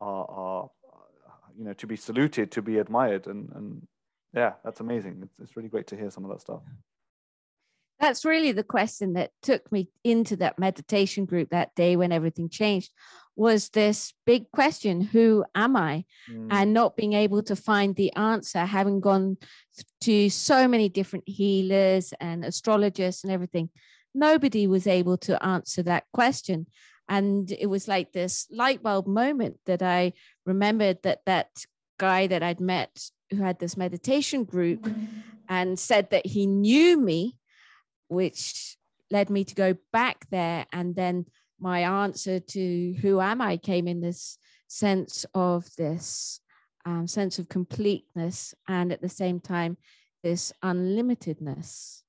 are, 0.00 0.26
are 0.28 0.70
you 1.56 1.64
know, 1.64 1.72
to 1.74 1.86
be 1.86 1.96
saluted, 1.96 2.50
to 2.52 2.62
be 2.62 2.78
admired. 2.78 3.26
And, 3.26 3.50
and 3.54 3.86
yeah, 4.34 4.54
that's 4.64 4.80
amazing. 4.80 5.20
It's, 5.22 5.38
it's 5.40 5.56
really 5.56 5.68
great 5.68 5.86
to 5.88 5.96
hear 5.96 6.10
some 6.10 6.24
of 6.24 6.30
that 6.30 6.40
stuff. 6.40 6.62
that's 8.00 8.24
really 8.24 8.52
the 8.52 8.64
question 8.64 9.14
that 9.14 9.30
took 9.40 9.70
me 9.70 9.88
into 10.02 10.36
that 10.36 10.58
meditation 10.58 11.24
group 11.24 11.50
that 11.50 11.74
day 11.74 11.96
when 11.96 12.12
everything 12.12 12.48
changed 12.48 12.92
was 13.36 13.70
this 13.70 14.12
big 14.26 14.50
question 14.52 15.00
who 15.00 15.44
am 15.54 15.76
i 15.76 16.04
Mm. 16.30 16.48
and 16.50 16.72
not 16.72 16.96
being 16.96 17.12
able 17.12 17.42
to 17.42 17.56
find 17.56 17.96
the 17.96 18.12
answer 18.14 18.60
having 18.60 19.00
gone 19.00 19.36
to 20.00 20.30
so 20.30 20.68
many 20.68 20.88
different 20.88 21.24
healers 21.28 22.14
and 22.20 22.44
astrologists 22.44 23.24
and 23.24 23.32
everything 23.32 23.68
nobody 24.14 24.66
was 24.66 24.86
able 24.86 25.16
to 25.18 25.42
answer 25.44 25.82
that 25.82 26.04
question 26.12 26.66
and 27.08 27.52
it 27.52 27.66
was 27.66 27.88
like 27.88 28.12
this 28.12 28.46
light 28.50 28.82
bulb 28.82 29.06
moment 29.06 29.58
that 29.66 29.82
i 29.82 30.12
remembered 30.46 30.98
that 31.02 31.20
that 31.26 31.48
guy 31.98 32.26
that 32.26 32.42
i'd 32.42 32.60
met 32.60 33.10
who 33.30 33.42
had 33.42 33.58
this 33.58 33.76
meditation 33.76 34.44
group 34.44 34.88
and 35.48 35.78
said 35.78 36.08
that 36.10 36.26
he 36.26 36.46
knew 36.46 36.98
me 36.98 37.36
which 38.08 38.76
led 39.10 39.30
me 39.30 39.44
to 39.44 39.54
go 39.54 39.76
back 39.92 40.26
there. 40.30 40.66
And 40.72 40.94
then 40.96 41.26
my 41.58 41.80
answer 41.80 42.40
to 42.40 42.94
who 43.00 43.20
am 43.20 43.40
I 43.40 43.56
came 43.56 43.88
in 43.88 44.00
this 44.00 44.38
sense 44.68 45.24
of 45.34 45.66
this 45.76 46.40
um, 46.84 47.06
sense 47.06 47.38
of 47.38 47.48
completeness 47.48 48.54
and 48.68 48.92
at 48.92 49.00
the 49.00 49.08
same 49.08 49.40
time, 49.40 49.76
this 50.22 50.52
unlimitedness. 50.62 52.02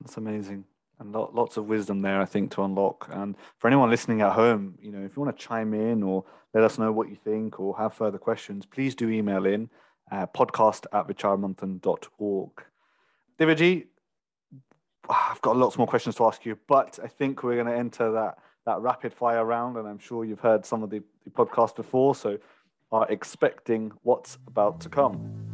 That's 0.00 0.16
amazing. 0.16 0.64
And 0.98 1.12
lo- 1.12 1.30
lots 1.32 1.56
of 1.56 1.66
wisdom 1.66 2.02
there, 2.02 2.20
I 2.20 2.24
think, 2.24 2.50
to 2.52 2.62
unlock. 2.64 3.08
And 3.10 3.36
for 3.58 3.68
anyone 3.68 3.90
listening 3.90 4.20
at 4.20 4.32
home, 4.32 4.78
you 4.80 4.92
know, 4.92 5.04
if 5.04 5.16
you 5.16 5.22
want 5.22 5.36
to 5.36 5.44
chime 5.44 5.74
in 5.74 6.02
or 6.02 6.24
let 6.54 6.64
us 6.64 6.78
know 6.78 6.92
what 6.92 7.08
you 7.08 7.16
think 7.16 7.58
or 7.58 7.76
have 7.78 7.94
further 7.94 8.18
questions, 8.18 8.66
please 8.66 8.94
do 8.94 9.08
email 9.08 9.46
in 9.46 9.70
uh, 10.10 10.26
podcast 10.26 10.86
at 10.92 11.08
vichaarmanthan.org. 11.08 12.50
Divyaji, 13.38 13.86
I've 15.08 15.40
got 15.42 15.56
lots 15.56 15.76
more 15.78 15.86
questions 15.86 16.14
to 16.16 16.24
ask 16.26 16.44
you, 16.46 16.56
but 16.68 16.98
I 17.02 17.08
think 17.08 17.42
we're 17.42 17.54
going 17.54 17.66
to 17.66 17.76
enter 17.76 18.12
that, 18.12 18.38
that 18.66 18.80
rapid 18.80 19.12
fire 19.12 19.44
round. 19.44 19.76
And 19.76 19.86
I'm 19.88 19.98
sure 19.98 20.24
you've 20.24 20.40
heard 20.40 20.64
some 20.64 20.82
of 20.82 20.90
the, 20.90 21.02
the 21.24 21.30
podcast 21.30 21.76
before, 21.76 22.14
so 22.14 22.38
are 22.92 23.06
expecting 23.10 23.92
what's 24.02 24.38
about 24.46 24.80
to 24.82 24.88
come. 24.88 25.48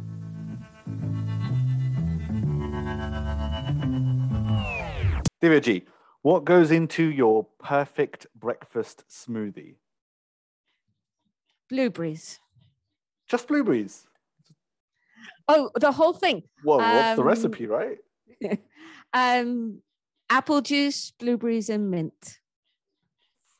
Divyaji, 5.41 5.83
what 6.21 6.43
goes 6.45 6.71
into 6.71 7.03
your 7.03 7.45
perfect 7.63 8.27
breakfast 8.35 9.05
smoothie? 9.09 9.75
Blueberries. 11.69 12.39
Just 13.27 13.47
blueberries. 13.47 14.05
Oh, 15.47 15.69
the 15.79 15.91
whole 15.91 16.13
thing. 16.13 16.43
Well, 16.63 16.79
what's 16.79 17.15
the 17.15 17.21
Um, 17.21 17.27
recipe, 17.27 17.65
right? 17.67 17.97
um, 19.13 19.81
apple 20.29 20.61
juice, 20.61 21.11
blueberries, 21.19 21.69
and 21.69 21.89
mint. 21.89 22.39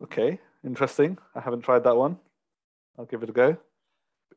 Okay, 0.04 0.40
interesting. 0.64 1.18
I 1.36 1.42
haven't 1.42 1.62
tried 1.62 1.84
that 1.84 1.96
one. 1.96 2.18
I'll 2.98 3.06
give 3.06 3.24
it 3.24 3.30
a 3.30 3.34
go. 3.34 3.58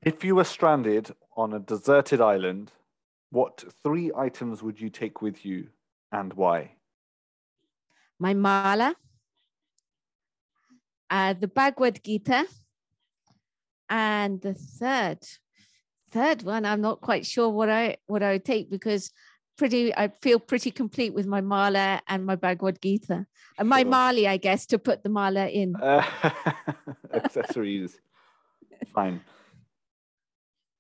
If 0.03 0.25
you 0.25 0.35
were 0.35 0.45
stranded 0.45 1.15
on 1.37 1.53
a 1.53 1.61
deserted 1.61 2.21
island, 2.21 2.73
what 3.31 3.65
three 3.83 4.11
items 4.17 4.63
would 4.63 4.81
you 4.81 4.91
take 4.91 5.23
with 5.23 5.45
you 5.45 5.69
and 6.11 6.33
why? 6.35 6.73
My 8.19 8.35
mala, 8.35 8.95
uh, 11.11 11.35
the 11.35 11.49
Bhagavad 11.49 12.03
Gita, 12.05 12.47
and 13.89 14.41
the 14.41 14.55
third, 14.55 15.19
third 16.11 16.43
one, 16.43 16.65
I'm 16.65 16.81
not 16.81 17.01
quite 17.01 17.27
sure 17.27 17.49
what 17.49 17.69
I 17.69 17.97
what 18.07 18.23
I 18.23 18.33
would 18.33 18.45
take 18.45 18.71
because 18.71 19.11
pretty 19.57 19.95
I 19.95 20.09
feel 20.21 20.39
pretty 20.39 20.71
complete 20.71 21.15
with 21.15 21.27
my 21.27 21.41
mala 21.41 22.01
and 22.09 22.25
my 22.25 22.37
Bhagavad 22.37 22.81
Gita 22.81 23.27
and 23.59 23.69
my 23.69 23.83
Sure. 23.83 23.91
mali, 23.91 24.27
I 24.29 24.37
guess, 24.37 24.67
to 24.67 24.79
put 24.79 25.03
the 25.03 25.09
mala 25.09 25.49
in. 25.49 25.77
Uh, 25.77 26.05
accessories. 27.15 28.01
Fine. 28.95 29.21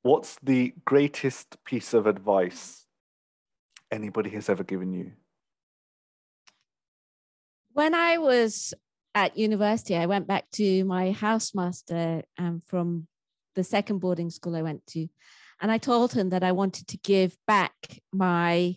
What's 0.02 0.36
the 0.42 0.74
greatest 0.84 1.62
piece 1.64 1.94
of 1.94 2.06
advice 2.06 2.86
anybody 3.90 4.30
has 4.30 4.48
ever 4.48 4.64
given 4.64 4.92
you? 4.92 5.12
when 7.74 7.94
I 7.94 8.18
was 8.18 8.74
at 9.14 9.36
university, 9.36 9.96
I 9.96 10.06
went 10.06 10.26
back 10.26 10.50
to 10.52 10.84
my 10.84 11.12
housemaster 11.12 12.22
um, 12.38 12.60
from 12.66 13.06
the 13.54 13.64
second 13.64 13.98
boarding 13.98 14.30
school 14.30 14.56
I 14.56 14.62
went 14.62 14.86
to, 14.88 15.08
and 15.62 15.70
I 15.70 15.78
told 15.78 16.12
him 16.12 16.30
that 16.30 16.42
I 16.42 16.50
wanted 16.50 16.88
to 16.88 16.98
give 16.98 17.36
back 17.46 17.72
my 18.12 18.76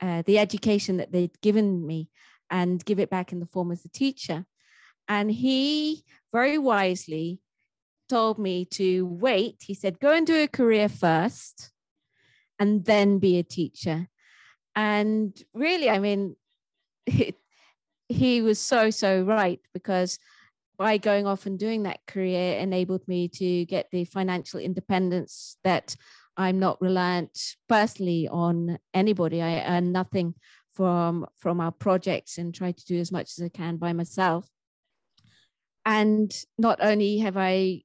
uh, 0.00 0.22
the 0.26 0.38
education 0.38 0.98
that 0.98 1.10
they'd 1.10 1.40
given 1.40 1.86
me 1.86 2.10
and 2.50 2.84
give 2.84 3.00
it 3.00 3.08
back 3.08 3.32
in 3.32 3.40
the 3.40 3.46
form 3.46 3.72
of 3.72 3.80
a 3.82 3.88
teacher. 3.88 4.44
And 5.08 5.30
he 5.30 6.04
very 6.34 6.58
wisely 6.58 7.40
told 8.10 8.38
me 8.38 8.66
to 8.66 9.06
wait. 9.06 9.62
He 9.62 9.72
said, 9.72 9.98
"Go 9.98 10.12
and 10.12 10.26
do 10.26 10.42
a 10.42 10.48
career 10.48 10.90
first, 10.90 11.72
and 12.58 12.84
then 12.84 13.18
be 13.18 13.38
a 13.38 13.42
teacher." 13.42 14.08
And 14.74 15.34
really, 15.54 15.88
I 15.88 15.98
mean, 15.98 16.36
it, 17.06 17.36
he 18.08 18.42
was 18.42 18.60
so 18.60 18.90
so 18.90 19.22
right 19.22 19.60
because 19.72 20.18
by 20.78 20.98
going 20.98 21.26
off 21.26 21.46
and 21.46 21.58
doing 21.58 21.84
that 21.84 22.00
career 22.06 22.58
enabled 22.58 23.06
me 23.08 23.28
to 23.28 23.64
get 23.64 23.90
the 23.90 24.04
financial 24.04 24.60
independence 24.60 25.56
that 25.64 25.96
I'm 26.36 26.58
not 26.58 26.80
reliant 26.80 27.56
personally 27.68 28.28
on 28.28 28.78
anybody. 28.92 29.40
I 29.40 29.76
earn 29.76 29.92
nothing 29.92 30.34
from 30.74 31.26
from 31.38 31.60
our 31.60 31.72
projects 31.72 32.36
and 32.36 32.54
try 32.54 32.72
to 32.72 32.84
do 32.84 32.98
as 32.98 33.10
much 33.10 33.38
as 33.38 33.44
I 33.44 33.48
can 33.48 33.78
by 33.78 33.94
myself. 33.94 34.46
And 35.86 36.30
not 36.58 36.78
only 36.82 37.18
have 37.18 37.36
I, 37.36 37.82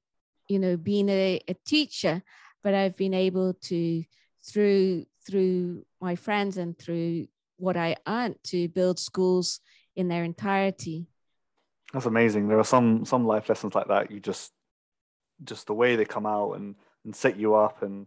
you 0.48 0.58
know, 0.58 0.76
been 0.76 1.08
a, 1.08 1.40
a 1.48 1.54
teacher, 1.64 2.22
but 2.62 2.74
I've 2.74 2.96
been 2.96 3.14
able 3.14 3.54
to 3.54 4.04
through 4.44 5.06
through 5.26 5.86
my 6.00 6.16
friends 6.16 6.58
and 6.58 6.78
through 6.78 7.28
what 7.56 7.76
I 7.76 7.96
earned 8.06 8.36
to 8.44 8.68
build 8.68 8.98
schools 8.98 9.60
in 9.94 10.08
their 10.08 10.24
entirety. 10.24 11.06
That's 11.92 12.06
amazing. 12.06 12.48
There 12.48 12.58
are 12.58 12.64
some 12.64 13.04
some 13.04 13.26
life 13.26 13.48
lessons 13.48 13.74
like 13.74 13.88
that. 13.88 14.10
You 14.10 14.20
just 14.20 14.52
just 15.44 15.66
the 15.66 15.74
way 15.74 15.96
they 15.96 16.04
come 16.04 16.26
out 16.26 16.52
and 16.54 16.74
and 17.04 17.14
set 17.14 17.36
you 17.36 17.54
up 17.54 17.82
and 17.82 18.06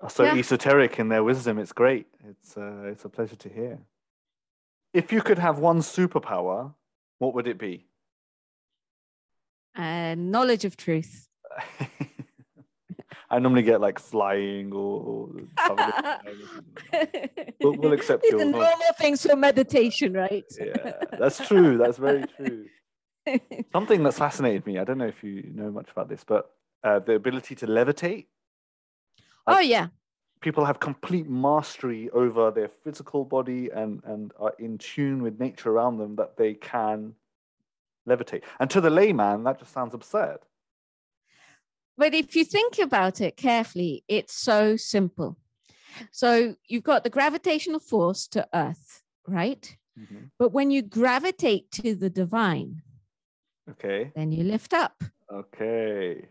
are 0.00 0.10
so 0.10 0.24
Yeah. 0.24 0.34
esoteric 0.34 0.98
in 0.98 1.08
their 1.08 1.24
wisdom. 1.24 1.58
It's 1.58 1.72
great. 1.72 2.06
It's 2.24 2.56
uh, 2.56 2.82
it's 2.92 3.04
a 3.04 3.08
pleasure 3.08 3.36
to 3.36 3.48
hear. 3.48 3.78
If 4.92 5.12
you 5.12 5.20
could 5.22 5.38
have 5.38 5.58
one 5.58 5.80
superpower, 5.80 6.74
what 7.18 7.34
would 7.34 7.46
it 7.46 7.58
be? 7.58 7.86
Uh, 9.76 10.14
knowledge 10.16 10.64
of 10.64 10.76
truth. 10.76 11.28
I 13.30 13.38
normally 13.38 13.62
get 13.62 13.80
like 13.80 13.98
flying 13.98 14.72
or. 14.72 15.00
or 15.02 15.28
covered 15.56 15.84
in 15.86 15.92
fire 16.02 16.22
or 16.24 16.46
something. 16.54 17.54
We'll- 17.60 17.76
we'll 17.76 17.92
accept 17.92 18.24
are 18.24 18.28
yours. 18.38 18.46
normal 18.46 18.92
things 18.98 19.22
for 19.26 19.36
meditation, 19.36 20.14
right? 20.14 20.44
yeah, 20.58 20.92
that's 21.18 21.46
true. 21.46 21.76
That's 21.76 21.98
very 21.98 22.24
true. 22.36 22.66
Something 23.72 24.02
that's 24.02 24.18
fascinated 24.18 24.64
me. 24.66 24.78
I 24.78 24.84
don't 24.84 24.96
know 24.98 25.06
if 25.06 25.22
you 25.22 25.42
know 25.54 25.70
much 25.70 25.90
about 25.90 26.08
this, 26.08 26.24
but 26.24 26.50
uh, 26.82 27.00
the 27.00 27.12
ability 27.14 27.54
to 27.56 27.66
levitate. 27.66 28.26
oh 29.46 29.58
yeah, 29.58 29.88
people 30.40 30.64
have 30.64 30.80
complete 30.80 31.28
mastery 31.28 32.08
over 32.10 32.50
their 32.50 32.68
physical 32.84 33.24
body 33.26 33.68
and 33.74 34.00
and 34.04 34.32
are 34.40 34.54
in 34.58 34.78
tune 34.78 35.22
with 35.22 35.38
nature 35.38 35.70
around 35.70 35.98
them 35.98 36.16
that 36.16 36.36
they 36.38 36.54
can 36.54 37.14
levitate 38.08 38.42
and 38.60 38.70
to 38.70 38.80
the 38.80 38.88
layman 38.88 39.44
that 39.44 39.58
just 39.58 39.70
sounds 39.72 39.92
absurd 39.92 40.38
but 41.98 42.14
if 42.14 42.36
you 42.36 42.44
think 42.44 42.78
about 42.78 43.20
it 43.20 43.36
carefully, 43.36 44.04
it's 44.08 44.34
so 44.34 44.76
simple. 44.76 45.36
So 46.12 46.54
you've 46.68 46.84
got 46.84 47.02
the 47.02 47.10
gravitational 47.10 47.80
force 47.80 48.28
to 48.28 48.48
Earth, 48.54 49.02
right? 49.26 49.76
Mm-hmm. 49.98 50.26
But 50.38 50.52
when 50.52 50.70
you 50.70 50.82
gravitate 50.82 51.70
to 51.72 51.96
the 51.96 52.08
divine, 52.08 52.82
okay 53.68 54.12
then 54.14 54.30
you 54.32 54.44
lift 54.44 54.72
up. 54.72 55.02
okay 55.32 56.28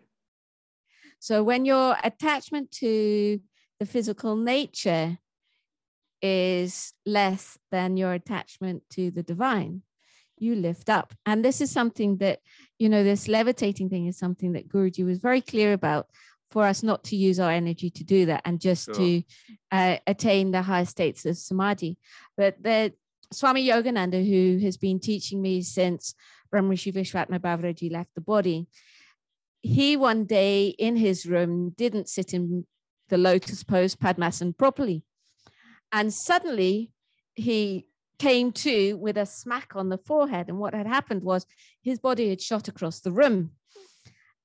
So 1.20 1.44
when 1.44 1.66
your 1.66 1.98
attachment 2.04 2.72
to 2.84 3.42
the 3.80 3.86
physical 3.86 4.36
nature 4.36 5.20
is 6.22 6.94
less 7.06 7.60
than 7.72 7.98
your 7.98 8.14
attachment 8.14 8.84
to 8.92 9.12
the 9.12 9.24
divine, 9.24 9.84
you 10.40 10.56
lift 10.56 10.90
up. 10.90 11.14
And 11.26 11.44
this 11.44 11.62
is 11.62 11.72
something 11.72 12.18
that, 12.18 12.40
you 12.80 12.90
know, 12.90 13.04
this 13.04 13.28
levitating 13.28 13.90
thing 13.90 14.08
is 14.08 14.18
something 14.18 14.54
that 14.54 14.68
Guruji 14.68 15.06
was 15.06 15.20
very 15.20 15.42
clear 15.42 15.74
about 15.74 16.08
for 16.50 16.64
us 16.66 16.84
not 16.84 17.04
to 17.06 17.16
use 17.16 17.40
our 17.40 17.52
energy 17.52 17.90
to 17.90 18.04
do 18.04 18.26
that 18.28 18.42
and 18.46 18.62
just 18.62 18.86
Sure. 18.86 18.96
to 18.96 19.24
uh, 19.72 19.98
attain 20.08 20.52
the 20.52 20.62
higher 20.62 20.86
states 20.86 21.26
of 21.26 21.38
samadhi. 21.38 21.98
But 22.38 22.62
the 22.62 22.94
Swami 23.32 23.68
Yogananda, 23.68 24.26
who 24.26 24.64
has 24.64 24.78
been 24.78 25.00
teaching 25.00 25.42
me 25.42 25.62
since 25.62 26.16
Brahmarishi 26.54 26.94
Vishwatma 26.94 27.40
Bawraji 27.40 27.92
left 27.92 28.16
the 28.16 28.22
body, 28.22 28.68
he 29.62 29.98
one 29.98 30.26
day 30.26 30.68
in 30.68 30.96
his 30.96 31.26
room 31.26 31.72
didn't 31.72 32.08
sit 32.08 32.34
in 32.34 32.66
the 33.10 33.18
lotus 33.18 33.64
pose 33.64 33.96
Padmasana 33.96 34.58
properly. 34.58 35.04
And 35.92 36.14
suddenly 36.14 36.92
he 37.36 37.88
came 38.20 38.52
to 38.52 38.96
with 38.96 39.18
a 39.18 39.26
smack 39.26 39.76
on 39.76 39.90
the 39.90 39.98
forehead. 39.98 40.48
And 40.50 40.60
what 40.60 40.74
had 40.74 40.88
happened 40.88 41.24
was 41.24 41.46
his 41.82 42.00
body 42.00 42.30
had 42.30 42.42
shot 42.42 42.68
across 42.68 43.00
the 43.00 43.12
room 43.12 43.52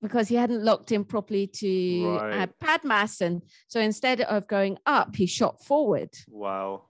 because 0.01 0.29
he 0.29 0.35
hadn't 0.35 0.65
locked 0.65 0.93
in 0.93 1.05
properly 1.05 1.47
to 1.47 2.05
uh, 2.05 2.23
Right. 2.25 2.51
Padmasana. 2.61 3.41
So 3.69 3.81
instead 3.81 4.21
of 4.21 4.47
going 4.49 4.79
up, 4.87 5.17
he 5.17 5.27
shot 5.27 5.65
forward. 5.65 6.11
wow 6.29 6.83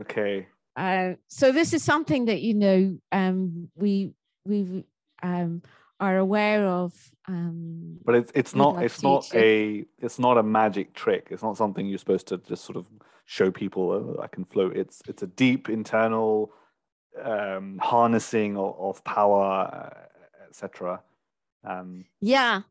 okay 0.00 0.46
Uh, 0.76 1.14
so 1.28 1.52
this 1.52 1.72
is 1.74 1.82
something 1.82 2.26
that 2.26 2.40
you 2.40 2.54
know 2.54 2.98
um, 3.12 3.68
we 3.74 4.14
we 4.46 4.84
um, 5.22 5.62
are 6.00 6.16
aware 6.16 6.66
of. 6.66 6.92
Um, 7.28 7.98
but 8.04 8.14
it's 8.14 8.32
it's 8.34 8.54
not 8.54 8.82
it's 8.82 9.02
not 9.02 9.32
a 9.34 9.84
it's 9.98 10.18
not 10.18 10.36
a 10.38 10.42
magic 10.42 10.94
trick 10.94 11.28
it's 11.30 11.44
not 11.44 11.56
something 11.56 11.86
you're 11.86 11.98
supposed 11.98 12.26
to 12.28 12.38
just 12.38 12.64
sort 12.64 12.76
of 12.76 12.88
show 13.24 13.52
people 13.52 13.92
oh, 13.92 14.20
i 14.20 14.26
can 14.26 14.44
float 14.44 14.76
it's 14.76 15.00
it's 15.06 15.22
a 15.22 15.28
deep 15.28 15.68
internal 15.68 16.50
um 17.22 17.78
harnessing 17.80 18.56
of, 18.56 18.74
of 18.80 19.04
power 19.04 19.92
uh, 19.94 20.48
etc 20.48 21.00
um 21.64 22.04
yeah, 22.20 22.62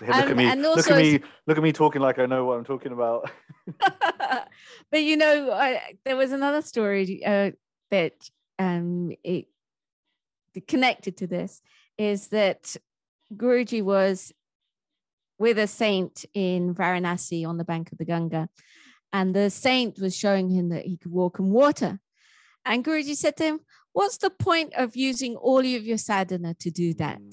look 0.00 0.10
at 0.10 0.30
Um, 0.30 0.36
me. 0.36 0.46
and 0.46 0.62
look 0.62 0.90
at 0.90 0.96
me. 0.96 1.20
Look 1.46 1.56
at 1.56 1.62
me 1.62 1.72
talking 1.72 2.00
like 2.00 2.18
I 2.18 2.26
know 2.26 2.44
what 2.44 2.58
I'm 2.58 2.64
talking 2.64 2.92
about. 2.92 3.30
but 4.90 5.02
you 5.02 5.16
know, 5.16 5.52
I, 5.52 5.94
there 6.04 6.16
was 6.16 6.32
another 6.32 6.62
story 6.62 7.22
uh, 7.24 7.50
that 7.90 8.14
um, 8.58 9.12
it 9.22 9.46
connected 10.66 11.16
to 11.18 11.26
this 11.26 11.62
is 12.00 12.28
that 12.28 12.76
Guruji 13.34 13.82
was 13.82 14.32
with 15.38 15.58
a 15.58 15.66
saint 15.66 16.24
in 16.32 16.74
Varanasi 16.74 17.46
on 17.46 17.58
the 17.58 17.64
bank 17.64 17.92
of 17.92 17.98
the 17.98 18.06
Ganga, 18.06 18.48
and 19.12 19.36
the 19.36 19.50
saint 19.50 19.98
was 19.98 20.16
showing 20.16 20.48
him 20.48 20.70
that 20.70 20.86
he 20.86 20.96
could 20.96 21.12
walk 21.12 21.38
on 21.38 21.50
water. 21.50 22.00
And 22.64 22.82
Guruji 22.82 23.14
said 23.14 23.36
to 23.36 23.44
him, 23.44 23.60
"What's 23.92 24.16
the 24.16 24.30
point 24.30 24.72
of 24.74 24.96
using 24.96 25.36
all 25.36 25.58
of 25.58 25.84
your 25.90 25.98
sadhana 25.98 26.54
to 26.54 26.70
do 26.70 26.94
that?" 26.94 27.26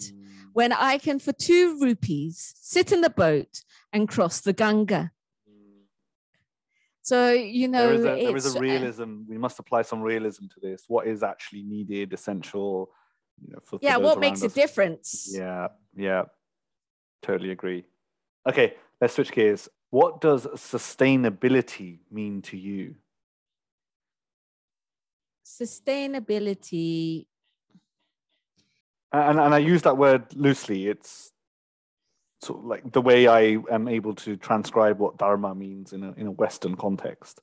When 0.51 0.73
I 0.73 0.97
can, 0.97 1.19
for 1.19 1.31
two 1.31 1.79
rupees, 1.79 2.53
sit 2.59 2.91
in 2.91 2.99
the 3.01 3.09
boat 3.09 3.63
and 3.93 4.09
cross 4.09 4.41
the 4.41 4.53
Ganga. 4.53 5.11
So, 7.03 7.31
you 7.31 7.69
know, 7.69 7.85
there 7.87 7.93
is 7.93 8.05
a 8.05 8.25
there 8.25 8.35
is 8.35 8.55
a 8.55 8.57
uh, 8.57 8.61
realism. 8.61 9.11
We 9.29 9.37
must 9.37 9.59
apply 9.59 9.83
some 9.83 10.01
realism 10.01 10.45
to 10.53 10.59
this. 10.61 10.83
What 10.89 11.07
is 11.07 11.23
actually 11.23 11.63
needed, 11.63 12.11
essential, 12.11 12.91
you 13.41 13.53
know, 13.53 13.79
yeah, 13.81 13.97
what 13.97 14.19
makes 14.19 14.41
around 14.41 14.51
a 14.51 14.53
difference? 14.53 15.29
Yeah, 15.31 15.67
yeah, 15.95 16.23
totally 17.21 17.51
agree. 17.51 17.85
Okay, 18.47 18.75
let's 19.01 19.13
switch 19.13 19.31
gears. 19.31 19.69
What 19.89 20.21
does 20.21 20.45
sustainability 20.47 21.99
mean 22.11 22.41
to 22.43 22.57
you? 22.57 22.95
sustainability 25.47 27.25
and, 29.11 29.39
and 29.39 29.53
I 29.53 29.57
use 29.59 29.83
that 29.83 29.97
word 29.97 30.35
loosely. 30.35 30.87
It's 30.87 31.31
sort 32.41 32.59
of 32.59 32.65
like 32.65 32.91
the 32.91 33.01
way 33.01 33.27
I 33.27 33.57
am 33.71 33.87
able 33.87 34.13
to 34.15 34.35
transcribe 34.35 34.99
what 34.99 35.17
Dharma 35.17 35.55
means 35.55 35.93
in 35.93 36.03
a, 36.03 36.11
in 36.13 36.27
a 36.27 36.31
Western 36.31 36.75
context. 36.75 37.41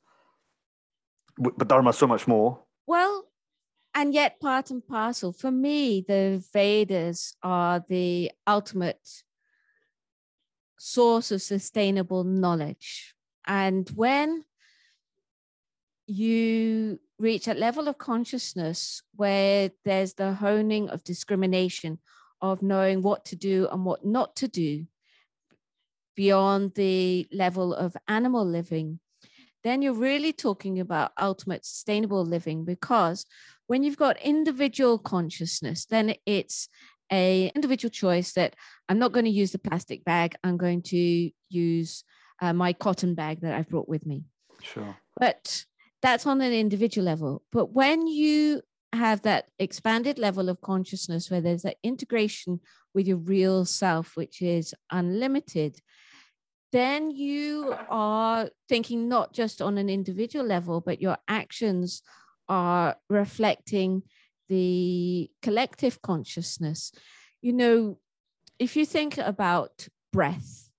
But 1.39 1.67
Dharma 1.67 1.91
is 1.91 1.99
so 1.99 2.07
much 2.07 2.29
more. 2.29 2.61
Well, 2.87 3.25
and 3.95 4.13
yet 4.13 4.41
part 4.41 4.71
and 4.71 4.87
parcel. 4.87 5.33
For 5.33 5.51
me, 5.51 6.05
the 6.07 6.43
Vedas 6.53 7.37
are 7.43 7.85
the 7.89 8.33
ultimate 8.47 9.23
source 10.79 11.31
of 11.31 11.41
sustainable 11.41 12.25
knowledge. 12.25 13.15
And 13.47 13.89
when 13.91 14.45
you 16.07 16.99
reach 17.19 17.47
a 17.47 17.55
level 17.55 17.89
of 17.89 17.99
consciousness 17.99 19.03
where 19.15 19.71
there's 19.85 20.15
the 20.15 20.35
honing 20.35 20.89
of 20.91 21.05
discrimination, 21.05 21.99
of 22.41 22.63
knowing 22.63 23.01
what 23.01 23.25
to 23.27 23.37
do 23.37 23.69
and 23.71 23.85
what 23.85 24.05
not 24.05 24.37
to 24.37 24.49
do 24.49 24.87
beyond 26.17 26.75
the 26.75 27.27
level 27.33 27.73
of 27.73 27.97
animal 28.09 28.45
living, 28.45 29.01
then 29.63 29.81
you're 29.81 29.95
really 29.95 30.33
talking 30.33 30.79
about 30.79 31.13
ultimate 31.19 31.65
sustainable 31.65 32.25
living 32.25 32.65
because 32.65 33.25
when 33.67 33.83
you've 33.83 33.97
got 33.97 34.21
individual 34.21 34.99
consciousness, 34.99 35.87
then 35.87 36.15
it's 36.27 36.69
a 37.13 37.51
individual 37.55 37.91
choice 37.91 38.33
that 38.33 38.55
I'm 38.89 38.99
not 38.99 39.13
going 39.13 39.25
to 39.27 39.31
use 39.31 39.53
the 39.53 39.59
plastic 39.59 40.05
bag. 40.05 40.37
I'm 40.43 40.57
going 40.57 40.83
to 40.83 41.31
use 41.49 42.05
uh, 42.41 42.53
my 42.53 42.73
cotton 42.73 43.15
bag 43.15 43.41
that 43.41 43.55
I've 43.55 43.69
brought 43.69 43.89
with 43.89 44.07
me. 44.07 44.25
Sure. 44.63 44.97
But 45.19 45.65
that's 46.03 46.27
on 46.27 46.41
an 46.41 46.53
individual 46.53 47.05
level. 47.05 47.43
But 47.53 47.73
when 47.73 48.07
you 48.07 48.63
have 48.93 49.23
that 49.23 49.47
expanded 49.59 50.19
level 50.19 50.49
of 50.49 50.61
consciousness 50.61 51.31
where 51.31 51.41
there's 51.41 51.63
that 51.63 51.77
integration 51.83 52.61
with 52.95 53.07
your 53.07 53.17
real 53.17 53.65
self, 53.65 54.17
which 54.17 54.41
is 54.41 54.75
unlimited, 54.91 55.81
then 56.73 57.11
you 57.11 57.75
are 57.89 58.51
thinking 58.69 59.09
not 59.09 59.33
just 59.33 59.63
on 59.63 59.79
an 59.79 59.89
individual 59.89 60.45
level, 60.45 60.81
but 60.81 61.01
your 61.01 61.17
actions 61.29 62.03
are 62.49 62.97
reflecting 63.09 64.03
the 64.49 65.31
collective 65.43 66.03
consciousness. 66.03 66.93
You 67.41 67.53
know, 67.53 67.99
if 68.59 68.77
you 68.77 68.87
think 68.87 69.19
about 69.19 69.89
breath, 70.13 70.71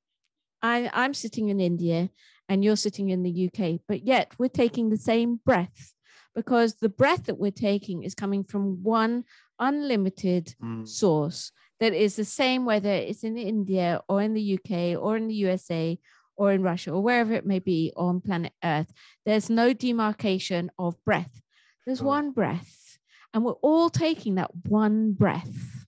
I, 0.62 0.90
I'm 0.94 1.14
sitting 1.14 1.50
in 1.50 1.60
India 1.60 2.10
and 2.48 2.64
you're 2.64 2.76
sitting 2.76 3.10
in 3.10 3.24
the 3.24 3.50
UK, 3.50 3.82
but 3.88 4.06
yet 4.06 4.34
we're 4.38 4.48
taking 4.48 4.90
the 4.90 4.98
same 4.98 5.40
breath 5.46 5.94
because 6.36 6.76
the 6.76 6.90
breath 6.90 7.26
that 7.26 7.40
we're 7.40 7.52
taking 7.52 8.04
is 8.04 8.14
coming 8.14 8.44
from 8.44 8.84
one 8.84 9.24
unlimited 9.60 10.56
mm. 10.64 10.88
source 10.88 11.52
that 11.80 11.94
is 11.94 12.16
the 12.16 12.26
same 12.26 12.66
whether 12.66 12.90
it's 12.90 13.24
in 13.24 13.38
India 13.38 14.02
or 14.08 14.22
in 14.22 14.34
the 14.34 14.60
UK 14.60 15.02
or 15.02 15.18
in 15.18 15.28
the 15.28 15.36
USA 15.36 15.98
or 16.36 16.52
in 16.52 16.62
Russia 16.62 16.92
or 16.92 17.02
wherever 17.02 17.34
it 17.34 17.46
may 17.46 17.60
be 17.60 17.92
on 17.96 18.22
planet 18.22 18.54
Earth. 18.64 18.92
There's 19.26 19.50
no 19.50 19.74
demarcation 19.74 20.72
of 20.78 21.02
breath. 21.04 21.42
There's 21.86 22.02
oh. 22.02 22.06
one 22.06 22.32
breath, 22.32 22.98
and 23.34 23.44
we're 23.44 23.54
all 23.54 23.90
taking 23.90 24.36
that 24.36 24.52
one 24.68 25.14
breath, 25.14 25.86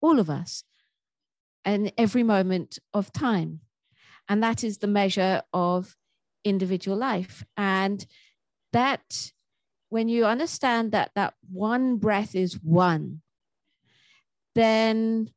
all 0.00 0.18
of 0.18 0.30
us, 0.30 0.64
and 1.64 1.92
every 1.98 2.22
moment 2.22 2.78
of 2.94 3.12
time. 3.12 3.60
And 4.28 4.42
that 4.42 4.62
is 4.62 4.78
the 4.78 4.86
measure 4.86 5.42
of 5.52 5.96
individual 6.44 6.96
life. 6.96 7.44
And 7.56 8.06
that, 8.72 9.32
when 9.88 10.08
you 10.08 10.24
understand 10.24 10.92
that 10.92 11.10
that 11.16 11.34
one 11.50 11.96
breath 11.96 12.34
is 12.34 12.54
one, 12.62 13.22
then 14.54 15.30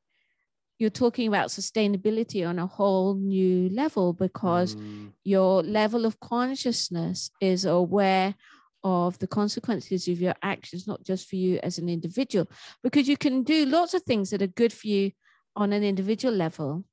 you're 0.80 0.90
talking 0.90 1.28
about 1.28 1.50
sustainability 1.50 2.48
on 2.48 2.60
a 2.60 2.68
whole 2.68 3.16
new 3.16 3.70
level 3.70 4.14
because 4.14 4.76
mm. 4.76 5.12
your 5.24 5.64
level 5.64 6.06
of 6.06 6.20
consciousness 6.20 7.32
is 7.40 7.66
aware 7.66 8.36
of 8.84 9.18
the 9.20 9.28
consequences 9.28 10.08
of 10.08 10.20
your 10.20 10.36
actions, 10.42 10.88
not 10.88 11.04
just 11.04 11.30
for 11.30 11.36
you 11.36 11.60
as 11.64 11.78
an 11.78 11.88
individual, 11.88 12.50
because 12.84 13.08
you 13.08 13.18
can 13.18 13.44
do 13.44 13.66
lots 13.66 13.94
of 13.94 14.04
things 14.04 14.30
that 14.30 14.42
are 14.42 14.48
good 14.48 14.74
for 14.74 14.88
you 14.88 15.12
on 15.56 15.72
an 15.72 15.84
individual 15.84 16.34
level 16.34 16.84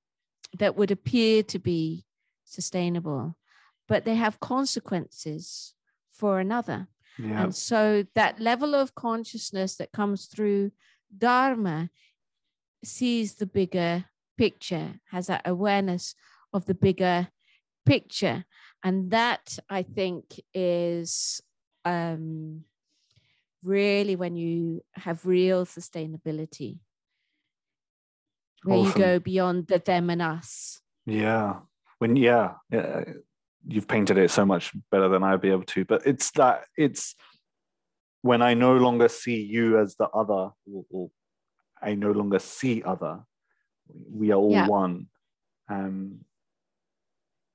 that 0.59 0.77
would 0.77 0.91
appear 0.91 1.43
to 1.43 1.59
be 1.59 2.05
sustainable, 2.45 3.37
but 3.89 4.05
they 4.05 4.15
have 4.15 4.41
consequences 4.41 5.75
for 6.13 6.41
another. 6.41 6.89
Yeah. 7.19 7.45
And 7.45 7.55
so 7.55 8.05
that 8.15 8.41
level 8.41 8.75
of 8.75 8.95
consciousness 8.95 9.77
that 9.77 9.93
comes 9.93 10.27
through 10.27 10.73
Dharma 11.17 11.91
sees 12.85 13.35
the 13.35 13.47
bigger 13.47 14.05
picture, 14.39 15.01
has 15.11 15.27
that 15.27 15.43
awareness 15.45 16.15
of 16.53 16.67
the 16.67 16.75
bigger 16.75 17.29
picture. 17.85 18.45
And 18.83 19.11
that 19.11 19.59
I 19.69 19.83
think 19.83 20.41
is 20.55 21.43
um, 21.85 22.65
really 23.63 24.17
when 24.17 24.37
you 24.37 24.83
have 24.95 25.27
real 25.27 25.67
sustainability, 25.67 26.79
where 28.65 28.79
awesome. 28.79 29.01
you 29.01 29.07
go 29.07 29.19
beyond 29.19 29.67
the 29.67 29.79
them 29.79 30.11
and 30.11 30.23
us. 30.23 30.81
Yeah. 31.07 31.61
When, 31.99 32.17
yeah, 32.17 32.55
yeah, 32.71 33.05
you've 33.67 33.89
painted 33.89 34.19
it 34.19 34.31
so 34.31 34.47
much 34.47 34.73
better 34.91 35.09
than 35.09 35.23
I'd 35.23 35.41
be 35.41 35.51
able 35.51 35.65
to. 35.65 35.85
But 35.85 36.07
it's 36.07 36.31
that, 36.33 36.65
it's 36.77 37.15
when 38.23 38.43
I 38.43 38.55
no 38.55 38.77
longer 38.77 39.09
see 39.09 39.43
you 39.43 39.79
as 39.79 39.97
the 39.97 40.09
other, 40.09 40.51
or, 40.73 40.85
or 40.91 41.11
I 41.83 41.95
no 41.95 42.13
longer 42.13 42.39
see 42.39 42.83
other, 42.83 43.21
we 44.11 44.31
are 44.31 44.37
all 44.37 44.53
yeah. 44.53 44.67
one. 44.67 45.09
Um, 45.69 46.21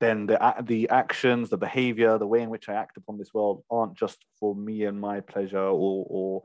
then 0.06 0.26
the 0.28 0.56
the 0.62 0.90
actions, 0.90 1.50
the 1.50 1.58
behavior, 1.58 2.18
the 2.18 2.28
way 2.28 2.42
in 2.42 2.50
which 2.50 2.70
I 2.70 2.74
act 2.74 2.98
upon 2.98 3.18
this 3.18 3.34
world 3.34 3.64
aren't 3.70 3.96
just 3.96 4.24
for 4.40 4.56
me 4.56 4.84
and 4.84 5.00
my 5.00 5.20
pleasure 5.20 5.68
or 5.84 6.06
or 6.10 6.44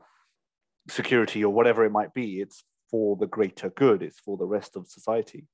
security 0.89 1.43
or 1.43 1.53
whatever 1.53 1.85
it 1.85 1.91
might 1.91 2.13
be. 2.13 2.41
It's 2.41 2.63
for 2.89 3.15
the 3.15 3.27
greater 3.27 3.69
good. 3.69 4.01
It's 4.01 4.19
for 4.19 4.37
the 4.37 4.45
rest 4.45 4.75
of 4.75 4.87
society. 4.87 5.47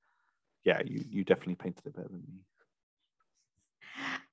Yeah, 0.63 0.81
you 0.85 1.03
you 1.09 1.23
definitely 1.23 1.55
painted 1.55 1.85
it 1.85 1.95
better 1.95 2.09
than 2.09 2.23
me. 2.27 2.39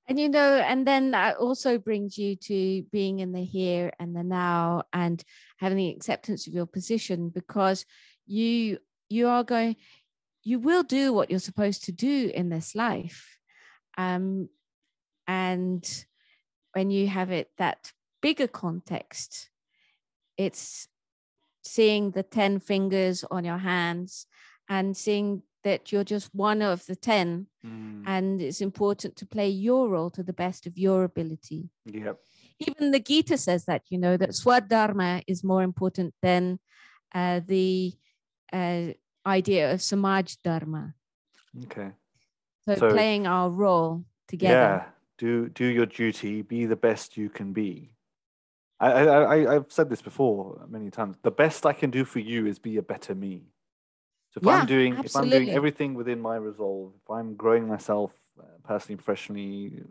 And 0.07 0.19
you 0.19 0.29
know, 0.29 0.57
and 0.57 0.85
then 0.85 1.11
that 1.11 1.37
also 1.37 1.79
brings 1.79 2.17
you 2.17 2.35
to 2.35 2.83
being 2.91 3.19
in 3.19 3.31
the 3.31 3.43
here 3.43 3.91
and 3.99 4.15
the 4.15 4.23
now 4.23 4.83
and 4.93 5.23
having 5.57 5.77
the 5.77 5.89
acceptance 5.89 6.47
of 6.47 6.53
your 6.53 6.67
position 6.67 7.29
because 7.29 7.85
you 8.27 8.79
you 9.09 9.27
are 9.27 9.43
going 9.43 9.75
you 10.43 10.59
will 10.59 10.83
do 10.83 11.11
what 11.11 11.29
you're 11.29 11.39
supposed 11.39 11.85
to 11.85 11.91
do 11.91 12.31
in 12.33 12.49
this 12.49 12.75
life 12.75 13.35
um, 13.97 14.49
and 15.27 16.05
when 16.73 16.91
you 16.91 17.07
have 17.07 17.31
it 17.31 17.49
that 17.57 17.91
bigger 18.21 18.47
context, 18.47 19.49
it's 20.37 20.87
seeing 21.63 22.11
the 22.11 22.23
10 22.23 22.59
fingers 22.59 23.23
on 23.31 23.45
your 23.45 23.57
hands 23.57 24.27
and 24.69 24.95
seeing 24.95 25.41
that 25.63 25.91
you're 25.91 26.03
just 26.03 26.29
one 26.33 26.61
of 26.61 26.85
the 26.85 26.95
10 26.95 27.47
mm. 27.65 28.03
and 28.05 28.41
it's 28.41 28.61
important 28.61 29.15
to 29.15 29.25
play 29.25 29.49
your 29.49 29.89
role 29.89 30.11
to 30.11 30.21
the 30.21 30.33
best 30.33 30.67
of 30.67 30.77
your 30.77 31.03
ability. 31.03 31.69
Yep. 31.85 32.19
Even 32.59 32.91
the 32.91 32.99
gita 32.99 33.37
says 33.37 33.65
that 33.65 33.81
you 33.89 33.97
know 33.97 34.15
that 34.15 34.29
swadharma 34.29 35.23
is 35.27 35.43
more 35.43 35.63
important 35.63 36.13
than 36.21 36.59
uh, 37.13 37.41
the 37.45 37.93
uh, 38.53 38.87
idea 39.25 39.73
of 39.73 39.81
samaj 39.81 40.37
dharma. 40.43 40.93
Okay 41.65 41.91
so, 42.67 42.75
so 42.75 42.91
playing 42.91 43.27
our 43.27 43.49
role 43.49 44.03
together. 44.27 44.53
Yeah, 44.53 44.83
do 45.17 45.49
do 45.49 45.65
your 45.65 45.85
duty. 45.85 46.41
Be 46.41 46.65
the 46.65 46.75
best 46.75 47.17
you 47.17 47.29
can 47.29 47.53
be. 47.53 47.91
I, 48.79 48.91
I, 48.91 49.55
I've 49.55 49.65
said 49.69 49.89
this 49.89 50.01
before 50.01 50.65
many 50.67 50.89
times. 50.91 51.15
The 51.21 51.31
best 51.31 51.65
I 51.65 51.71
can 51.71 51.91
do 51.91 52.03
for 52.03 52.19
you 52.19 52.45
is 52.45 52.59
be 52.59 52.75
a 52.77 52.81
better 52.81 53.15
me. 53.15 53.43
So 54.31 54.39
if 54.41 54.47
yeah, 54.47 54.57
I'm 54.57 54.65
doing 54.65 54.93
absolutely. 54.97 55.05
if 55.05 55.15
I'm 55.15 55.29
doing 55.29 55.49
everything 55.51 55.93
within 55.93 56.19
my 56.19 56.35
resolve, 56.35 56.91
if 57.01 57.09
I'm 57.09 57.35
growing 57.35 57.67
myself 57.67 58.11
uh, 58.37 58.43
personally, 58.63 58.97
professionally, 58.97 59.83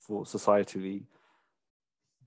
for 0.00 0.24
societally, 0.24 1.04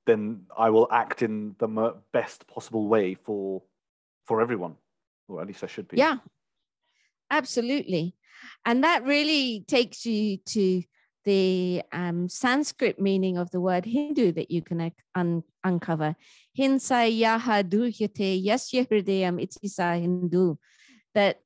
then 0.07 0.47
I 0.57 0.71
will 0.71 0.87
act 0.91 1.21
in 1.21 1.55
the 1.59 1.67
best 2.11 2.47
possible 2.47 2.87
way 2.87 3.13
for 3.13 3.61
for 4.25 4.41
everyone, 4.41 4.77
or 5.27 5.41
at 5.41 5.47
least 5.47 5.63
I 5.63 5.67
should 5.67 5.87
be. 5.87 5.97
Yeah, 5.97 6.17
absolutely. 7.29 8.15
And 8.65 8.83
that 8.83 9.03
really 9.03 9.63
takes 9.67 10.05
you 10.05 10.37
to 10.47 10.83
the 11.25 11.81
um, 11.91 12.29
Sanskrit 12.29 12.99
meaning 13.01 13.37
of 13.37 13.51
the 13.51 13.59
word 13.59 13.85
Hindu 13.85 14.31
that 14.33 14.49
you 14.49 14.61
can 14.61 14.91
un- 15.13 15.43
uncover. 15.63 16.15
Hinsa 16.57 17.11
yaha 17.11 17.63
duhyate 17.63 18.43
yasya 18.45 18.87
hridayam 18.87 19.41
itisa 19.45 19.99
Hindu. 19.99 20.55
That 21.13 21.41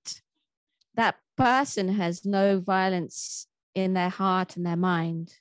that 0.96 1.16
person 1.38 1.90
has 1.90 2.26
no 2.26 2.60
violence 2.60 3.48
in 3.74 3.94
their 3.94 4.10
heart 4.10 4.56
and 4.58 4.66
their 4.66 4.76
mind 4.76 5.34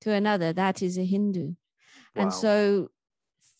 to 0.00 0.10
another. 0.12 0.52
That 0.52 0.82
is 0.82 0.98
a 0.98 1.04
Hindu. 1.04 1.48
Wow. 2.16 2.22
And 2.22 2.32
so 2.32 2.90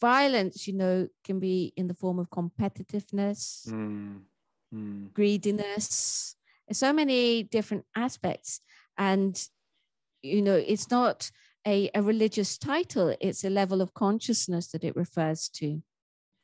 violence, 0.01 0.67
you 0.67 0.75
know, 0.75 1.09
can 1.25 1.39
be 1.39 1.73
in 1.77 1.87
the 1.87 1.95
form 1.95 2.19
of 2.19 2.29
competitiveness, 2.31 3.69
Mm. 3.69 4.23
Mm. 4.75 5.13
greediness, 5.13 6.37
so 6.73 6.93
many 6.93 7.43
different 7.43 7.85
aspects. 7.97 8.61
And, 8.97 9.41
you 10.23 10.43
know, 10.43 10.57
it's 10.57 10.91
not 10.91 11.31
a, 11.67 11.91
a 11.95 12.03
religious 12.03 12.59
title, 12.59 13.15
it's 13.21 13.45
a 13.45 13.51
level 13.51 13.81
of 13.81 13.95
consciousness 13.95 14.69
that 14.69 14.85
it 14.85 14.97
refers 14.97 15.49
to. 15.51 15.83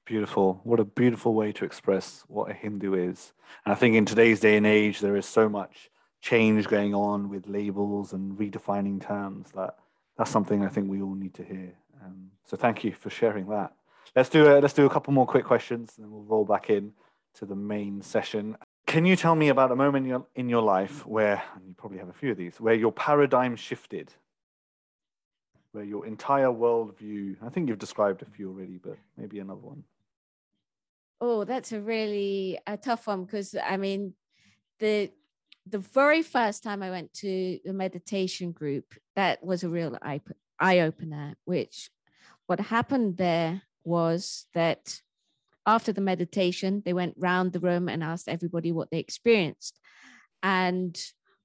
Beautiful. 0.07 0.61
What 0.65 0.81
a 0.81 0.85
beautiful 0.85 1.35
way 1.35 1.53
to 1.53 1.65
express 1.65 2.25
what 2.27 2.51
a 2.51 2.55
Hindu 2.55 2.95
is. 2.95 3.33
And 3.65 3.73
I 3.73 3.77
think 3.77 3.95
in 3.95 4.07
today's 4.07 4.41
day 4.41 4.57
and 4.57 4.67
age, 4.67 5.01
there 5.01 5.17
is 5.17 5.27
so 5.27 5.49
much 5.49 5.91
change 6.21 6.67
going 6.67 6.95
on 6.95 7.29
with 7.29 7.47
labels 7.47 8.13
and 8.13 8.37
redefining 8.37 9.01
terms 9.01 9.51
that 9.53 9.77
that's 10.17 10.31
something 10.31 10.65
I 10.65 10.69
think 10.69 10.91
we 10.91 11.01
all 11.01 11.15
need 11.15 11.35
to 11.35 11.45
hear. 11.45 11.75
Um, 12.05 12.31
so 12.45 12.57
thank 12.57 12.83
you 12.83 12.93
for 12.93 13.11
sharing 13.11 13.47
that. 13.49 13.73
Let's 14.17 14.29
do 14.29 14.47
a, 14.47 14.59
let's 14.61 14.75
do 14.75 14.87
a 14.87 14.91
couple 14.91 15.13
more 15.13 15.27
quick 15.27 15.45
questions, 15.45 15.93
and 15.97 16.05
then 16.05 16.11
we'll 16.11 16.25
roll 16.25 16.45
back 16.45 16.71
in 16.71 16.93
to 17.35 17.47
the 17.47 17.55
main 17.55 18.03
session. 18.03 18.57
Can 18.91 19.05
you 19.05 19.15
tell 19.15 19.37
me 19.37 19.51
about 19.51 19.71
a 19.71 19.77
moment 19.77 20.27
in 20.35 20.49
your, 20.49 20.63
life 20.63 21.07
where, 21.07 21.41
and 21.55 21.65
you 21.65 21.75
probably 21.75 21.99
have 21.99 22.09
a 22.09 22.13
few 22.13 22.33
of 22.33 22.37
these, 22.37 22.61
where 22.61 22.75
your 22.75 22.91
paradigm 22.91 23.55
shifted, 23.55 24.13
where 25.71 25.85
your 25.85 26.07
entire 26.07 26.49
worldview, 26.49 27.37
I 27.41 27.51
think 27.51 27.69
you've 27.69 27.79
described 27.79 28.21
a 28.23 28.25
few 28.25 28.49
already, 28.49 28.81
but 28.83 28.99
maybe 29.17 29.39
another 29.39 29.61
one. 29.61 29.85
Oh, 31.21 31.45
that's 31.45 31.71
a 31.71 31.81
really 31.81 32.59
a 32.67 32.77
tough 32.77 33.07
one 33.07 33.27
because 33.27 33.55
I 33.55 33.77
mean, 33.77 34.15
the 34.81 35.13
the 35.69 35.79
very 35.79 36.25
first 36.25 36.65
time 36.65 36.83
I 36.83 36.91
went 36.91 37.13
to 37.15 37.61
the 37.65 37.73
meditation 37.73 38.51
group, 38.51 38.95
that 39.15 39.41
was 39.45 39.63
a 39.63 39.69
real 39.69 39.97
eye 40.03 40.21
eye 40.59 40.81
opener. 40.81 41.37
Which 41.45 41.91
what 42.47 42.59
happened 42.59 43.19
there 43.19 43.63
was 43.85 44.47
that 44.53 45.01
after 45.67 45.93
the 45.93 46.01
meditation, 46.01 46.83
they 46.85 46.93
went 46.93 47.15
round 47.17 47.53
the 47.53 47.61
room 47.61 47.89
and 47.89 48.03
asked 48.03 48.29
everybody 48.29 48.73
what 48.73 48.91
they 48.91 48.99
experienced, 48.99 49.79
and 50.43 50.99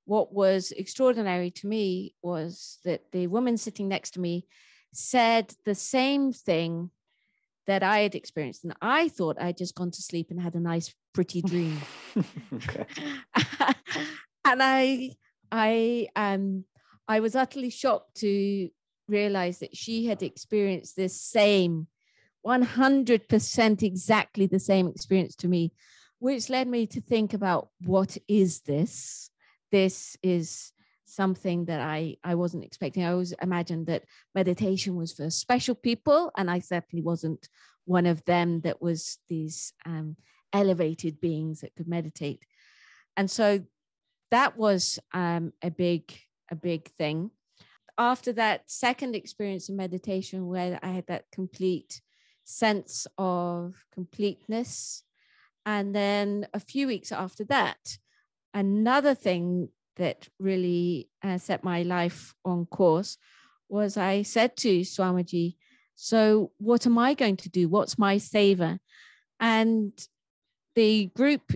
what 0.05 0.33
was 0.33 0.71
extraordinary 0.71 1.51
to 1.51 1.67
me 1.67 2.15
was 2.21 2.79
that 2.85 3.11
the 3.11 3.27
woman 3.27 3.57
sitting 3.57 3.87
next 3.87 4.11
to 4.11 4.19
me 4.19 4.45
said 4.93 5.53
the 5.65 5.75
same 5.75 6.31
thing 6.31 6.91
that 7.67 7.83
I 7.83 7.99
had 7.99 8.15
experienced. 8.15 8.63
And 8.63 8.73
I 8.81 9.09
thought 9.09 9.41
I'd 9.41 9.57
just 9.57 9.75
gone 9.75 9.91
to 9.91 10.01
sleep 10.01 10.27
and 10.29 10.39
had 10.39 10.55
a 10.55 10.59
nice, 10.59 10.93
pretty 11.13 11.41
dream. 11.41 11.81
and 12.15 12.23
I, 14.45 15.11
I, 15.51 16.07
um, 16.15 16.65
I 17.07 17.19
was 17.19 17.35
utterly 17.35 17.71
shocked 17.71 18.17
to 18.17 18.69
realize 19.07 19.59
that 19.59 19.75
she 19.75 20.05
had 20.05 20.23
experienced 20.23 20.95
this 20.95 21.19
same 21.19 21.87
100% 22.45 23.83
exactly 23.83 24.45
the 24.45 24.59
same 24.59 24.87
experience 24.87 25.35
to 25.37 25.47
me, 25.47 25.73
which 26.19 26.49
led 26.49 26.67
me 26.67 26.85
to 26.87 27.01
think 27.01 27.33
about 27.33 27.69
what 27.81 28.17
is 28.27 28.61
this? 28.61 29.29
This 29.71 30.15
is 30.21 30.71
something 31.05 31.65
that 31.65 31.81
I, 31.81 32.17
I 32.23 32.35
wasn't 32.35 32.63
expecting. 32.63 33.03
I 33.03 33.11
always 33.11 33.33
imagined 33.41 33.87
that 33.87 34.03
meditation 34.33 34.95
was 34.95 35.13
for 35.13 35.29
special 35.29 35.75
people, 35.75 36.31
and 36.37 36.49
I 36.49 36.59
certainly 36.59 37.03
wasn't 37.03 37.47
one 37.85 38.05
of 38.05 38.23
them 38.25 38.61
that 38.61 38.81
was 38.81 39.17
these 39.29 39.73
um, 39.85 40.15
elevated 40.53 41.21
beings 41.21 41.61
that 41.61 41.75
could 41.75 41.87
meditate. 41.87 42.41
And 43.17 43.29
so 43.29 43.63
that 44.31 44.57
was 44.57 44.99
um, 45.13 45.53
a 45.61 45.71
big, 45.71 46.13
a 46.51 46.55
big 46.55 46.89
thing. 46.97 47.31
After 47.97 48.33
that 48.33 48.69
second 48.69 49.15
experience 49.15 49.69
of 49.69 49.75
meditation, 49.75 50.47
where 50.47 50.79
I 50.83 50.89
had 50.89 51.07
that 51.07 51.25
complete 51.31 52.01
sense 52.45 53.07
of 53.17 53.75
completeness, 53.93 55.03
and 55.65 55.95
then 55.95 56.47
a 56.53 56.59
few 56.59 56.87
weeks 56.87 57.11
after 57.11 57.43
that, 57.45 57.97
another 58.53 59.15
thing 59.15 59.69
that 59.97 60.29
really 60.39 61.09
uh, 61.23 61.37
set 61.37 61.63
my 61.63 61.81
life 61.81 62.33
on 62.45 62.65
course 62.65 63.17
was 63.67 63.97
I 63.97 64.21
said 64.21 64.55
to 64.57 64.81
Swamiji, 64.81 65.55
So, 65.95 66.51
what 66.57 66.85
am 66.85 66.97
I 66.97 67.13
going 67.13 67.37
to 67.37 67.49
do? 67.49 67.67
What's 67.67 67.97
my 67.97 68.17
savor? 68.17 68.79
And 69.39 69.91
the 70.75 71.07
group, 71.15 71.53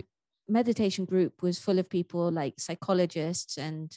meditation 0.48 1.04
group, 1.04 1.42
was 1.42 1.58
full 1.58 1.78
of 1.78 1.88
people 1.88 2.30
like 2.30 2.58
psychologists 2.58 3.56
and 3.58 3.96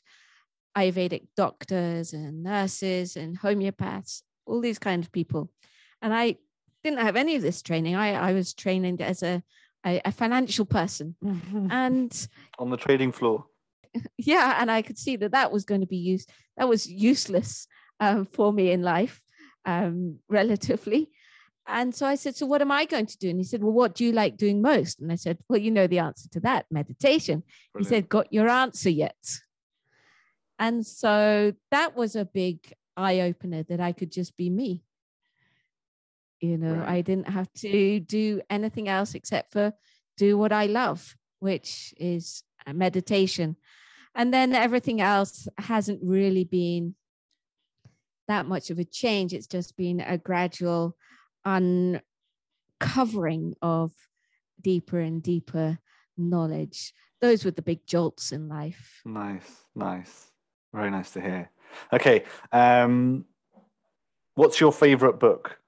Ayurvedic 0.78 1.28
doctors 1.36 2.14
and 2.14 2.44
nurses 2.44 3.16
and 3.16 3.40
homeopaths, 3.40 4.22
all 4.46 4.62
these 4.62 4.80
kind 4.80 5.04
of 5.04 5.12
people. 5.12 5.52
And 6.02 6.14
I 6.14 6.38
didn't 6.84 7.00
have 7.00 7.16
any 7.16 7.36
of 7.36 7.42
this 7.42 7.62
training. 7.62 7.96
I, 7.96 8.30
I 8.30 8.34
was 8.34 8.54
training 8.54 9.02
as 9.02 9.24
a, 9.24 9.42
a, 9.86 10.02
a 10.06 10.12
financial 10.12 10.66
person. 10.66 11.16
and 11.72 12.28
on 12.60 12.70
the 12.70 12.78
trading 12.78 13.12
floor. 13.12 13.46
Yeah 14.18 14.58
and 14.60 14.72
i 14.72 14.82
could 14.82 14.98
see 14.98 15.18
that 15.18 15.34
that 15.34 15.52
was 15.52 15.66
going 15.66 15.82
to 15.82 15.88
be 15.88 15.98
used 15.98 16.32
that 16.58 16.68
was 16.68 16.90
useless 16.90 17.68
um, 18.00 18.26
for 18.26 18.52
me 18.52 18.72
in 18.72 18.82
life 18.82 19.22
um, 19.66 20.18
relatively. 20.30 21.12
And 21.68 21.94
so 21.96 22.08
i 22.08 22.16
said 22.16 22.36
so 22.36 22.48
what 22.48 22.62
am 22.62 22.72
i 22.72 22.86
going 22.86 23.06
to 23.06 23.18
do? 23.18 23.30
And 23.30 23.40
he 23.40 23.44
said 23.44 23.62
well 23.62 23.72
what 23.72 23.94
do 23.96 24.04
you 24.04 24.12
like 24.12 24.36
doing 24.36 24.62
most? 24.62 25.00
And 25.00 25.12
i 25.12 25.16
said 25.16 25.38
well 25.48 25.60
you 25.60 25.72
know 25.72 25.88
the 25.88 26.00
answer 26.00 26.28
to 26.30 26.40
that 26.42 26.66
meditation. 26.72 27.44
Brilliant. 27.72 27.90
he 27.92 27.96
said 27.96 28.10
got 28.10 28.34
your 28.34 28.50
answer 28.50 28.90
yet. 28.90 29.24
And 30.58 30.86
so 30.86 31.54
that 31.72 31.96
was 31.96 32.16
a 32.16 32.26
big 32.26 32.74
eye 32.98 33.22
opener 33.22 33.64
that 33.64 33.80
i 33.80 33.92
could 33.92 34.12
just 34.12 34.36
be 34.38 34.50
me 34.50 34.84
you 36.44 36.58
know 36.58 36.76
right. 36.76 36.90
i 36.90 37.02
didn't 37.02 37.30
have 37.30 37.52
to 37.54 38.00
do 38.00 38.42
anything 38.50 38.88
else 38.88 39.16
except 39.16 39.52
for 39.54 39.74
do 40.18 40.38
what 40.38 40.52
i 40.52 40.66
love 40.66 41.16
which 41.44 41.94
is 41.98 42.44
meditation. 42.72 43.58
And 44.16 44.34
then 44.34 44.56
everything 44.56 45.02
else 45.02 45.50
hasn't 45.58 46.00
really 46.02 46.46
been 46.46 46.96
that 48.30 48.46
much 48.46 48.70
of 48.70 48.80
a 48.80 48.86
change. 48.86 49.34
It's 49.34 49.48
just 49.48 49.76
been 49.76 50.00
a 50.00 50.18
gradual 50.18 50.96
uncovering 51.44 52.02
of 53.62 53.92
deeper 54.62 55.00
and 55.00 55.22
deeper 55.22 55.80
knowledge. 56.18 56.94
Those 57.20 57.44
were 57.44 57.52
the 57.52 57.62
big 57.62 57.86
jolts 57.86 58.32
in 58.32 58.48
life. 58.48 59.02
Nice 59.04 59.66
nice. 59.76 60.32
Very 60.74 60.92
nice 60.92 61.12
to 61.12 61.22
hear. 61.22 61.50
Okay 61.92 62.24
um 62.52 63.26
what's 64.36 64.62
your 64.62 64.72
favorite 64.72 65.20
book 65.20 65.60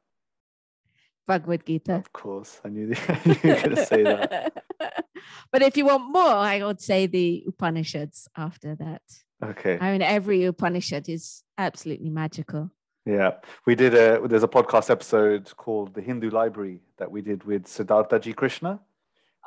Bhagavad 1.27 1.65
Gita. 1.65 1.95
Of 1.95 2.13
course, 2.13 2.61
I 2.63 2.69
knew, 2.69 2.93
I 3.07 3.21
knew 3.25 3.35
you 3.43 3.49
were 3.49 3.61
going 3.61 3.75
to 3.75 3.85
say 3.85 4.03
that. 4.03 4.63
but 5.51 5.61
if 5.61 5.77
you 5.77 5.85
want 5.85 6.11
more, 6.11 6.35
I 6.35 6.63
would 6.63 6.81
say 6.81 7.07
the 7.07 7.43
Upanishads 7.47 8.27
after 8.35 8.75
that. 8.75 9.01
Okay. 9.43 9.77
I 9.79 9.91
mean, 9.91 10.01
every 10.01 10.45
Upanishad 10.45 11.09
is 11.09 11.43
absolutely 11.57 12.09
magical. 12.09 12.71
Yeah, 13.05 13.33
we 13.67 13.75
did 13.75 13.93
a. 13.93 14.27
There's 14.27 14.41
a 14.41 14.47
podcast 14.47 14.89
episode 14.89 15.55
called 15.57 15.93
the 15.93 16.01
Hindu 16.01 16.31
Library 16.31 16.81
that 16.97 17.11
we 17.11 17.21
did 17.21 17.43
with 17.43 17.67
Siddhartha 17.67 18.19
G. 18.19 18.33
Krishna. 18.33 18.79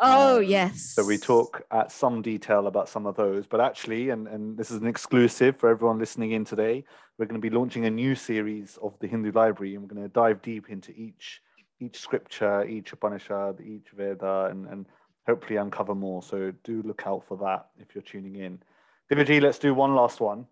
Oh 0.01 0.39
um, 0.39 0.45
yes. 0.45 0.93
So 0.95 1.05
we 1.05 1.19
talk 1.19 1.63
at 1.73 1.91
some 1.91 2.23
detail 2.23 2.69
about 2.69 2.89
some 2.89 3.05
of 3.05 3.17
those, 3.17 3.49
but 3.49 3.61
actually, 3.61 4.11
and 4.11 4.29
and 4.29 4.57
this 4.57 4.71
is 4.71 4.81
an 4.81 4.87
exclusive 4.87 5.57
for 5.57 5.69
everyone 5.69 5.99
listening 5.99 6.33
in 6.33 6.45
today. 6.45 6.85
We're 7.19 7.27
going 7.27 7.41
to 7.41 7.51
be 7.51 7.55
launching 7.55 7.85
a 7.85 7.91
new 7.91 8.15
series 8.15 8.79
of 8.81 8.97
the 9.01 9.09
Hindu 9.09 9.33
Library, 9.33 9.75
and 9.75 9.83
we're 9.83 9.93
going 9.93 10.07
to 10.07 10.09
dive 10.09 10.41
deep 10.41 10.71
into 10.71 10.93
each 10.93 11.41
each 11.81 11.99
scripture, 11.99 12.65
each 12.65 12.93
Upanishad, 12.93 13.61
each 13.61 13.89
Veda, 13.97 14.49
and, 14.51 14.67
and 14.67 14.87
hopefully 15.27 15.57
uncover 15.57 15.95
more. 15.95 16.23
So 16.23 16.53
do 16.65 16.83
look 16.83 17.03
out 17.07 17.25
for 17.27 17.37
that 17.39 17.69
if 17.79 17.95
you're 17.95 18.03
tuning 18.03 18.37
in. 18.37 18.61
Divyaji, 19.11 19.41
let's 19.41 19.59
do 19.59 19.75
one 19.75 19.95
last 19.95 20.21
one. 20.21 20.47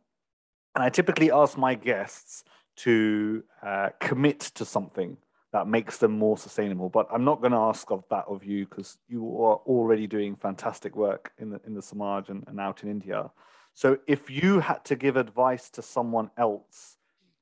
And 0.75 0.85
I 0.85 0.89
typically 0.89 1.31
ask 1.31 1.57
my 1.57 1.75
guests 1.75 2.45
to 2.77 3.43
uh, 3.63 3.89
commit 4.01 4.41
to 4.41 4.65
something 4.65 5.17
that 5.53 5.67
makes 5.67 5.97
them 5.97 6.13
more 6.13 6.37
sustainable. 6.37 6.91
But 6.91 7.09
I'm 7.11 7.25
not 7.25 7.41
going 7.41 7.53
to 7.53 7.59
ask 7.59 7.91
of 7.91 8.05
that 8.11 8.27
of 8.29 8.45
you 8.45 8.67
because 8.67 8.99
you 9.09 9.25
are 9.43 9.57
already 9.67 10.07
doing 10.07 10.37
fantastic 10.37 10.95
work 10.95 11.33
in 11.39 11.51
the 11.51 11.61
in 11.67 11.75
the 11.75 11.81
Samaj 11.81 12.29
and, 12.29 12.45
and 12.47 12.61
out 12.61 12.83
in 12.83 12.91
India. 12.91 13.31
So 13.73 13.99
if 14.07 14.31
you 14.31 14.61
had 14.61 14.85
to 14.87 14.97
give 14.97 15.17
advice 15.17 15.71
to 15.71 15.83
someone 15.83 16.31
else 16.37 16.97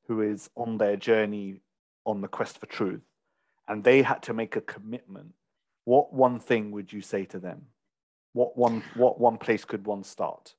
who 0.06 0.20
is 0.20 0.50
on 0.56 0.78
their 0.78 0.96
journey 0.96 1.60
on 2.04 2.20
the 2.20 2.28
quest 2.28 2.58
for 2.58 2.66
truth, 2.66 3.02
and 3.68 3.82
they 3.82 4.02
had 4.02 4.22
to 4.22 4.34
make 4.34 4.56
a 4.56 4.60
commitment, 4.60 5.32
what 5.84 6.12
one 6.12 6.38
thing 6.38 6.70
would 6.72 6.92
you 6.92 7.00
say 7.00 7.24
to 7.26 7.38
them? 7.38 7.66
What 8.32 8.56
one 8.56 8.82
what 8.94 9.20
one 9.20 9.38
place 9.38 9.64
could 9.64 9.86
one 9.86 10.02
start? 10.02 10.54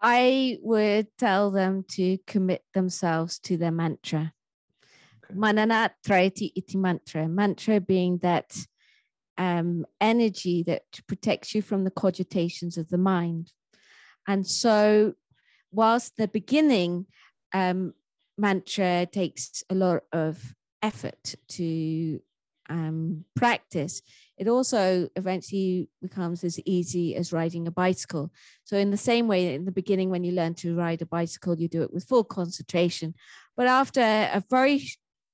I 0.00 0.58
would 0.62 1.08
tell 1.18 1.50
them 1.50 1.84
to 1.90 2.16
commit 2.26 2.64
themselves 2.72 3.38
to 3.40 3.58
their 3.58 3.70
mantra. 3.70 4.32
Okay. 5.24 5.34
Iti 6.56 6.78
mantra. 6.78 7.28
Mantra 7.28 7.80
being 7.80 8.18
that 8.18 8.56
um, 9.36 9.86
energy 10.00 10.62
that 10.64 10.84
protects 11.06 11.54
you 11.54 11.60
from 11.60 11.84
the 11.84 11.90
cogitations 11.90 12.78
of 12.78 12.88
the 12.88 12.98
mind. 12.98 13.52
And 14.26 14.46
so, 14.46 15.14
whilst 15.70 16.16
the 16.16 16.28
beginning 16.28 17.06
um, 17.52 17.92
mantra 18.38 19.06
takes 19.06 19.62
a 19.68 19.74
lot 19.74 20.02
of 20.12 20.54
effort 20.82 21.34
to 21.48 22.20
um, 22.68 23.24
practice, 23.34 24.00
it 24.38 24.48
also 24.48 25.08
eventually 25.16 25.88
becomes 26.00 26.44
as 26.44 26.58
easy 26.60 27.16
as 27.16 27.32
riding 27.32 27.66
a 27.66 27.70
bicycle. 27.70 28.32
So, 28.64 28.76
in 28.76 28.90
the 28.90 28.96
same 28.96 29.28
way, 29.28 29.54
in 29.54 29.64
the 29.64 29.72
beginning, 29.72 30.08
when 30.10 30.24
you 30.24 30.32
learn 30.32 30.54
to 30.56 30.76
ride 30.76 31.02
a 31.02 31.06
bicycle, 31.06 31.58
you 31.58 31.68
do 31.68 31.82
it 31.82 31.92
with 31.92 32.04
full 32.04 32.24
concentration. 32.24 33.14
But 33.56 33.66
after 33.66 34.00
a 34.00 34.42
very, 34.48 34.88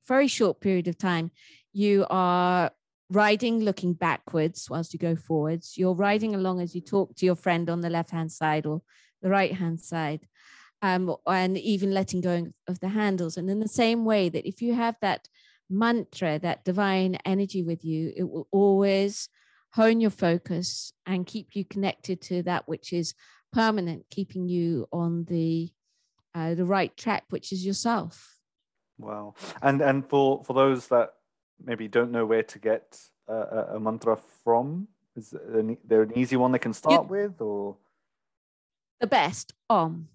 very 0.09 0.27
short 0.27 0.61
period 0.61 0.89
of 0.89 0.99
time, 0.99 1.31
you 1.73 2.07
are 2.11 2.71
riding 3.11 3.61
looking 3.61 3.93
backwards 3.93 4.69
whilst 4.69 4.93
you 4.93 4.99
go 4.99 5.15
forwards. 5.15 5.77
You're 5.77 5.95
riding 5.95 6.35
along 6.35 6.61
as 6.61 6.75
you 6.75 6.81
talk 6.81 7.15
to 7.17 7.27
your 7.27 7.37
friend 7.37 7.71
on 7.71 7.81
the 7.81 7.91
left 7.91 8.11
hand 8.11 8.33
side 8.33 8.67
or 8.67 8.83
the 9.23 9.29
right 9.29 9.55
hand 9.55 9.81
side, 9.81 10.27
um, 10.83 11.15
and 11.27 11.57
even 11.59 11.95
letting 11.95 12.21
go 12.21 12.49
of 12.67 12.81
the 12.81 12.89
handles. 12.89 13.37
And 13.37 13.49
in 13.49 13.61
the 13.61 13.69
same 13.69 14.05
way 14.05 14.29
that 14.29 14.47
if 14.47 14.61
you 14.61 14.75
have 14.75 14.97
that 15.01 15.29
mantra, 15.69 16.39
that 16.39 16.65
divine 16.65 17.17
energy 17.25 17.63
with 17.63 17.85
you, 17.85 18.13
it 18.17 18.25
will 18.25 18.49
always 18.51 19.29
hone 19.73 20.01
your 20.01 20.11
focus 20.11 20.93
and 21.05 21.27
keep 21.27 21.55
you 21.55 21.65
connected 21.65 22.21
to 22.23 22.43
that 22.45 22.67
which 22.69 22.93
is 22.93 23.15
permanent, 23.53 24.05
keeping 24.11 24.49
you 24.49 24.89
on 24.93 25.25
the 25.25 25.71
uh, 26.35 26.55
the 26.55 26.65
right 26.65 26.95
track, 26.97 27.25
which 27.31 27.53
is 27.53 27.65
yourself. 27.65 28.39
Wow. 28.99 29.35
And 29.63 29.81
and 29.81 30.07
for 30.09 30.45
for 30.45 30.53
those 30.53 30.89
that 30.89 31.15
maybe 31.63 31.89
don't 31.89 32.11
know 32.11 32.27
where 32.27 32.43
to 32.43 32.59
get 32.59 33.01
a, 33.29 33.75
a 33.75 33.81
mantra 33.81 34.19
from, 34.45 34.89
is 35.17 35.35
there 35.85 36.03
an 36.03 36.13
easy 36.17 36.37
one 36.37 36.53
they 36.53 36.59
can 36.59 36.75
start 36.75 37.05
you, 37.05 37.09
with, 37.09 37.41
or 37.41 37.77
the 39.01 39.07
best 39.07 39.53
Om? 39.69 40.09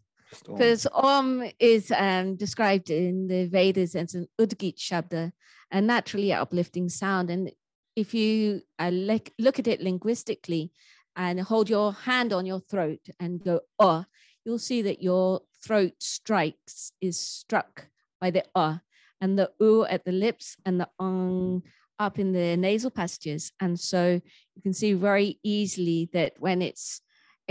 Because 0.47 0.87
Om 0.93 1.43
is 1.59 1.91
um, 1.91 2.35
described 2.35 2.89
in 2.89 3.27
the 3.27 3.47
Vedas 3.47 3.95
as 3.95 4.15
an 4.15 4.27
Udgit 4.39 4.77
Shabda, 4.77 5.31
a 5.71 5.81
naturally 5.81 6.33
uplifting 6.33 6.89
sound. 6.89 7.29
And 7.29 7.51
if 7.95 8.13
you 8.13 8.61
uh, 8.79 8.89
look, 8.89 9.29
look 9.37 9.59
at 9.59 9.67
it 9.67 9.81
linguistically 9.81 10.71
and 11.15 11.39
hold 11.41 11.69
your 11.69 11.93
hand 11.93 12.31
on 12.33 12.45
your 12.45 12.59
throat 12.59 13.01
and 13.19 13.43
go, 13.43 13.61
oh, 13.79 14.05
you'll 14.45 14.59
see 14.59 14.81
that 14.83 15.03
your 15.03 15.41
throat 15.63 15.93
strikes 15.99 16.91
is 17.01 17.19
struck 17.19 17.87
by 18.19 18.31
the 18.31 18.43
uh 18.55 18.77
and 19.19 19.37
the 19.37 19.51
u 19.59 19.85
at 19.85 20.03
the 20.05 20.11
lips 20.11 20.57
and 20.65 20.79
the 20.79 20.89
ung 20.99 21.61
up 21.99 22.17
in 22.17 22.31
the 22.33 22.57
nasal 22.57 22.89
passages. 22.89 23.51
And 23.59 23.79
so 23.79 24.19
you 24.55 24.61
can 24.63 24.73
see 24.73 24.93
very 24.93 25.39
easily 25.43 26.09
that 26.13 26.33
when 26.39 26.61
it's 26.63 27.01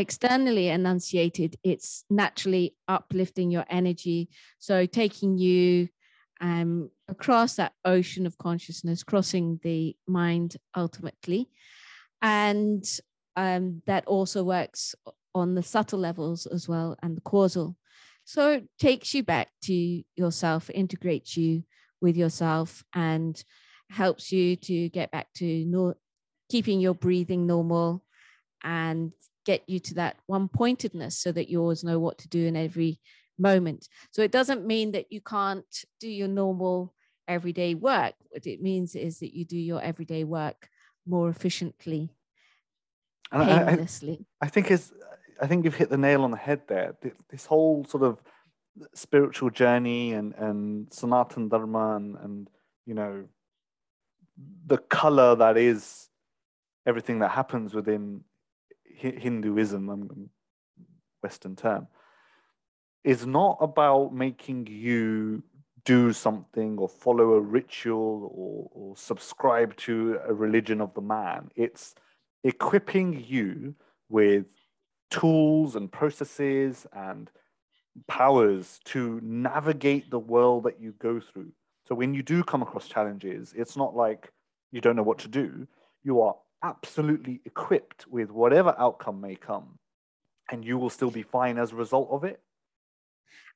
externally 0.01 0.69
enunciated, 0.69 1.57
it's 1.63 2.05
naturally 2.11 2.75
uplifting 2.89 3.51
your 3.51 3.65
energy. 3.71 4.29
So 4.59 4.87
taking 4.87 5.39
you 5.39 5.89
um, 6.41 6.91
across 7.09 7.57
that 7.57 7.73
ocean 7.85 8.27
of 8.27 8.39
consciousness, 8.39 9.03
crossing 9.03 9.61
the 9.63 9.97
mind 10.07 10.57
ultimately. 10.77 11.51
And 12.23 12.85
um, 13.37 13.83
that 13.87 14.07
also 14.07 14.43
works 14.43 14.95
on 15.35 15.55
the 15.55 15.63
subtle 15.63 15.99
levels 15.99 16.47
as 16.47 16.69
well 16.69 16.97
and 17.03 17.17
the 17.17 17.23
causal. 17.23 17.77
So 18.25 18.51
it 18.53 18.69
takes 18.79 19.15
you 19.15 19.23
back 19.23 19.49
to 19.65 20.03
yourself, 20.17 20.71
integrates 20.73 21.37
you 21.37 21.65
with 22.01 22.17
yourself, 22.17 22.85
and 22.95 23.43
helps 23.91 24.33
you 24.33 24.57
to 24.57 24.89
get 24.89 25.11
back 25.11 25.29
to 25.37 25.65
no, 25.65 25.95
keeping 26.51 26.81
your 26.81 26.95
breathing 26.95 27.47
normal 27.47 28.05
and 28.63 29.13
get 29.51 29.63
you 29.67 29.81
to 29.81 29.95
that 29.95 30.17
one 30.27 30.49
pointedness 30.49 31.19
so 31.19 31.33
that 31.33 31.49
you 31.49 31.61
always 31.61 31.83
know 31.83 31.99
what 31.99 32.19
to 32.19 32.29
do 32.29 32.47
in 32.47 32.57
every 32.57 33.01
moment. 33.39 33.89
So 34.13 34.23
it 34.23 34.31
doesn't 34.31 34.67
mean 34.67 34.93
that 34.93 35.07
you 35.11 35.21
can't 35.21 35.73
do 35.99 36.09
your 36.09 36.29
normal 36.29 36.95
everyday 37.27 37.75
work. 37.75 38.15
What 38.31 38.47
it 38.47 38.63
means 38.63 38.95
is 38.95 39.19
that 39.21 39.35
you 39.37 39.45
do 39.45 39.59
your 39.59 39.83
everyday 39.83 40.25
work 40.25 40.69
more 41.07 41.29
efficiently, 41.29 42.11
painlessly. 43.33 44.27
I, 44.41 44.45
I, 44.45 44.47
I 44.47 44.51
think 44.51 44.71
is 44.71 44.93
I 45.43 45.47
think 45.47 45.65
you've 45.65 45.81
hit 45.83 45.91
the 45.91 46.05
nail 46.09 46.23
on 46.23 46.31
the 46.31 46.37
head 46.49 46.63
there. 46.69 46.97
This 47.31 47.47
whole 47.47 47.85
sort 47.85 48.05
of 48.05 48.23
spiritual 48.95 49.51
journey 49.51 50.13
and 50.13 50.35
and 50.35 50.93
Sanatan 50.93 51.49
Dharma 51.49 51.97
and, 51.97 52.17
and 52.25 52.51
you 52.87 52.95
know 52.95 53.25
the 54.67 54.79
color 54.79 55.35
that 55.37 55.57
is 55.57 56.09
everything 56.87 57.19
that 57.21 57.31
happens 57.31 57.75
within 57.75 58.25
Hinduism, 59.01 59.89
um, 59.89 60.31
Western 61.23 61.57
term, 61.57 61.89
is 63.05 63.27
not 63.27 63.59
about 63.61 64.13
making 64.13 64.67
you 64.67 65.43
do 65.85 66.13
something 66.13 66.77
or 66.79 66.89
follow 66.89 67.33
a 67.33 67.41
ritual 67.41 68.31
or, 68.35 68.71
or 68.73 68.97
subscribe 68.97 69.75
to 69.77 70.19
a 70.27 70.35
religion 70.35 70.81
of 70.81 70.93
the 70.95 71.01
man. 71.01 71.51
It's 71.57 71.95
equipping 72.45 73.25
you 73.27 73.75
with 74.09 74.45
tools 75.11 75.77
and 75.77 75.91
processes 75.91 76.87
and 76.93 77.31
powers 78.07 78.81
to 78.85 79.21
navigate 79.23 80.11
the 80.11 80.19
world 80.19 80.65
that 80.65 80.81
you 80.81 80.93
go 80.93 81.21
through. 81.21 81.53
So 81.89 81.95
when 81.95 82.15
you 82.15 82.23
do 82.23 82.45
come 82.45 82.63
across 82.63 82.87
challenges, 82.89 83.53
it's 83.57 83.77
not 83.77 83.97
like 83.97 84.33
you 84.71 84.81
don't 84.81 84.97
know 84.97 85.03
what 85.03 85.19
to 85.21 85.29
do. 85.29 85.67
You 86.05 86.21
are 86.21 86.37
absolutely 86.63 87.41
equipped 87.45 88.07
with 88.09 88.31
whatever 88.31 88.75
outcome 88.79 89.21
may 89.21 89.35
come, 89.35 89.79
and 90.51 90.65
you 90.65 90.79
will 90.79 90.91
still 90.91 91.11
be 91.11 91.23
fine 91.23 91.59
as 91.59 91.73
a 91.73 91.77
result 91.77 92.09
of 92.11 92.25
it. 92.25 92.41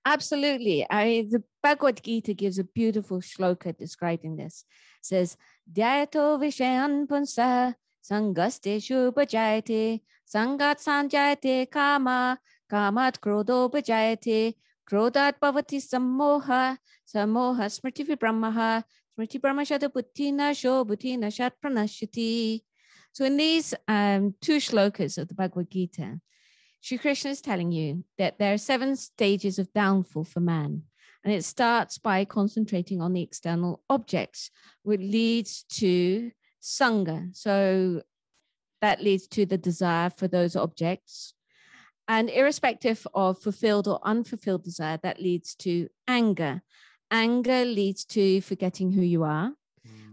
Absolutely. 0.07 0.86
I 0.90 1.26
the 1.30 1.42
Bhagavad 1.62 2.02
Gita 2.02 2.34
gives 2.34 2.59
a 2.59 2.64
beautiful 2.64 3.20
shloka 3.20 3.76
describing 3.76 4.36
this. 4.36 4.64
It 5.00 5.07
says, 5.07 5.36
Dhyato 5.72 6.38
Vishayan 6.38 7.07
Punsa 7.07 7.74
Sangaste 8.05 8.76
Shubhajayate 8.84 10.02
Sangat 10.28 10.76
Sanjayate 10.84 11.70
Kama 11.70 12.38
Kamat 12.70 13.18
Krodo 13.18 13.72
Bhajayate 13.72 14.55
Krodat 14.88 15.34
Bhavati 15.42 15.80
Samoha 15.80 16.76
Samoha 17.09 17.64
Smriti 17.72 18.07
Vibrahmaha 18.07 18.82
Smriti 19.18 19.40
Brahmashada 19.40 19.88
Buttina 19.88 20.55
Sho 20.55 20.84
Buttina 20.84 21.32
Shat 21.32 21.55
Pranashati. 21.64 22.61
So 23.14 23.24
in 23.24 23.36
these 23.36 23.74
um, 23.86 24.34
two 24.40 24.56
shlokas 24.56 25.18
of 25.18 25.28
the 25.28 25.34
Bhagavad 25.34 25.70
Gita, 25.70 26.20
Sri 26.80 26.98
Krishna 26.98 27.30
is 27.30 27.40
telling 27.40 27.70
you 27.70 28.04
that 28.18 28.38
there 28.38 28.52
are 28.52 28.58
seven 28.58 28.96
stages 28.96 29.60
of 29.60 29.72
downfall 29.72 30.24
for 30.24 30.40
man. 30.40 30.82
And 31.22 31.32
it 31.32 31.44
starts 31.44 31.96
by 31.96 32.24
concentrating 32.24 33.00
on 33.00 33.12
the 33.12 33.22
external 33.22 33.82
objects, 33.88 34.50
which 34.82 35.00
leads 35.00 35.62
to 35.74 36.32
Sangha. 36.60 37.34
So 37.34 38.02
that 38.82 39.00
leads 39.00 39.28
to 39.28 39.46
the 39.46 39.58
desire 39.58 40.10
for 40.10 40.26
those 40.26 40.56
objects. 40.56 41.34
And 42.08 42.28
irrespective 42.28 43.06
of 43.14 43.40
fulfilled 43.40 43.86
or 43.86 44.00
unfulfilled 44.02 44.64
desire, 44.64 44.98
that 45.04 45.20
leads 45.20 45.54
to 45.56 45.88
anger. 46.08 46.62
Anger 47.12 47.64
leads 47.64 48.04
to 48.06 48.40
forgetting 48.40 48.90
who 48.90 49.02
you 49.02 49.22
are, 49.22 49.52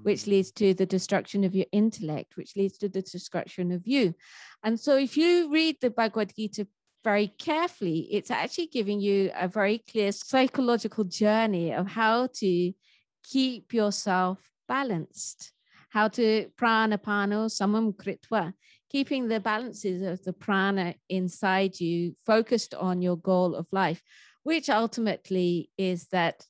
which 0.03 0.27
leads 0.27 0.51
to 0.51 0.73
the 0.73 0.85
destruction 0.85 1.43
of 1.43 1.55
your 1.55 1.65
intellect, 1.71 2.37
which 2.37 2.55
leads 2.55 2.77
to 2.79 2.89
the 2.89 3.01
destruction 3.01 3.71
of 3.71 3.87
you. 3.87 4.13
And 4.63 4.79
so, 4.79 4.97
if 4.97 5.17
you 5.17 5.51
read 5.51 5.77
the 5.81 5.89
Bhagavad 5.89 6.33
Gita 6.35 6.67
very 7.03 7.27
carefully, 7.27 8.07
it's 8.11 8.31
actually 8.31 8.67
giving 8.67 8.99
you 8.99 9.31
a 9.35 9.47
very 9.47 9.79
clear 9.89 10.11
psychological 10.11 11.03
journey 11.03 11.73
of 11.73 11.87
how 11.87 12.27
to 12.35 12.73
keep 13.23 13.73
yourself 13.73 14.39
balanced, 14.67 15.51
how 15.89 16.07
to 16.07 16.49
pranapano 16.59 17.49
samam 17.49 17.95
kritva, 17.95 18.53
keeping 18.89 19.27
the 19.27 19.39
balances 19.39 20.01
of 20.01 20.23
the 20.23 20.33
prana 20.33 20.93
inside 21.09 21.79
you 21.79 22.15
focused 22.25 22.73
on 22.73 23.01
your 23.01 23.17
goal 23.17 23.55
of 23.55 23.67
life, 23.71 24.01
which 24.43 24.69
ultimately 24.69 25.69
is 25.77 26.07
that 26.09 26.45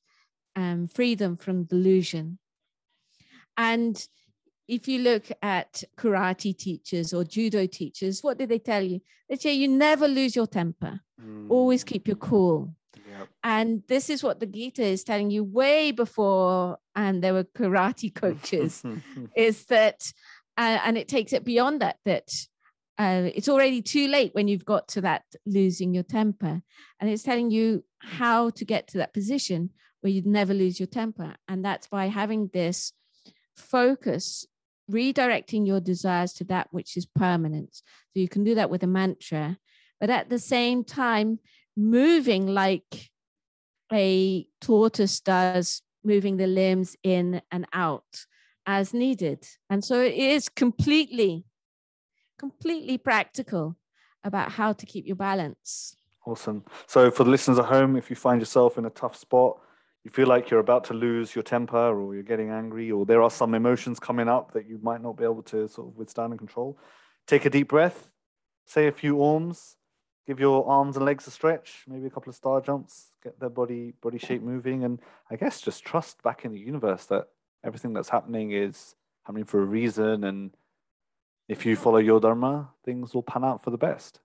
um, 0.56 0.86
freedom 0.86 1.36
from 1.36 1.64
delusion. 1.64 2.38
And 3.56 4.02
if 4.68 4.88
you 4.88 5.00
look 5.00 5.26
at 5.42 5.82
karate 5.98 6.56
teachers 6.56 7.12
or 7.12 7.24
judo 7.24 7.66
teachers, 7.66 8.22
what 8.22 8.38
do 8.38 8.46
they 8.46 8.58
tell 8.58 8.82
you? 8.82 9.00
They 9.28 9.36
say 9.36 9.54
you 9.54 9.68
never 9.68 10.08
lose 10.08 10.36
your 10.36 10.46
temper, 10.46 11.00
mm. 11.20 11.50
always 11.50 11.84
keep 11.84 12.06
your 12.06 12.16
cool. 12.16 12.74
Yep. 13.18 13.28
And 13.44 13.82
this 13.88 14.08
is 14.08 14.22
what 14.22 14.40
the 14.40 14.46
Gita 14.46 14.82
is 14.82 15.04
telling 15.04 15.30
you 15.30 15.44
way 15.44 15.90
before, 15.90 16.78
and 16.94 17.22
there 17.22 17.34
were 17.34 17.44
karate 17.44 18.14
coaches, 18.22 18.82
is 19.36 19.66
that, 19.66 20.12
uh, 20.56 20.78
and 20.84 20.96
it 20.96 21.08
takes 21.08 21.32
it 21.32 21.44
beyond 21.44 21.82
that, 21.82 21.96
that 22.04 22.30
uh, 22.98 23.30
it's 23.34 23.48
already 23.48 23.82
too 23.82 24.08
late 24.08 24.34
when 24.34 24.48
you've 24.48 24.64
got 24.64 24.88
to 24.88 25.00
that 25.00 25.24
losing 25.46 25.92
your 25.92 26.02
temper. 26.02 26.62
And 27.00 27.10
it's 27.10 27.22
telling 27.22 27.50
you 27.50 27.84
how 27.98 28.50
to 28.50 28.64
get 28.64 28.86
to 28.88 28.98
that 28.98 29.14
position 29.14 29.70
where 30.00 30.12
you'd 30.12 30.26
never 30.26 30.54
lose 30.54 30.78
your 30.78 30.86
temper. 30.86 31.34
And 31.48 31.64
that's 31.64 31.88
by 31.88 32.06
having 32.06 32.50
this 32.52 32.92
focus, 33.56 34.46
redirecting 34.90 35.66
your 35.66 35.80
desires 35.80 36.32
to 36.34 36.44
that 36.44 36.68
which 36.70 36.96
is 36.96 37.06
permanent. 37.06 37.74
So 37.74 38.20
you 38.20 38.28
can 38.28 38.44
do 38.44 38.54
that 38.54 38.70
with 38.70 38.82
a 38.82 38.86
mantra, 38.86 39.58
but 40.00 40.10
at 40.10 40.28
the 40.28 40.38
same 40.38 40.84
time, 40.84 41.38
moving 41.76 42.46
like 42.46 43.10
a 43.92 44.46
tortoise 44.60 45.20
does 45.20 45.82
moving 46.04 46.36
the 46.36 46.46
limbs 46.46 46.96
in 47.02 47.40
and 47.50 47.66
out 47.72 48.26
as 48.66 48.94
needed. 48.94 49.46
And 49.70 49.84
so 49.84 50.00
it 50.00 50.14
is 50.14 50.48
completely, 50.48 51.44
completely 52.38 52.98
practical 52.98 53.76
about 54.24 54.52
how 54.52 54.72
to 54.72 54.86
keep 54.86 55.06
your 55.06 55.16
balance. 55.16 55.96
Awesome. 56.26 56.64
So 56.86 57.10
for 57.10 57.24
the 57.24 57.30
listeners 57.30 57.58
at 57.58 57.64
home, 57.66 57.96
if 57.96 58.08
you 58.08 58.16
find 58.16 58.40
yourself 58.40 58.78
in 58.78 58.84
a 58.86 58.90
tough 58.90 59.16
spot, 59.16 59.58
you 60.04 60.10
feel 60.10 60.26
like 60.26 60.50
you're 60.50 60.60
about 60.60 60.84
to 60.84 60.94
lose 60.94 61.34
your 61.34 61.44
temper 61.44 61.76
or 61.76 62.14
you're 62.14 62.22
getting 62.22 62.50
angry 62.50 62.90
or 62.90 63.06
there 63.06 63.22
are 63.22 63.30
some 63.30 63.54
emotions 63.54 64.00
coming 64.00 64.28
up 64.28 64.52
that 64.52 64.68
you 64.68 64.78
might 64.82 65.00
not 65.00 65.16
be 65.16 65.24
able 65.24 65.42
to 65.44 65.68
sort 65.68 65.88
of 65.88 65.96
withstand 65.96 66.32
and 66.32 66.38
control, 66.38 66.78
take 67.26 67.44
a 67.44 67.50
deep 67.50 67.68
breath, 67.68 68.10
say 68.66 68.88
a 68.88 68.92
few 68.92 69.16
Oms, 69.16 69.76
give 70.26 70.40
your 70.40 70.68
arms 70.68 70.96
and 70.96 71.04
legs 71.04 71.26
a 71.26 71.30
stretch, 71.30 71.84
maybe 71.86 72.06
a 72.06 72.10
couple 72.10 72.30
of 72.30 72.36
star 72.36 72.60
jumps, 72.60 73.12
get 73.22 73.38
their 73.38 73.48
body 73.48 73.92
body 74.00 74.18
shape 74.18 74.42
moving, 74.42 74.84
and 74.84 74.98
I 75.30 75.36
guess 75.36 75.60
just 75.60 75.84
trust 75.84 76.22
back 76.22 76.44
in 76.44 76.52
the 76.52 76.60
universe 76.60 77.06
that 77.06 77.28
everything 77.64 77.92
that's 77.92 78.08
happening 78.08 78.52
is 78.52 78.96
happening 79.24 79.44
for 79.44 79.60
a 79.60 79.64
reason, 79.64 80.24
and 80.24 80.50
if 81.48 81.66
you 81.66 81.76
follow 81.76 81.98
your 81.98 82.20
dharma, 82.20 82.70
things 82.84 83.14
will 83.14 83.22
pan 83.22 83.44
out 83.44 83.62
for 83.62 83.70
the 83.70 83.78
best. 83.78 84.20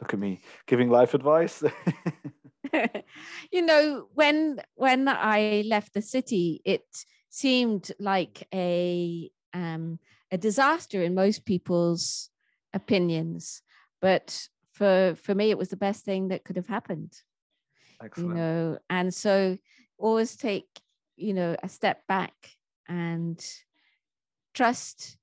Look 0.00 0.14
at 0.14 0.20
me 0.20 0.40
giving 0.66 0.90
life 0.90 1.14
advice. 1.14 1.62
you 3.52 3.62
know, 3.62 4.06
when 4.14 4.60
when 4.74 5.08
I 5.08 5.64
left 5.66 5.94
the 5.94 6.02
city, 6.02 6.60
it 6.64 6.84
seemed 7.28 7.90
like 7.98 8.46
a 8.54 9.30
um, 9.52 9.98
a 10.30 10.38
disaster 10.38 11.02
in 11.02 11.14
most 11.14 11.44
people's 11.44 12.30
opinions, 12.72 13.62
but 14.00 14.48
for 14.72 15.14
for 15.22 15.34
me, 15.34 15.50
it 15.50 15.58
was 15.58 15.68
the 15.68 15.76
best 15.76 16.04
thing 16.04 16.28
that 16.28 16.44
could 16.44 16.56
have 16.56 16.68
happened. 16.68 17.12
Excellent. 18.02 18.30
You 18.30 18.34
know, 18.34 18.78
and 18.88 19.12
so 19.12 19.58
always 19.98 20.36
take 20.36 20.68
you 21.16 21.34
know 21.34 21.56
a 21.62 21.68
step 21.68 22.06
back 22.06 22.34
and 22.88 23.44
trust 24.54 25.18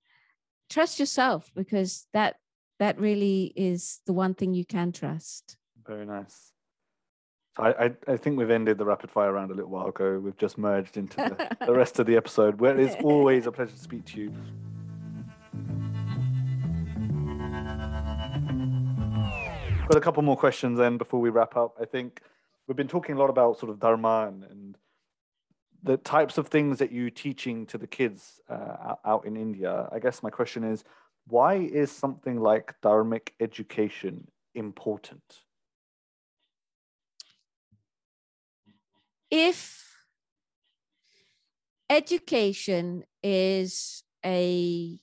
trust 0.69 0.99
yourself 0.99 1.49
because 1.55 2.07
that 2.13 2.35
that 2.79 2.99
really 2.99 3.53
is 3.55 4.01
the 4.05 4.13
one 4.13 4.33
thing 4.33 4.53
you 4.53 4.65
can 4.65 4.91
trust. 4.91 5.57
Very 5.85 6.05
nice. 6.05 6.51
I, 7.57 7.69
I, 7.69 7.91
I, 8.07 8.17
think 8.17 8.37
we've 8.37 8.51
ended 8.51 8.77
the 8.77 8.85
rapid 8.85 9.09
fire 9.09 9.33
round 9.33 9.49
a 9.49 9.55
little 9.55 9.71
while 9.71 9.87
ago. 9.87 10.19
We've 10.19 10.37
just 10.37 10.59
merged 10.59 10.95
into 10.95 11.17
the, 11.17 11.65
the 11.65 11.73
rest 11.73 11.97
of 11.97 12.05
the 12.05 12.15
episode 12.15 12.59
where 12.59 12.79
it's 12.79 12.95
always 13.03 13.47
a 13.47 13.51
pleasure 13.51 13.71
to 13.71 13.79
speak 13.79 14.05
to 14.05 14.21
you. 14.21 14.33
Got 19.87 19.97
a 19.97 20.01
couple 20.01 20.21
more 20.21 20.37
questions 20.37 20.77
then 20.77 20.97
before 20.97 21.19
we 21.19 21.29
wrap 21.29 21.55
up. 21.55 21.75
I 21.81 21.85
think 21.85 22.21
we've 22.67 22.75
been 22.75 22.89
talking 22.89 23.15
a 23.15 23.19
lot 23.19 23.29
about 23.29 23.57
sort 23.57 23.71
of 23.71 23.79
dharma 23.79 24.27
and, 24.27 24.43
and 24.43 24.77
the 25.81 25.97
types 25.97 26.37
of 26.37 26.47
things 26.49 26.79
that 26.79 26.91
you're 26.91 27.09
teaching 27.09 27.65
to 27.67 27.77
the 27.77 27.87
kids 27.87 28.41
uh, 28.49 28.95
out 29.05 29.25
in 29.25 29.37
India. 29.37 29.87
I 29.91 29.99
guess 29.99 30.21
my 30.21 30.29
question 30.29 30.63
is, 30.63 30.83
why 31.29 31.55
is 31.55 31.91
something 31.91 32.39
like 32.39 32.75
dharmic 32.81 33.29
education 33.39 34.27
important? 34.55 35.21
If 39.29 39.83
education 41.89 43.03
is 43.21 44.03
a 44.25 44.99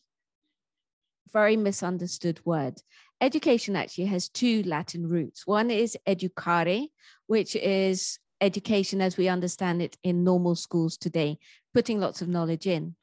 very 1.33 1.57
misunderstood 1.57 2.41
word, 2.45 2.81
education 3.21 3.77
actually 3.77 4.07
has 4.07 4.29
two 4.29 4.63
Latin 4.63 5.09
roots. 5.09 5.47
One 5.47 5.71
is 5.71 5.99
educare, 6.07 6.89
which 7.27 7.55
is 7.55 8.19
education 8.41 9.01
as 9.03 9.17
we 9.17 9.29
understand 9.29 9.83
it 9.83 9.97
in 10.03 10.25
normal 10.25 10.55
schools 10.55 10.97
today, 10.97 11.39
putting 11.75 12.01
lots 12.01 12.23
of 12.23 12.29
knowledge 12.29 12.67
in. 12.67 12.95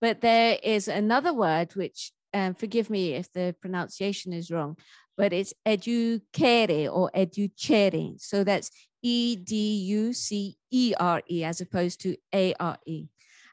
But 0.00 0.20
there 0.20 0.58
is 0.62 0.88
another 0.88 1.34
word 1.34 1.74
which 1.74 2.12
um, 2.32 2.54
forgive 2.54 2.90
me 2.90 3.14
if 3.14 3.32
the 3.32 3.54
pronunciation 3.60 4.32
is 4.32 4.50
wrong, 4.50 4.76
but 5.16 5.32
it's 5.32 5.54
educere 5.66 6.88
or 6.90 7.10
educere. 7.14 8.20
So 8.20 8.44
that's 8.44 8.70
E 9.02 9.36
D 9.36 9.76
U 9.86 10.12
C 10.12 10.56
E 10.70 10.94
R 10.98 11.22
E 11.30 11.44
as 11.44 11.60
opposed 11.60 12.00
to 12.02 12.16
A 12.34 12.54
R 12.60 12.76
E. 12.86 13.06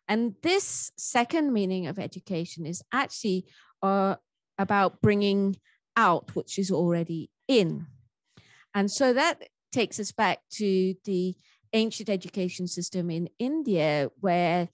And 0.08 0.36
this 0.42 0.92
second 0.98 1.52
meaning 1.52 1.88
of 1.88 2.00
education 2.00 2.66
is 2.66 2.82
actually 2.94 3.46
uh, 3.84 4.16
about 4.58 5.02
bringing 5.02 5.58
out 5.96 6.36
which 6.36 6.58
is 6.58 6.72
already 6.72 7.30
in. 7.48 7.88
And 8.74 8.90
so 8.90 9.14
that 9.14 9.44
takes 9.72 10.00
us 10.00 10.12
back 10.12 10.40
to 10.52 10.94
the 11.04 11.36
ancient 11.74 12.10
education 12.10 12.68
system 12.68 13.10
in 13.10 13.30
India, 13.40 14.10
where 14.20 14.70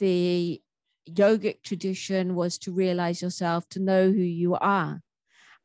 the 0.00 0.60
yogic 1.08 1.62
tradition 1.62 2.34
was 2.34 2.58
to 2.58 2.72
realize 2.72 3.22
yourself, 3.22 3.68
to 3.70 3.80
know 3.80 4.10
who 4.10 4.22
you 4.22 4.54
are, 4.54 5.02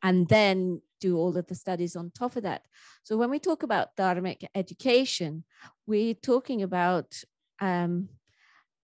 and 0.01 0.27
then 0.27 0.81
do 0.99 1.17
all 1.17 1.35
of 1.37 1.47
the 1.47 1.55
studies 1.55 1.95
on 1.95 2.11
top 2.11 2.35
of 2.35 2.43
that. 2.43 2.65
So 3.03 3.17
when 3.17 3.29
we 3.29 3.39
talk 3.39 3.63
about 3.63 3.95
dharmic 3.95 4.45
education, 4.53 5.43
we're 5.87 6.13
talking 6.13 6.61
about 6.61 7.23
um, 7.59 8.09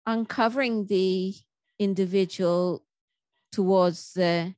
uncovering 0.06 0.86
the 0.86 1.34
individual 1.80 2.86
towards 3.52 4.14
the 4.14 4.54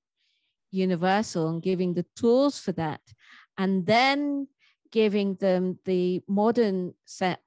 universal 0.71 1.49
and 1.49 1.61
giving 1.61 1.93
the 1.93 2.05
tools 2.15 2.59
for 2.59 2.73
that, 2.73 3.01
and 3.57 3.85
then 3.85 4.47
giving 4.91 5.35
them 5.35 5.79
the 5.85 6.21
modern 6.27 6.93
set 7.05 7.41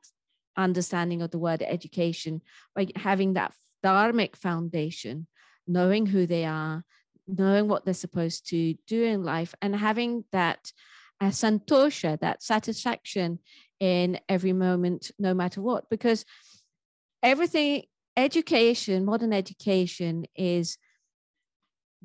understanding 0.57 1.22
of 1.22 1.30
the 1.30 1.38
word 1.38 1.62
education 1.62 2.42
by 2.74 2.88
having 2.96 3.34
that 3.34 3.53
dharmic 3.85 4.37
foundation, 4.37 5.26
knowing 5.66 6.07
who 6.07 6.26
they 6.26 6.45
are, 6.45 6.85
knowing 7.26 7.68
what 7.68 7.85
they're 7.85 7.95
supposed 7.95 8.49
to 8.49 8.74
do 8.87 9.05
in 9.05 9.22
life, 9.22 9.55
and 9.61 9.74
having 9.76 10.24
that 10.33 10.72
uh, 11.20 11.29
santosha, 11.29 12.18
that 12.20 12.43
satisfaction 12.43 13.39
in 13.81 14.18
every 14.29 14.53
moment, 14.53 15.11
no 15.18 15.35
matter 15.35 15.61
what. 15.61 15.89
Because 15.91 16.24
everything, 17.22 17.83
education, 18.16 19.05
modern 19.05 19.33
education 19.33 20.26
is 20.37 20.79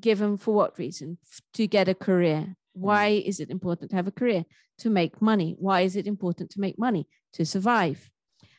given 0.00 0.36
for 0.36 0.54
what 0.54 0.78
reason? 0.78 1.18
To 1.54 1.66
get 1.66 1.88
a 1.88 1.94
career. 1.94 2.56
Why 2.72 3.10
mm. 3.10 3.24
is 3.24 3.40
it 3.40 3.50
important 3.50 3.90
to 3.90 3.96
have 3.96 4.08
a 4.08 4.12
career? 4.12 4.44
To 4.78 4.90
make 4.90 5.22
money. 5.22 5.54
Why 5.58 5.82
is 5.82 5.96
it 5.96 6.06
important 6.06 6.50
to 6.50 6.60
make 6.60 6.78
money? 6.78 7.08
To 7.34 7.46
survive. 7.46 8.10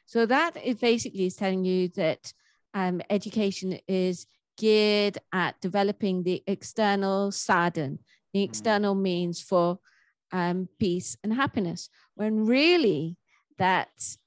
So 0.06 0.26
that 0.26 0.56
is 0.64 0.78
basically 0.78 1.26
is 1.26 1.36
telling 1.36 1.66
you 1.66 1.90
that 1.90 2.32
um, 2.76 3.02
education 3.10 3.80
is 3.88 4.28
geared 4.58 5.18
at 5.34 5.60
developing 5.62 6.24
the 6.24 6.44
external 6.46 7.32
sadhan, 7.32 7.98
the 8.34 8.42
mm. 8.42 8.44
external 8.44 8.94
means 8.94 9.42
for 9.42 9.80
um, 10.32 10.68
peace 10.78 11.18
and 11.24 11.34
happiness, 11.34 11.90
when 12.16 12.46
really 12.46 13.18
that 13.58 14.18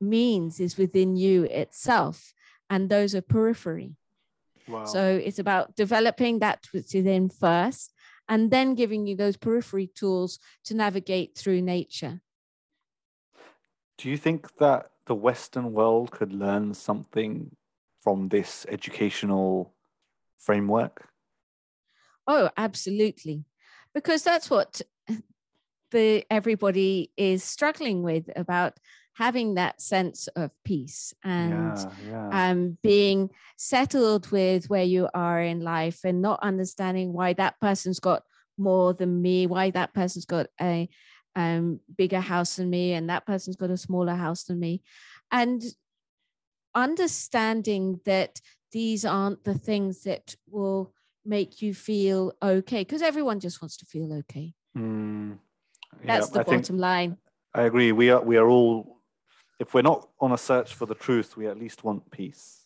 means 0.00 0.58
is 0.58 0.76
within 0.76 1.16
you 1.16 1.44
itself, 1.44 2.34
and 2.68 2.90
those 2.90 3.14
are 3.14 3.22
periphery. 3.22 3.94
Wow. 4.66 4.84
So 4.84 5.20
it's 5.24 5.38
about 5.38 5.76
developing 5.76 6.40
that 6.40 6.66
within 6.74 7.30
first, 7.30 7.92
and 8.28 8.50
then 8.50 8.74
giving 8.74 9.06
you 9.06 9.16
those 9.16 9.36
periphery 9.36 9.88
tools 9.94 10.38
to 10.64 10.74
navigate 10.74 11.36
through 11.36 11.62
nature. 11.62 12.20
Do 13.98 14.08
you 14.08 14.16
think 14.16 14.48
that 14.58 14.91
the 15.06 15.14
Western 15.14 15.72
world 15.72 16.10
could 16.10 16.32
learn 16.32 16.74
something 16.74 17.54
from 18.00 18.28
this 18.28 18.66
educational 18.68 19.74
framework? 20.38 21.08
Oh, 22.26 22.50
absolutely. 22.56 23.44
Because 23.94 24.22
that's 24.22 24.48
what 24.48 24.80
the 25.90 26.24
everybody 26.30 27.12
is 27.16 27.44
struggling 27.44 28.02
with 28.02 28.30
about 28.34 28.78
having 29.14 29.54
that 29.54 29.80
sense 29.80 30.26
of 30.28 30.50
peace 30.64 31.12
and 31.22 31.76
yeah, 31.76 31.90
yeah. 32.08 32.50
Um, 32.50 32.78
being 32.82 33.28
settled 33.58 34.30
with 34.30 34.70
where 34.70 34.84
you 34.84 35.08
are 35.12 35.42
in 35.42 35.60
life 35.60 36.00
and 36.02 36.22
not 36.22 36.40
understanding 36.42 37.12
why 37.12 37.34
that 37.34 37.60
person's 37.60 38.00
got 38.00 38.22
more 38.56 38.94
than 38.94 39.20
me, 39.20 39.46
why 39.46 39.70
that 39.70 39.92
person's 39.92 40.24
got 40.24 40.46
a 40.60 40.88
um, 41.36 41.80
bigger 41.96 42.20
house 42.20 42.56
than 42.56 42.70
me 42.70 42.92
and 42.92 43.08
that 43.08 43.26
person's 43.26 43.56
got 43.56 43.70
a 43.70 43.76
smaller 43.76 44.14
house 44.14 44.44
than 44.44 44.60
me. 44.60 44.82
And 45.30 45.62
understanding 46.74 48.00
that 48.04 48.40
these 48.72 49.04
aren't 49.04 49.44
the 49.44 49.54
things 49.54 50.04
that 50.04 50.34
will 50.50 50.92
make 51.24 51.62
you 51.62 51.74
feel 51.74 52.32
okay, 52.42 52.80
because 52.80 53.02
everyone 53.02 53.40
just 53.40 53.62
wants 53.62 53.76
to 53.78 53.86
feel 53.86 54.12
okay. 54.12 54.54
Mm, 54.76 55.38
yeah, 56.00 56.06
That's 56.06 56.30
the 56.30 56.40
I 56.40 56.42
bottom 56.44 56.78
line. 56.78 57.18
I 57.54 57.62
agree. 57.62 57.92
We 57.92 58.10
are 58.10 58.22
we 58.22 58.36
are 58.38 58.48
all 58.48 58.98
if 59.60 59.74
we're 59.74 59.82
not 59.82 60.08
on 60.20 60.32
a 60.32 60.38
search 60.38 60.74
for 60.74 60.86
the 60.86 60.94
truth, 60.94 61.36
we 61.36 61.46
at 61.46 61.58
least 61.58 61.84
want 61.84 62.10
peace. 62.10 62.62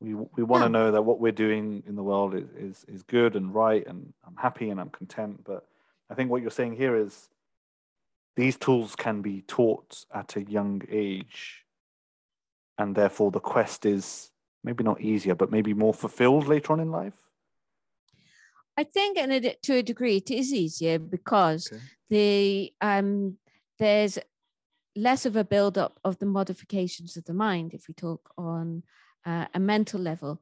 We, 0.00 0.14
we 0.14 0.42
want 0.42 0.62
yeah. 0.62 0.66
to 0.66 0.72
know 0.72 0.90
that 0.92 1.02
what 1.02 1.20
we're 1.20 1.32
doing 1.32 1.82
in 1.86 1.96
the 1.96 2.02
world 2.02 2.34
is, 2.34 2.48
is, 2.56 2.84
is 2.88 3.02
good 3.02 3.36
and 3.36 3.54
right, 3.54 3.86
and 3.86 4.12
I'm 4.26 4.36
happy 4.36 4.70
and 4.70 4.80
I'm 4.80 4.90
content. 4.90 5.44
But 5.44 5.66
I 6.10 6.14
think 6.14 6.30
what 6.30 6.42
you're 6.42 6.50
saying 6.50 6.76
here 6.76 6.96
is 6.96 7.28
these 8.36 8.56
tools 8.56 8.96
can 8.96 9.22
be 9.22 9.42
taught 9.42 10.04
at 10.12 10.36
a 10.36 10.42
young 10.42 10.82
age 10.90 11.64
and 12.78 12.94
therefore 12.94 13.30
the 13.30 13.40
quest 13.40 13.86
is 13.86 14.30
maybe 14.64 14.82
not 14.82 15.00
easier, 15.00 15.34
but 15.34 15.50
maybe 15.50 15.74
more 15.74 15.94
fulfilled 15.94 16.48
later 16.48 16.72
on 16.72 16.80
in 16.80 16.90
life? 16.90 17.14
I 18.76 18.84
think, 18.84 19.18
and 19.18 19.32
it, 19.32 19.62
to 19.62 19.74
a 19.76 19.82
degree, 19.82 20.16
it 20.16 20.30
is 20.30 20.52
easier 20.52 20.98
because 20.98 21.70
Okay. 21.70 21.82
the 22.10 22.72
um, 22.80 23.38
there's 23.78 24.18
less 24.96 25.26
of 25.26 25.36
a 25.36 25.44
build-up 25.44 25.98
of 26.04 26.18
the 26.18 26.26
modifications 26.26 27.16
of 27.16 27.24
the 27.24 27.34
mind. 27.34 27.74
If 27.74 27.86
we 27.88 27.94
talk 27.94 28.30
on 28.36 28.82
uh, 29.24 29.46
a 29.54 29.60
mental 29.60 30.00
level, 30.00 30.40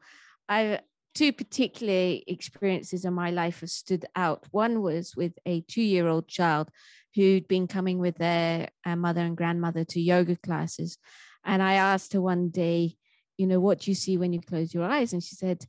I 0.48 0.80
two 1.14 1.32
particular 1.32 2.18
experiences 2.26 3.04
in 3.04 3.14
my 3.14 3.30
life 3.30 3.60
have 3.60 3.70
stood 3.70 4.06
out. 4.16 4.46
One 4.50 4.82
was 4.82 5.14
with 5.16 5.32
a 5.46 5.60
two-year-old 5.62 6.28
child 6.28 6.70
who'd 7.14 7.46
been 7.48 7.66
coming 7.66 7.98
with 7.98 8.16
their 8.16 8.68
uh, 8.84 8.96
mother 8.96 9.20
and 9.20 9.36
grandmother 9.36 9.84
to 9.84 10.00
yoga 10.00 10.36
classes, 10.36 10.98
and 11.44 11.62
I 11.62 11.74
asked 11.74 12.12
her 12.12 12.20
one 12.20 12.50
day, 12.50 12.96
you 13.36 13.46
know, 13.46 13.60
what 13.60 13.80
do 13.80 13.90
you 13.90 13.94
see 13.94 14.16
when 14.18 14.32
you 14.32 14.40
close 14.40 14.72
your 14.72 14.84
eyes? 14.84 15.12
And 15.12 15.22
she 15.22 15.34
said, 15.34 15.64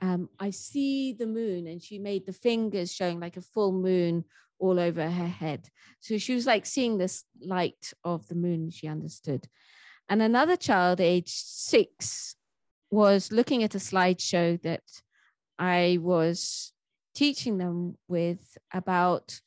um, 0.00 0.28
I 0.40 0.50
see 0.50 1.12
the 1.12 1.26
moon. 1.26 1.66
And 1.66 1.80
she 1.80 1.98
made 1.98 2.26
the 2.26 2.32
fingers 2.32 2.92
showing 2.92 3.20
like 3.20 3.36
a 3.36 3.42
full 3.42 3.72
moon 3.72 4.24
all 4.58 4.80
over 4.80 5.02
her 5.02 5.28
head. 5.28 5.68
So 6.00 6.18
she 6.18 6.34
was 6.34 6.46
like 6.46 6.66
seeing 6.66 6.98
this 6.98 7.24
light 7.40 7.92
of 8.02 8.26
the 8.28 8.34
moon, 8.34 8.70
she 8.70 8.88
understood. 8.88 9.46
And 10.08 10.22
another 10.22 10.56
child, 10.56 11.00
aged 11.00 11.28
six, 11.28 12.34
was 12.92 13.32
looking 13.32 13.64
at 13.64 13.74
a 13.74 13.78
slideshow 13.78 14.60
that 14.62 14.82
I 15.58 15.98
was 16.00 16.72
teaching 17.14 17.58
them 17.58 17.96
with 18.06 18.56
about 18.72 19.40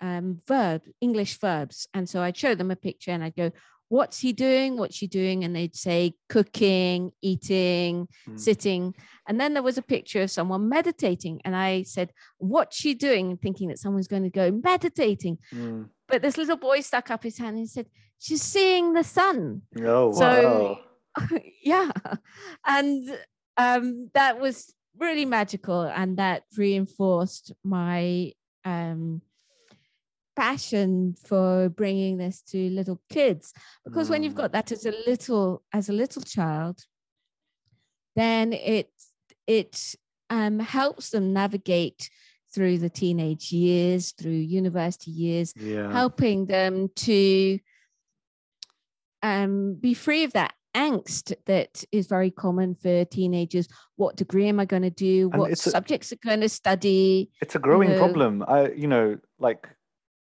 um, 0.00 0.40
verb, 0.48 0.82
English 1.00 1.38
verbs. 1.38 1.86
And 1.94 2.08
so 2.08 2.22
I'd 2.22 2.36
show 2.36 2.54
them 2.54 2.70
a 2.70 2.76
picture 2.76 3.10
and 3.10 3.22
I'd 3.22 3.36
go, 3.36 3.50
What's 3.88 4.20
he 4.20 4.32
doing? 4.32 4.78
What's 4.78 4.96
she 4.96 5.06
doing? 5.06 5.44
And 5.44 5.54
they'd 5.54 5.76
say 5.76 6.14
cooking, 6.30 7.12
eating, 7.20 8.08
Mm. 8.26 8.40
sitting. 8.40 8.94
And 9.28 9.38
then 9.38 9.52
there 9.52 9.62
was 9.62 9.76
a 9.76 9.82
picture 9.82 10.22
of 10.22 10.30
someone 10.30 10.68
meditating. 10.70 11.42
And 11.44 11.54
I 11.54 11.82
said, 11.82 12.12
What's 12.38 12.76
she 12.76 12.94
doing? 12.94 13.36
Thinking 13.36 13.68
that 13.68 13.78
someone's 13.78 14.08
going 14.08 14.22
to 14.22 14.30
go 14.30 14.50
meditating. 14.64 15.38
Mm. 15.52 15.90
But 16.08 16.22
this 16.22 16.38
little 16.38 16.56
boy 16.56 16.80
stuck 16.80 17.10
up 17.10 17.22
his 17.22 17.36
hand 17.38 17.58
and 17.58 17.68
said, 17.68 17.86
She's 18.18 18.42
seeing 18.42 18.94
the 18.94 19.04
sun. 19.04 19.62
Oh, 19.80 20.12
So- 20.12 20.42
wow. 20.72 20.78
yeah. 21.62 21.90
And 22.66 23.18
um, 23.56 24.10
that 24.14 24.40
was 24.40 24.72
really 24.98 25.24
magical. 25.24 25.82
And 25.82 26.16
that 26.18 26.44
reinforced 26.56 27.52
my 27.64 28.32
um, 28.64 29.22
passion 30.36 31.14
for 31.26 31.68
bringing 31.68 32.16
this 32.16 32.42
to 32.42 32.70
little 32.70 33.00
kids. 33.10 33.52
Because 33.84 34.08
when 34.10 34.22
you've 34.22 34.34
Mm. 34.34 34.36
got 34.38 34.52
that 34.52 34.72
as 34.72 34.86
a 34.86 34.94
little, 35.06 35.62
as 35.72 35.88
a 35.88 35.92
little 35.92 36.22
child, 36.22 36.80
then 38.16 38.52
it, 38.52 38.90
it 39.46 39.94
um, 40.30 40.58
helps 40.58 41.10
them 41.10 41.32
navigate 41.32 42.08
through 42.54 42.76
the 42.78 42.90
teenage 42.90 43.50
years, 43.50 44.12
through 44.12 44.30
university 44.32 45.10
years, 45.10 45.52
Yeah. 45.56 45.90
helping 45.90 46.46
them 46.46 46.90
to 46.96 47.58
um, 49.22 49.74
be 49.74 49.94
free 49.94 50.24
of 50.24 50.32
that 50.32 50.52
angst 50.74 51.34
that 51.46 51.84
is 51.92 52.06
very 52.06 52.30
common 52.30 52.74
for 52.74 53.04
teenagers. 53.06 53.68
What 53.96 54.16
degree 54.16 54.48
am 54.48 54.60
I 54.60 54.64
going 54.64 54.82
to 54.82 54.90
do? 54.90 55.30
And 55.32 55.40
What 55.40 55.50
it's 55.52 55.66
a- 55.66 55.70
subjects 55.70 56.12
are 56.12 56.18
going 56.24 56.40
to 56.40 56.48
study? 56.48 57.30
It's 57.40 57.54
a 57.54 57.58
growing 57.58 57.90
know. 57.90 57.98
problem. 57.98 58.44
I, 58.46 58.70
you 58.72 58.86
know, 58.86 59.18
like 59.38 59.68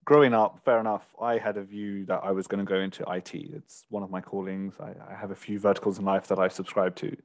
growing 0.05 0.35
up, 0.35 0.61
fair 0.65 0.81
enough. 0.81 1.05
I 1.21 1.39
had 1.39 1.57
a 1.57 1.63
view 1.63 2.07
that 2.07 2.21
I 2.23 2.31
was 2.31 2.47
going 2.47 2.65
to 2.65 2.71
go 2.71 2.79
into 2.81 3.05
IT. 3.11 3.35
It's 3.35 3.85
one 3.89 4.03
of 4.03 4.11
my 4.11 4.21
callings. 4.21 4.75
I, 4.81 4.95
I 5.11 5.15
have 5.15 5.31
a 5.31 5.37
few 5.37 5.59
verticals 5.59 5.99
in 5.99 6.05
life 6.05 6.29
that 6.29 6.39
I 6.39 6.49
subscribe 6.49 6.95
to. 6.97 7.17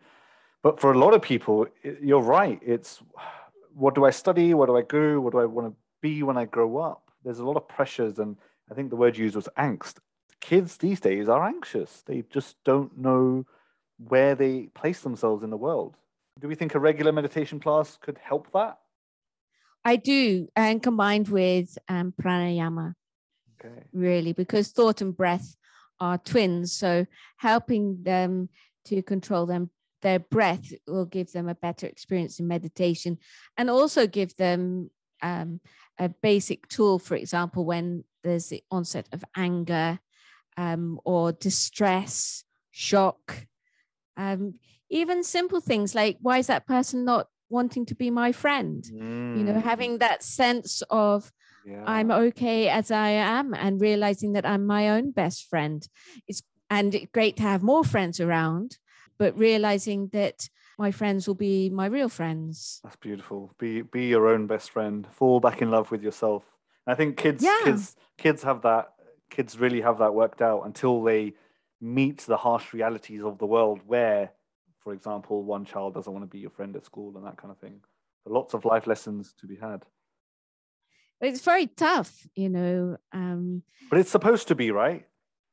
But 0.63 0.79
for 0.79 0.91
a 0.91 0.97
lot 0.97 1.13
of 1.13 1.21
people, 1.21 1.67
i 1.85 1.95
you're 2.01 2.21
right. 2.21 2.59
It's 2.63 3.01
what 3.73 3.95
do 3.95 4.05
I 4.05 4.09
study? 4.09 4.53
What 4.53 4.65
do 4.65 4.75
I 4.77 4.81
do? 4.81 5.21
What 5.21 5.33
do 5.33 5.39
I 5.39 5.45
want 5.45 5.67
to 5.69 5.75
be 6.01 6.23
when 6.23 6.37
I 6.37 6.45
grow 6.45 6.77
up? 6.77 7.03
There's 7.23 7.39
a 7.39 7.45
lot 7.45 7.55
of 7.55 7.67
pressures, 7.67 8.19
and 8.19 8.35
I 8.69 8.73
think 8.73 8.89
the 8.89 8.95
word 8.95 9.15
used 9.15 9.35
was 9.35 9.47
angst. 9.57 9.95
Kids 10.41 10.77
these 10.77 10.99
days 10.99 11.29
are 11.29 11.45
anxious. 11.47 12.03
They 12.05 12.23
just 12.29 12.57
don't 12.65 12.97
know 12.97 13.45
where 13.97 14.35
they 14.35 14.63
place 14.73 15.01
themselves 15.01 15.43
in 15.43 15.49
the 15.51 15.57
world. 15.57 15.95
Do 16.39 16.47
we 16.47 16.55
think 16.55 16.75
a 16.75 16.79
regular 16.79 17.11
meditation 17.11 17.59
class 17.59 17.97
could 18.01 18.17
help 18.17 18.51
that? 18.53 18.79
I 19.85 19.95
do, 19.95 20.47
and 20.55 20.81
combined 20.81 21.27
with 21.27 21.77
um, 21.87 22.13
pranayama, 22.19 22.93
Okay. 23.63 23.83
really, 23.93 24.33
because 24.33 24.69
thought 24.69 25.01
and 25.01 25.15
breath 25.15 25.55
are 25.99 26.17
twins. 26.17 26.73
So 26.73 27.05
helping 27.37 28.03
them 28.03 28.49
to 28.85 29.01
control 29.01 29.45
them, 29.45 29.69
their 30.01 30.19
breath 30.19 30.71
will 30.87 31.05
give 31.05 31.31
them 31.31 31.47
a 31.47 31.55
better 31.55 31.87
experience 31.87 32.39
in 32.39 32.47
meditation, 32.47 33.17
and 33.57 33.69
also 33.69 34.07
give 34.07 34.35
them 34.37 34.89
um, 35.21 35.61
a 35.99 36.09
basic 36.09 36.67
tool. 36.67 36.97
For 36.97 37.15
example, 37.15 37.65
when 37.65 38.03
there's 38.23 38.47
the 38.47 38.63
onset 38.71 39.07
of 39.11 39.23
anger 39.35 39.99
um, 40.57 40.99
or 41.05 41.31
distress, 41.31 42.43
shock, 42.71 43.47
um, 44.17 44.55
even 44.89 45.23
simple 45.23 45.61
things 45.61 45.95
like 45.95 46.17
why 46.21 46.39
is 46.39 46.47
that 46.47 46.67
person 46.67 47.05
not 47.05 47.27
wanting 47.49 47.85
to 47.87 47.95
be 47.95 48.09
my 48.11 48.31
friend? 48.31 48.85
You 49.33 49.43
know, 49.45 49.53
Mm, 49.53 49.63
having 49.63 49.97
that 49.99 50.23
sense 50.23 50.83
of 50.89 51.31
yeah. 51.65 51.83
I'm 51.85 52.11
okay 52.11 52.67
as 52.69 52.91
I 52.91 53.09
am 53.11 53.53
and 53.53 53.79
realizing 53.79 54.33
that 54.33 54.45
I'm 54.45 54.65
my 54.65 54.89
own 54.89 55.11
best 55.11 55.47
friend. 55.49 55.87
It's 56.27 56.43
and 56.69 57.07
great 57.13 57.35
to 57.37 57.43
have 57.43 57.63
more 57.63 57.83
friends 57.83 58.19
around, 58.19 58.77
but 59.17 59.37
realizing 59.37 60.07
that 60.13 60.49
my 60.77 60.91
friends 60.91 61.27
will 61.27 61.35
be 61.35 61.69
my 61.69 61.85
real 61.85 62.09
friends. 62.09 62.79
That's 62.83 62.95
beautiful. 62.95 63.53
Be 63.59 63.81
be 63.81 64.07
your 64.07 64.27
own 64.27 64.47
best 64.47 64.71
friend. 64.71 65.07
Fall 65.11 65.39
back 65.39 65.61
in 65.61 65.69
love 65.71 65.91
with 65.91 66.01
yourself. 66.01 66.43
I 66.87 66.95
think 66.95 67.17
kids 67.17 67.43
Yeah. 67.43 67.63
kids 67.63 67.95
kids 68.17 68.43
have 68.43 68.61
that 68.63 68.93
kids 69.31 69.57
really 69.57 69.81
have 69.81 69.97
that 69.97 70.13
worked 70.13 70.41
out 70.41 70.61
until 70.65 71.01
they 71.01 71.33
meet 71.79 72.19
the 72.19 72.37
harsh 72.37 72.73
realities 72.73 73.23
of 73.23 73.39
the 73.39 73.47
world 73.47 73.79
where, 73.87 74.31
for 74.83 74.93
example, 74.93 75.43
one 75.43 75.65
child 75.65 75.95
doesn't 75.95 76.13
want 76.13 76.23
to 76.23 76.29
be 76.29 76.37
your 76.39 76.51
friend 76.51 76.75
at 76.75 76.85
school 76.85 77.17
and 77.17 77.25
that 77.25 77.37
kind 77.37 77.49
of 77.49 77.57
thing. 77.57 77.81
So 78.23 78.31
lots 78.31 78.53
of 78.53 78.65
life 78.65 78.85
lessons 78.85 79.33
to 79.39 79.47
be 79.47 79.55
had. 79.55 79.83
It's 81.19 81.41
very 81.41 81.67
tough, 81.67 82.27
you 82.35 82.49
know. 82.49 82.97
Um, 83.11 83.63
But 83.89 83.99
it's 83.99 84.11
supposed 84.11 84.47
to 84.49 84.55
be, 84.55 84.69
right? 84.71 85.07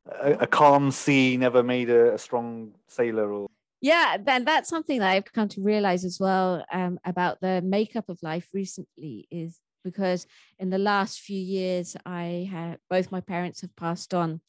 A, 0.07 0.33
a 0.41 0.47
calm 0.47 0.91
sea 0.91 1.37
never 1.37 1.63
made 1.63 1.89
a, 1.89 2.15
a 2.15 2.19
strong 2.19 2.75
sailor 2.89 3.33
or 3.33 3.49
yeah, 3.81 4.17
then 4.21 4.45
that's 4.45 4.69
something 4.69 4.99
that 4.99 5.11
I've 5.11 5.33
come 5.33 5.49
to 5.51 5.63
realize 5.63 6.05
as 6.05 6.19
well 6.19 6.65
um, 6.73 6.99
about 7.05 7.41
the 7.41 7.63
makeup 7.63 8.09
of 8.09 8.19
life 8.23 8.49
recently 8.53 9.29
is 9.31 9.61
because 9.91 10.27
in 10.59 10.71
the 10.71 10.79
last 10.79 11.21
few 11.21 11.41
years, 11.41 11.97
I 12.05 12.49
have 12.51 12.79
both 12.91 13.13
my 13.13 13.21
parents 13.21 13.61
have 13.63 13.75
passed 13.77 14.15
on. 14.15 14.41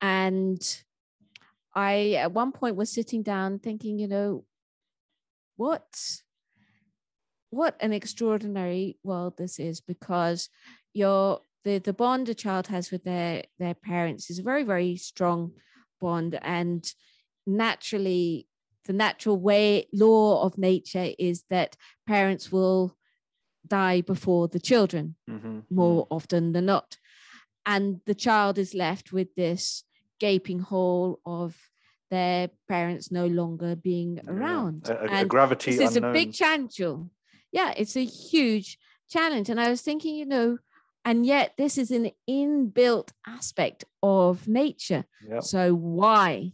And 0.00 0.60
I, 1.74 2.12
at 2.12 2.32
one 2.32 2.52
point, 2.52 2.76
was 2.76 2.90
sitting 2.92 3.22
down 3.22 3.58
thinking, 3.58 3.98
you 3.98 4.08
know, 4.08 4.44
what 5.56 5.86
what 7.50 7.76
an 7.80 7.92
extraordinary 7.92 8.98
world 9.02 9.34
this 9.38 9.58
is 9.58 9.80
because 9.80 10.48
your 10.92 11.40
the 11.64 11.78
the 11.78 11.92
bond 11.92 12.28
a 12.28 12.34
child 12.34 12.66
has 12.68 12.90
with 12.90 13.04
their 13.04 13.42
their 13.58 13.74
parents 13.74 14.30
is 14.30 14.38
a 14.38 14.42
very 14.42 14.62
very 14.62 14.96
strong 14.96 15.52
bond 16.00 16.38
and 16.42 16.92
naturally 17.46 18.46
the 18.84 18.92
natural 18.92 19.38
way 19.38 19.86
law 19.92 20.42
of 20.42 20.58
nature 20.58 21.10
is 21.18 21.44
that 21.50 21.76
parents 22.06 22.52
will 22.52 22.96
die 23.68 24.00
before 24.02 24.48
the 24.48 24.60
children 24.60 25.16
Mhm, 25.28 25.64
more 25.70 26.06
often 26.10 26.52
than 26.52 26.66
not. 26.66 26.96
And 27.66 28.00
the 28.06 28.14
child 28.14 28.58
is 28.58 28.74
left 28.74 29.12
with 29.12 29.34
this 29.34 29.84
gaping 30.20 30.60
hole 30.60 31.20
of 31.24 31.70
their 32.10 32.50
parents 32.68 33.10
no 33.10 33.26
longer 33.26 33.76
being 33.76 34.16
mm. 34.16 34.24
Yeah. 34.24 34.32
around. 34.32 34.88
A, 34.88 35.04
a- 35.04 35.22
a 35.22 35.24
gravity 35.24 35.76
this 35.76 35.90
is 35.90 35.96
a 35.96 36.00
big 36.00 36.32
challenge 36.32 36.80
yeah 37.52 37.72
it's 37.76 37.96
a 37.96 38.04
huge 38.04 38.78
challenge. 39.08 39.48
And 39.50 39.60
i 39.60 39.68
was 39.70 39.82
thinking 39.82 40.14
you 40.14 40.26
know 40.26 40.58
and 41.04 41.24
yet 41.24 41.54
this 41.56 41.78
is 41.78 41.90
an 41.90 42.10
inbuilt 42.28 43.10
aspect 43.26 43.84
of 44.02 44.48
nature. 44.48 45.04
Yep. 45.28 45.42
so 45.42 45.74
why? 45.74 46.52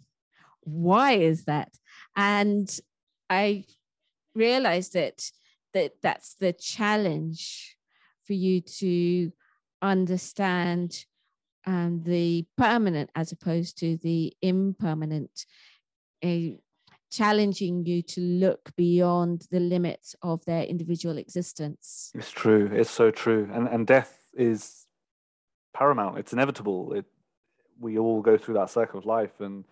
Why 0.62 1.12
is 1.12 1.44
that? 1.44 1.72
And 2.16 2.68
i 3.30 3.64
realized 4.34 4.92
that 4.94 5.30
that 5.74 5.92
that's 6.02 6.34
the 6.36 6.52
challenge 6.52 7.76
for 8.26 8.32
you 8.32 8.60
to 8.60 9.32
understand 9.82 11.04
um, 11.66 12.02
the 12.04 12.46
permanent 12.56 13.10
as 13.14 13.32
opposed 13.32 13.78
to 13.78 13.96
the 13.98 14.32
impermanent 14.40 15.46
uh, 16.24 16.56
challenging 17.10 17.84
you 17.86 18.02
to 18.02 18.20
look 18.20 18.70
beyond 18.76 19.46
the 19.50 19.60
limits 19.60 20.16
of 20.22 20.44
their 20.46 20.64
individual 20.64 21.18
existence 21.18 22.10
It's 22.14 22.30
true. 22.30 22.70
It's 22.72 22.90
so 22.90 23.10
true. 23.10 23.48
And 23.52 23.68
and 23.68 23.86
death 23.86 24.18
is 24.34 24.86
paramount. 25.72 26.18
It's 26.18 26.32
inevitable. 26.32 26.94
It 26.94 27.04
we 27.78 27.98
all 27.98 28.20
go 28.22 28.36
through 28.38 28.54
that 28.54 28.70
circle 28.70 28.98
of 28.98 29.06
life 29.06 29.40
and 29.40 29.64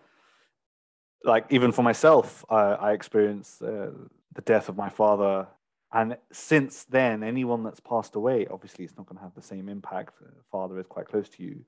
like 1.23 1.45
even 1.49 1.71
for 1.71 1.83
myself, 1.83 2.43
I, 2.49 2.61
I 2.87 2.91
experienced 2.91 3.61
uh, 3.61 3.91
the 4.33 4.41
death 4.43 4.67
of 4.69 4.75
my 4.75 4.89
father, 4.89 5.47
and 5.93 6.17
since 6.31 6.85
then, 6.85 7.23
anyone 7.23 7.63
that's 7.63 7.79
passed 7.79 8.15
away, 8.15 8.47
obviously, 8.49 8.83
it's 8.83 8.97
not 8.97 9.05
going 9.05 9.17
to 9.17 9.23
have 9.23 9.35
the 9.35 9.43
same 9.43 9.69
impact. 9.69 10.15
Uh, 10.19 10.29
father 10.51 10.79
is 10.79 10.87
quite 10.87 11.07
close 11.07 11.29
to 11.29 11.43
you, 11.43 11.63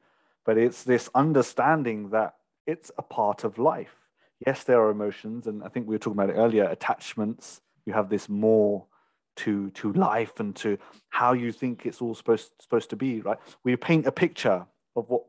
but 0.45 0.57
it's 0.57 0.83
this 0.83 1.09
understanding 1.13 2.09
that 2.09 2.33
it's 2.65 2.91
a 2.97 3.03
part 3.03 3.43
of 3.43 3.59
life. 3.59 3.95
Yes, 4.45 4.63
there 4.63 4.81
are 4.81 4.89
emotions, 4.89 5.45
and 5.45 5.63
I 5.63 5.69
think 5.69 5.87
we 5.87 5.95
were 5.95 5.99
talking 5.99 6.19
about 6.19 6.31
it 6.31 6.39
earlier. 6.39 6.65
Attachments. 6.65 7.61
You 7.85 7.93
have 7.93 8.09
this 8.09 8.27
more 8.27 8.85
to 9.37 9.69
to 9.71 9.93
life 9.93 10.39
and 10.39 10.55
to 10.55 10.77
how 11.09 11.33
you 11.33 11.51
think 11.51 11.85
it's 11.85 12.01
all 12.01 12.15
supposed 12.15 12.51
supposed 12.59 12.89
to 12.89 12.95
be. 12.95 13.21
Right? 13.21 13.37
We 13.63 13.75
paint 13.75 14.07
a 14.07 14.11
picture 14.11 14.65
of 14.95 15.07
what 15.09 15.23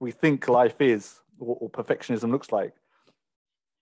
we 0.00 0.10
think 0.10 0.48
life 0.48 0.80
is, 0.80 1.20
or, 1.38 1.56
or 1.60 1.70
perfectionism 1.70 2.30
looks 2.32 2.50
like, 2.50 2.74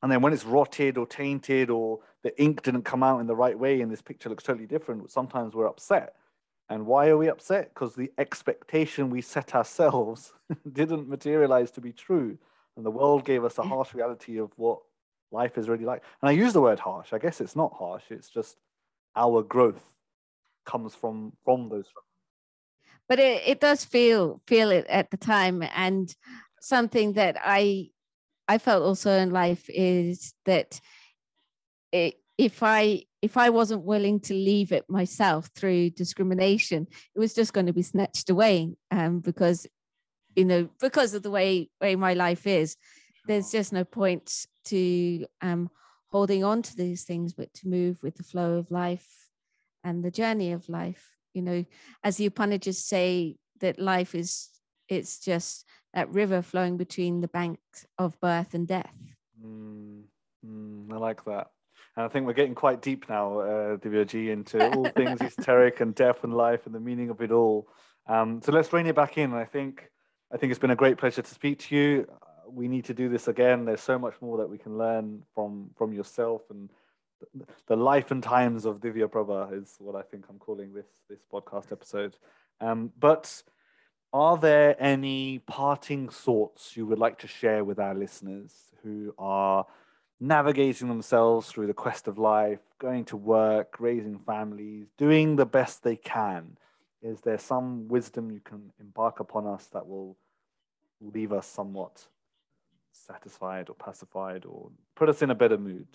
and 0.02 0.10
then 0.10 0.22
when 0.22 0.32
it's 0.32 0.44
rotted 0.44 0.96
or 0.98 1.06
tainted, 1.06 1.70
or 1.70 2.00
the 2.22 2.40
ink 2.42 2.62
didn't 2.62 2.82
come 2.82 3.02
out 3.02 3.20
in 3.20 3.26
the 3.26 3.36
right 3.36 3.58
way, 3.58 3.80
and 3.80 3.90
this 3.90 4.02
picture 4.02 4.28
looks 4.28 4.44
totally 4.44 4.66
different, 4.66 5.10
sometimes 5.10 5.54
we're 5.54 5.68
upset. 5.68 6.14
And 6.68 6.86
why 6.86 7.08
are 7.08 7.16
we 7.16 7.28
upset? 7.28 7.74
Because 7.74 7.94
the 7.94 8.12
expectation 8.16 9.10
we 9.10 9.22
set 9.22 9.54
ourselves 9.54 10.32
didn't 10.72 11.08
materialize 11.08 11.70
to 11.72 11.80
be 11.80 11.92
true 11.92 12.38
and 12.76 12.86
the 12.86 12.90
world 12.90 13.24
gave 13.24 13.44
us 13.44 13.58
a 13.58 13.62
harsh 13.62 13.94
reality 13.94 14.38
of 14.38 14.50
what 14.56 14.78
life 15.30 15.58
is 15.58 15.68
really 15.68 15.84
like. 15.84 16.02
And 16.22 16.28
I 16.30 16.32
use 16.32 16.54
the 16.54 16.62
word 16.62 16.78
harsh. 16.78 17.12
I 17.12 17.18
guess 17.18 17.40
it's 17.40 17.56
not 17.56 17.74
harsh. 17.74 18.04
It's 18.08 18.30
just 18.30 18.56
our 19.14 19.42
growth 19.42 19.82
comes 20.64 20.94
from 20.94 21.32
from 21.44 21.68
those. 21.68 21.86
But 23.06 23.18
it, 23.18 23.42
it 23.44 23.60
does 23.60 23.84
feel 23.84 24.40
feel 24.46 24.70
it 24.70 24.86
at 24.88 25.10
the 25.10 25.16
time, 25.16 25.62
and 25.74 26.14
something 26.60 27.14
that 27.14 27.36
I 27.42 27.90
I 28.50 28.58
felt 28.58 28.82
also 28.82 29.12
in 29.12 29.30
life 29.30 29.66
is 29.68 30.34
that 30.44 30.80
it, 31.92 32.14
if 32.36 32.64
I 32.64 33.04
if 33.22 33.36
I 33.36 33.50
wasn't 33.50 33.84
willing 33.84 34.18
to 34.20 34.34
leave 34.34 34.72
it 34.72 34.86
myself 34.88 35.50
through 35.54 35.90
discrimination, 35.90 36.88
it 37.14 37.20
was 37.20 37.32
just 37.32 37.52
going 37.52 37.66
to 37.66 37.72
be 37.72 37.82
snatched 37.82 38.28
away 38.28 38.74
um, 38.90 39.20
because 39.20 39.68
you 40.34 40.44
know, 40.44 40.68
because 40.80 41.14
of 41.14 41.22
the 41.22 41.30
way 41.30 41.70
way 41.80 41.94
my 41.94 42.14
life 42.14 42.44
is, 42.48 42.76
there's 43.28 43.52
just 43.52 43.72
no 43.72 43.84
point 43.84 44.46
to 44.64 45.26
um, 45.42 45.70
holding 46.08 46.42
on 46.42 46.62
to 46.62 46.76
these 46.76 47.04
things, 47.04 47.32
but 47.32 47.54
to 47.54 47.68
move 47.68 48.02
with 48.02 48.16
the 48.16 48.24
flow 48.24 48.54
of 48.54 48.72
life 48.72 49.28
and 49.84 50.02
the 50.02 50.10
journey 50.10 50.50
of 50.50 50.68
life. 50.68 51.06
You 51.34 51.42
know, 51.42 51.64
as 52.02 52.16
the 52.16 52.26
Upanishads 52.26 52.84
say, 52.84 53.36
that 53.60 53.78
life 53.78 54.12
is 54.16 54.48
it's 54.88 55.20
just 55.20 55.64
that 55.94 56.08
river 56.10 56.42
flowing 56.42 56.76
between 56.76 57.20
the 57.20 57.28
banks 57.28 57.86
of 57.98 58.18
birth 58.20 58.54
and 58.54 58.66
death. 58.66 58.94
Mm, 59.44 60.02
mm, 60.46 60.92
I 60.92 60.96
like 60.96 61.24
that. 61.24 61.50
And 61.96 62.04
I 62.04 62.08
think 62.08 62.26
we're 62.26 62.32
getting 62.32 62.54
quite 62.54 62.82
deep 62.82 63.08
now, 63.08 63.40
uh, 63.40 63.76
Divyaji, 63.76 64.30
into 64.30 64.70
all 64.76 64.88
things 64.90 65.20
esoteric 65.20 65.80
and 65.80 65.94
death 65.94 66.22
and 66.22 66.34
life 66.34 66.66
and 66.66 66.74
the 66.74 66.80
meaning 66.80 67.10
of 67.10 67.20
it 67.20 67.32
all. 67.32 67.68
Um, 68.06 68.40
so 68.42 68.52
let's 68.52 68.72
rein 68.72 68.86
it 68.86 68.94
back 68.94 69.18
in. 69.18 69.34
I 69.34 69.44
think 69.44 69.90
I 70.32 70.36
think 70.36 70.50
it's 70.50 70.60
been 70.60 70.70
a 70.70 70.76
great 70.76 70.98
pleasure 70.98 71.22
to 71.22 71.34
speak 71.34 71.58
to 71.60 71.76
you. 71.76 72.08
We 72.48 72.68
need 72.68 72.84
to 72.86 72.94
do 72.94 73.08
this 73.08 73.28
again. 73.28 73.64
There's 73.64 73.80
so 73.80 73.98
much 73.98 74.14
more 74.20 74.38
that 74.38 74.48
we 74.48 74.58
can 74.58 74.78
learn 74.78 75.22
from 75.34 75.70
from 75.76 75.92
yourself 75.92 76.42
and 76.50 76.70
the 77.66 77.76
life 77.76 78.10
and 78.10 78.22
times 78.22 78.64
of 78.64 78.80
Divya 78.80 79.08
Prabha 79.08 79.60
is 79.60 79.76
what 79.78 79.94
I 79.94 80.02
think 80.02 80.24
I'm 80.28 80.38
calling 80.38 80.72
this 80.72 80.88
this 81.08 81.24
podcast 81.30 81.72
episode. 81.72 82.16
Um, 82.60 82.92
but 82.98 83.42
are 84.12 84.36
there 84.36 84.76
any 84.78 85.38
parting 85.40 86.08
thoughts 86.08 86.76
you 86.76 86.86
would 86.86 86.98
like 86.98 87.18
to 87.20 87.28
share 87.28 87.64
with 87.64 87.78
our 87.78 87.94
listeners 87.94 88.52
who 88.82 89.14
are 89.18 89.66
navigating 90.18 90.88
themselves 90.88 91.48
through 91.48 91.66
the 91.66 91.74
quest 91.74 92.08
of 92.08 92.18
life, 92.18 92.58
going 92.78 93.04
to 93.06 93.16
work, 93.16 93.76
raising 93.78 94.18
families, 94.18 94.86
doing 94.98 95.36
the 95.36 95.46
best 95.46 95.82
they 95.82 95.96
can? 95.96 96.56
Is 97.02 97.20
there 97.20 97.38
some 97.38 97.88
wisdom 97.88 98.30
you 98.30 98.40
can 98.40 98.72
embark 98.80 99.20
upon 99.20 99.46
us 99.46 99.66
that 99.72 99.86
will 99.86 100.16
leave 101.00 101.32
us 101.32 101.46
somewhat 101.46 102.06
satisfied 102.92 103.68
or 103.68 103.74
pacified 103.74 104.44
or 104.44 104.70
put 104.94 105.08
us 105.08 105.22
in 105.22 105.30
a 105.30 105.34
better 105.34 105.56
mood? 105.56 105.86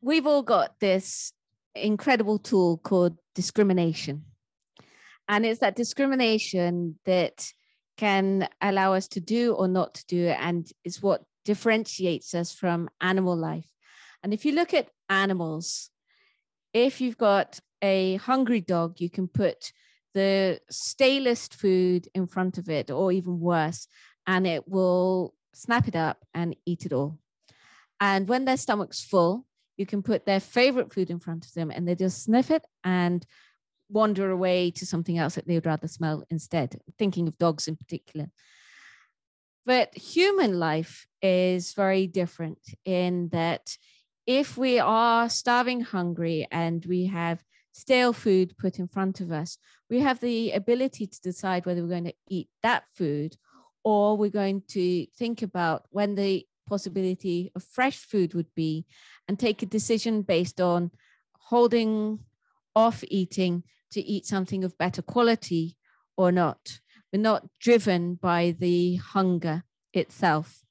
We've 0.00 0.26
all 0.26 0.42
got 0.42 0.80
this 0.80 1.32
incredible 1.74 2.38
tool 2.38 2.78
called 2.78 3.18
discrimination. 3.34 4.24
And 5.28 5.46
it's 5.46 5.60
that 5.60 5.76
discrimination 5.76 6.98
that 7.04 7.52
can 7.96 8.48
allow 8.60 8.94
us 8.94 9.08
to 9.08 9.20
do 9.20 9.52
or 9.54 9.68
not 9.68 9.94
to 9.94 10.06
do 10.06 10.26
and 10.28 10.68
is 10.84 11.02
what 11.02 11.24
differentiates 11.44 12.34
us 12.34 12.52
from 12.52 12.88
animal 13.00 13.36
life. 13.36 13.66
And 14.22 14.32
if 14.32 14.44
you 14.44 14.52
look 14.52 14.72
at 14.74 14.90
animals, 15.08 15.90
if 16.72 17.00
you've 17.00 17.18
got 17.18 17.60
a 17.82 18.16
hungry 18.16 18.60
dog, 18.60 19.00
you 19.00 19.10
can 19.10 19.28
put 19.28 19.72
the 20.14 20.60
stalest 20.70 21.54
food 21.54 22.08
in 22.14 22.26
front 22.26 22.58
of 22.58 22.68
it, 22.68 22.90
or 22.90 23.12
even 23.12 23.40
worse, 23.40 23.88
and 24.26 24.46
it 24.46 24.68
will 24.68 25.34
snap 25.54 25.88
it 25.88 25.96
up 25.96 26.18
and 26.34 26.54
eat 26.66 26.86
it 26.86 26.92
all. 26.92 27.18
And 28.00 28.28
when 28.28 28.44
their 28.44 28.56
stomach's 28.56 29.02
full, 29.02 29.46
you 29.76 29.86
can 29.86 30.02
put 30.02 30.26
their 30.26 30.40
favorite 30.40 30.92
food 30.92 31.10
in 31.10 31.18
front 31.18 31.46
of 31.46 31.54
them 31.54 31.70
and 31.70 31.88
they 31.88 31.94
just 31.94 32.24
sniff 32.24 32.50
it 32.50 32.64
and 32.84 33.24
wander 33.92 34.30
away 34.30 34.70
to 34.72 34.86
something 34.86 35.18
else 35.18 35.34
that 35.34 35.46
they 35.46 35.54
would 35.54 35.66
rather 35.66 35.88
smell 35.88 36.24
instead, 36.30 36.80
thinking 36.98 37.28
of 37.28 37.38
dogs 37.38 37.68
in 37.68 37.76
particular. 37.76 38.28
But 39.64 39.94
human 39.96 40.58
life 40.58 41.06
is 41.20 41.72
very 41.74 42.06
different 42.06 42.58
in 42.84 43.28
that 43.28 43.76
if 44.26 44.56
we 44.56 44.78
are 44.78 45.28
starving 45.28 45.82
hungry 45.82 46.48
and 46.50 46.84
we 46.86 47.06
have 47.06 47.42
stale 47.72 48.12
food 48.12 48.56
put 48.58 48.78
in 48.78 48.88
front 48.88 49.20
of 49.20 49.30
us, 49.30 49.58
we 49.88 50.00
have 50.00 50.20
the 50.20 50.52
ability 50.52 51.06
to 51.06 51.20
decide 51.20 51.66
whether 51.66 51.82
we're 51.82 51.88
going 51.88 52.04
to 52.04 52.14
eat 52.28 52.48
that 52.62 52.84
food 52.92 53.36
or 53.84 54.16
we're 54.16 54.30
going 54.30 54.62
to 54.68 55.06
think 55.18 55.42
about 55.42 55.86
when 55.90 56.14
the 56.14 56.46
possibility 56.68 57.50
of 57.54 57.62
fresh 57.62 57.98
food 57.98 58.34
would 58.34 58.52
be 58.54 58.86
and 59.28 59.38
take 59.38 59.62
a 59.62 59.66
decision 59.66 60.22
based 60.22 60.60
on 60.60 60.90
holding 61.34 62.18
off 62.74 63.04
eating 63.08 63.62
to 63.92 64.00
eat 64.00 64.26
something 64.26 64.64
of 64.64 64.76
better 64.78 65.02
quality 65.02 65.76
or 66.16 66.32
not. 66.32 66.80
We're 67.12 67.20
not 67.20 67.46
driven 67.60 68.14
by 68.14 68.56
the 68.58 68.96
hunger 68.96 69.64
itself. 69.92 70.62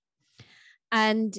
And 0.91 1.37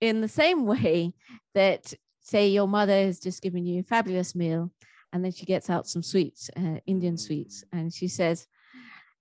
in 0.00 0.20
the 0.20 0.28
same 0.28 0.66
way 0.74 1.12
that 1.54 1.94
say 2.20 2.48
your 2.48 2.68
mother 2.68 2.92
has 2.92 3.20
just 3.20 3.42
given 3.42 3.64
you 3.64 3.80
a 3.80 3.84
fabulous 3.84 4.34
meal 4.34 4.72
and 5.12 5.24
then 5.24 5.30
she 5.30 5.46
gets 5.46 5.70
out 5.70 5.86
some 5.86 6.02
sweets 6.02 6.50
uh, 6.56 6.80
indian 6.84 7.16
sweets 7.16 7.62
and 7.72 7.94
she 7.94 8.08
says 8.08 8.48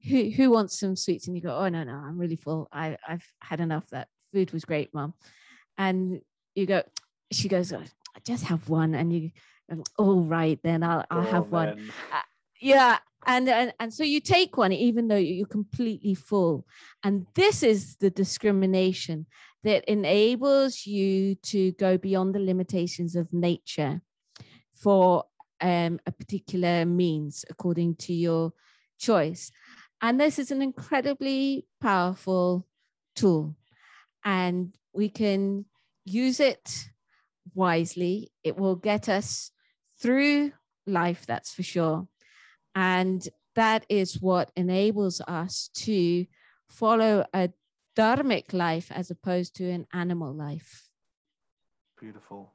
who, 0.08 0.30
who 0.30 0.52
wants 0.52 0.80
some 0.80 0.96
sweets? 0.96 1.28
And 1.28 1.36
you 1.36 1.42
go 1.42 1.56
oh 1.56 1.70
no 1.70 1.84
no 1.84 1.94
i'm 1.94 2.18
really 2.18 2.36
full. 2.36 2.68
I, 2.72 2.98
i've 3.08 3.26
had 3.42 3.60
enough. 3.60 3.90
That 3.90 4.08
food 4.32 4.52
was 4.52 4.66
great 4.66 4.94
mom 4.94 5.14
and 5.78 6.22
you 6.56 6.66
go 6.66 6.84
she 7.32 7.48
goes 7.48 7.74
oh, 7.74 7.84
just 8.26 8.46
have 8.46 8.70
one. 8.70 8.96
And 8.96 9.12
you 9.12 9.32
oh 9.98 10.22
right 10.22 10.60
then 10.64 10.84
i'll, 10.84 11.04
I'll 11.10 11.20
oh, 11.20 11.32
have 11.32 11.52
man. 11.52 11.68
one 11.68 11.92
uh, 12.14 12.22
yeah 12.62 12.98
and, 13.28 13.50
and 13.50 13.74
and 13.80 13.94
so 13.94 14.04
you 14.04 14.20
take 14.20 14.56
one 14.56 14.72
even 14.72 15.08
though 15.08 15.16
you're 15.16 15.48
completely 15.48 16.14
full 16.14 16.66
and 17.04 17.26
this 17.36 17.64
is 17.64 17.96
the 17.98 18.10
discrimination 18.10 19.26
that 19.64 19.84
enables 19.86 20.86
you 20.86 21.34
to 21.36 21.72
go 21.74 21.98
beyond 21.98 22.36
the 22.36 22.40
limitations 22.40 23.16
of 23.16 23.34
nature 23.34 24.02
for 24.76 25.26
um, 25.62 26.00
a 26.06 26.12
particular 26.12 26.86
means 26.86 27.46
according 27.50 27.96
to 27.96 28.14
your 28.14 28.54
choice. 29.00 29.52
And 30.02 30.20
this 30.20 30.38
is 30.38 30.52
an 30.52 30.62
incredibly 30.62 31.66
powerful 31.82 32.68
tool, 33.16 33.56
and 34.24 34.76
we 34.94 35.10
can 35.10 35.66
use 36.04 36.40
it 36.40 36.90
wisely. 37.54 38.32
It 38.44 38.58
will 38.58 38.76
get 38.76 39.10
us 39.10 39.52
through 40.00 40.52
life, 40.86 41.26
that's 41.26 41.54
for 41.54 41.64
sure. 41.64 42.08
And 42.74 43.28
that 43.56 43.86
is 43.90 44.22
what 44.22 44.52
enables 44.56 45.22
us 45.22 45.70
to 45.76 46.26
follow 46.68 47.26
a 47.34 47.50
dharmic 47.98 48.54
life 48.54 48.92
as 48.92 49.10
opposed 49.10 49.56
to 49.56 49.70
an 49.70 49.88
animal 49.94 50.34
life. 50.34 50.90
Beautiful. 52.00 52.52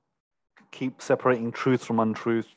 Keep 0.70 1.00
separating 1.00 1.50
truth 1.50 1.84
from 1.84 1.98
untruth. 2.00 2.48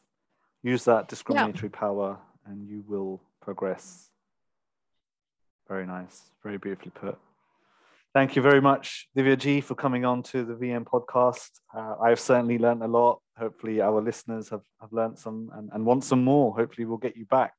Use 0.62 0.84
that 0.86 1.08
discriminatory 1.08 1.72
yeah. 1.74 1.80
power 1.80 2.18
and 2.46 2.68
you 2.68 2.84
will 2.88 3.22
progress. 3.42 4.10
Very 5.68 5.86
nice. 5.86 6.32
Very 6.44 6.58
beautifully 6.58 6.92
put. 6.92 7.18
Thank 8.14 8.36
you 8.36 8.44
very 8.44 8.62
much, 8.62 9.08
Divya 9.18 9.36
ji, 9.40 9.60
for 9.60 9.74
coming 9.74 10.06
on 10.06 10.22
to 10.24 10.46
the 10.46 10.54
VM 10.54 10.84
podcast. 10.84 11.50
Uh, 11.76 11.96
I've 12.00 12.20
certainly 12.20 12.60
learned 12.60 12.84
a 12.84 12.88
lot. 12.88 13.20
Hopefully, 13.40 13.82
our 13.82 14.04
listeners 14.04 14.50
have, 14.50 14.62
have 14.80 14.94
learned 14.94 15.18
some 15.18 15.50
and, 15.56 15.72
and 15.74 15.84
want 15.84 16.04
some 16.04 16.24
more. 16.24 16.54
Hopefully, 16.54 16.86
we'll 16.86 17.00
get 17.00 17.18
you 17.18 17.26
back. 17.26 17.54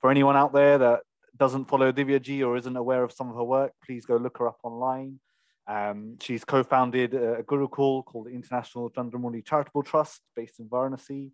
For 0.00 0.10
anyone 0.10 0.36
out 0.36 0.52
there 0.52 0.76
that 0.78 1.02
doesn't 1.36 1.66
follow 1.66 1.92
Divya 1.92 2.20
ji 2.20 2.42
or 2.42 2.56
isn't 2.56 2.76
aware 2.76 3.04
of 3.04 3.12
some 3.12 3.30
of 3.30 3.36
her 3.36 3.44
work, 3.44 3.74
please 3.86 4.04
go 4.04 4.16
look 4.16 4.38
her 4.38 4.48
up 4.48 4.58
online. 4.64 5.20
Um, 5.68 6.16
she's 6.20 6.44
co-founded 6.44 7.14
a 7.14 7.44
Gurukul 7.44 8.04
called 8.04 8.26
the 8.26 8.32
International 8.32 8.90
Chandramauli 8.90 9.46
Charitable 9.46 9.84
Trust 9.84 10.20
based 10.34 10.58
in 10.58 10.66
Varanasi, 10.66 11.30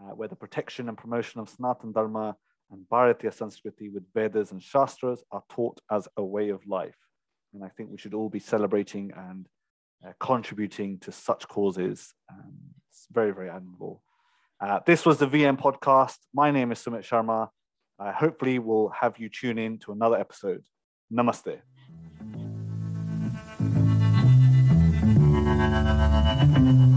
uh, 0.00 0.14
where 0.14 0.28
the 0.28 0.34
protection 0.34 0.88
and 0.88 0.96
promotion 0.96 1.42
of 1.42 1.50
Sanatan 1.50 1.92
Dharma 1.92 2.36
and 2.70 2.86
Bharatiya 2.90 3.36
Sanskriti 3.36 3.92
with 3.92 4.04
Vedas 4.14 4.50
and 4.52 4.62
Shastras 4.62 5.22
are 5.30 5.44
taught 5.50 5.78
as 5.90 6.08
a 6.16 6.24
way 6.24 6.48
of 6.48 6.66
life. 6.66 6.96
And 7.54 7.64
I 7.64 7.68
think 7.68 7.90
we 7.90 7.98
should 7.98 8.14
all 8.14 8.28
be 8.28 8.38
celebrating 8.38 9.12
and 9.16 9.46
uh, 10.06 10.12
contributing 10.20 10.98
to 11.00 11.12
such 11.12 11.48
causes. 11.48 12.14
Um, 12.30 12.54
it's 12.90 13.06
very, 13.10 13.32
very 13.32 13.50
admirable. 13.50 14.02
Uh, 14.60 14.80
this 14.86 15.06
was 15.06 15.18
the 15.18 15.26
VM 15.26 15.58
podcast. 15.58 16.16
My 16.34 16.50
name 16.50 16.72
is 16.72 16.78
Sumit 16.78 17.08
Sharma. 17.08 17.48
Hopefully, 18.00 18.58
we'll 18.58 18.90
have 18.90 19.18
you 19.18 19.28
tune 19.28 19.58
in 19.58 19.78
to 19.80 19.92
another 19.92 20.16
episode. 20.16 20.62
Namaste. 21.12 21.60
Thank 26.58 26.82
you. 26.82 26.87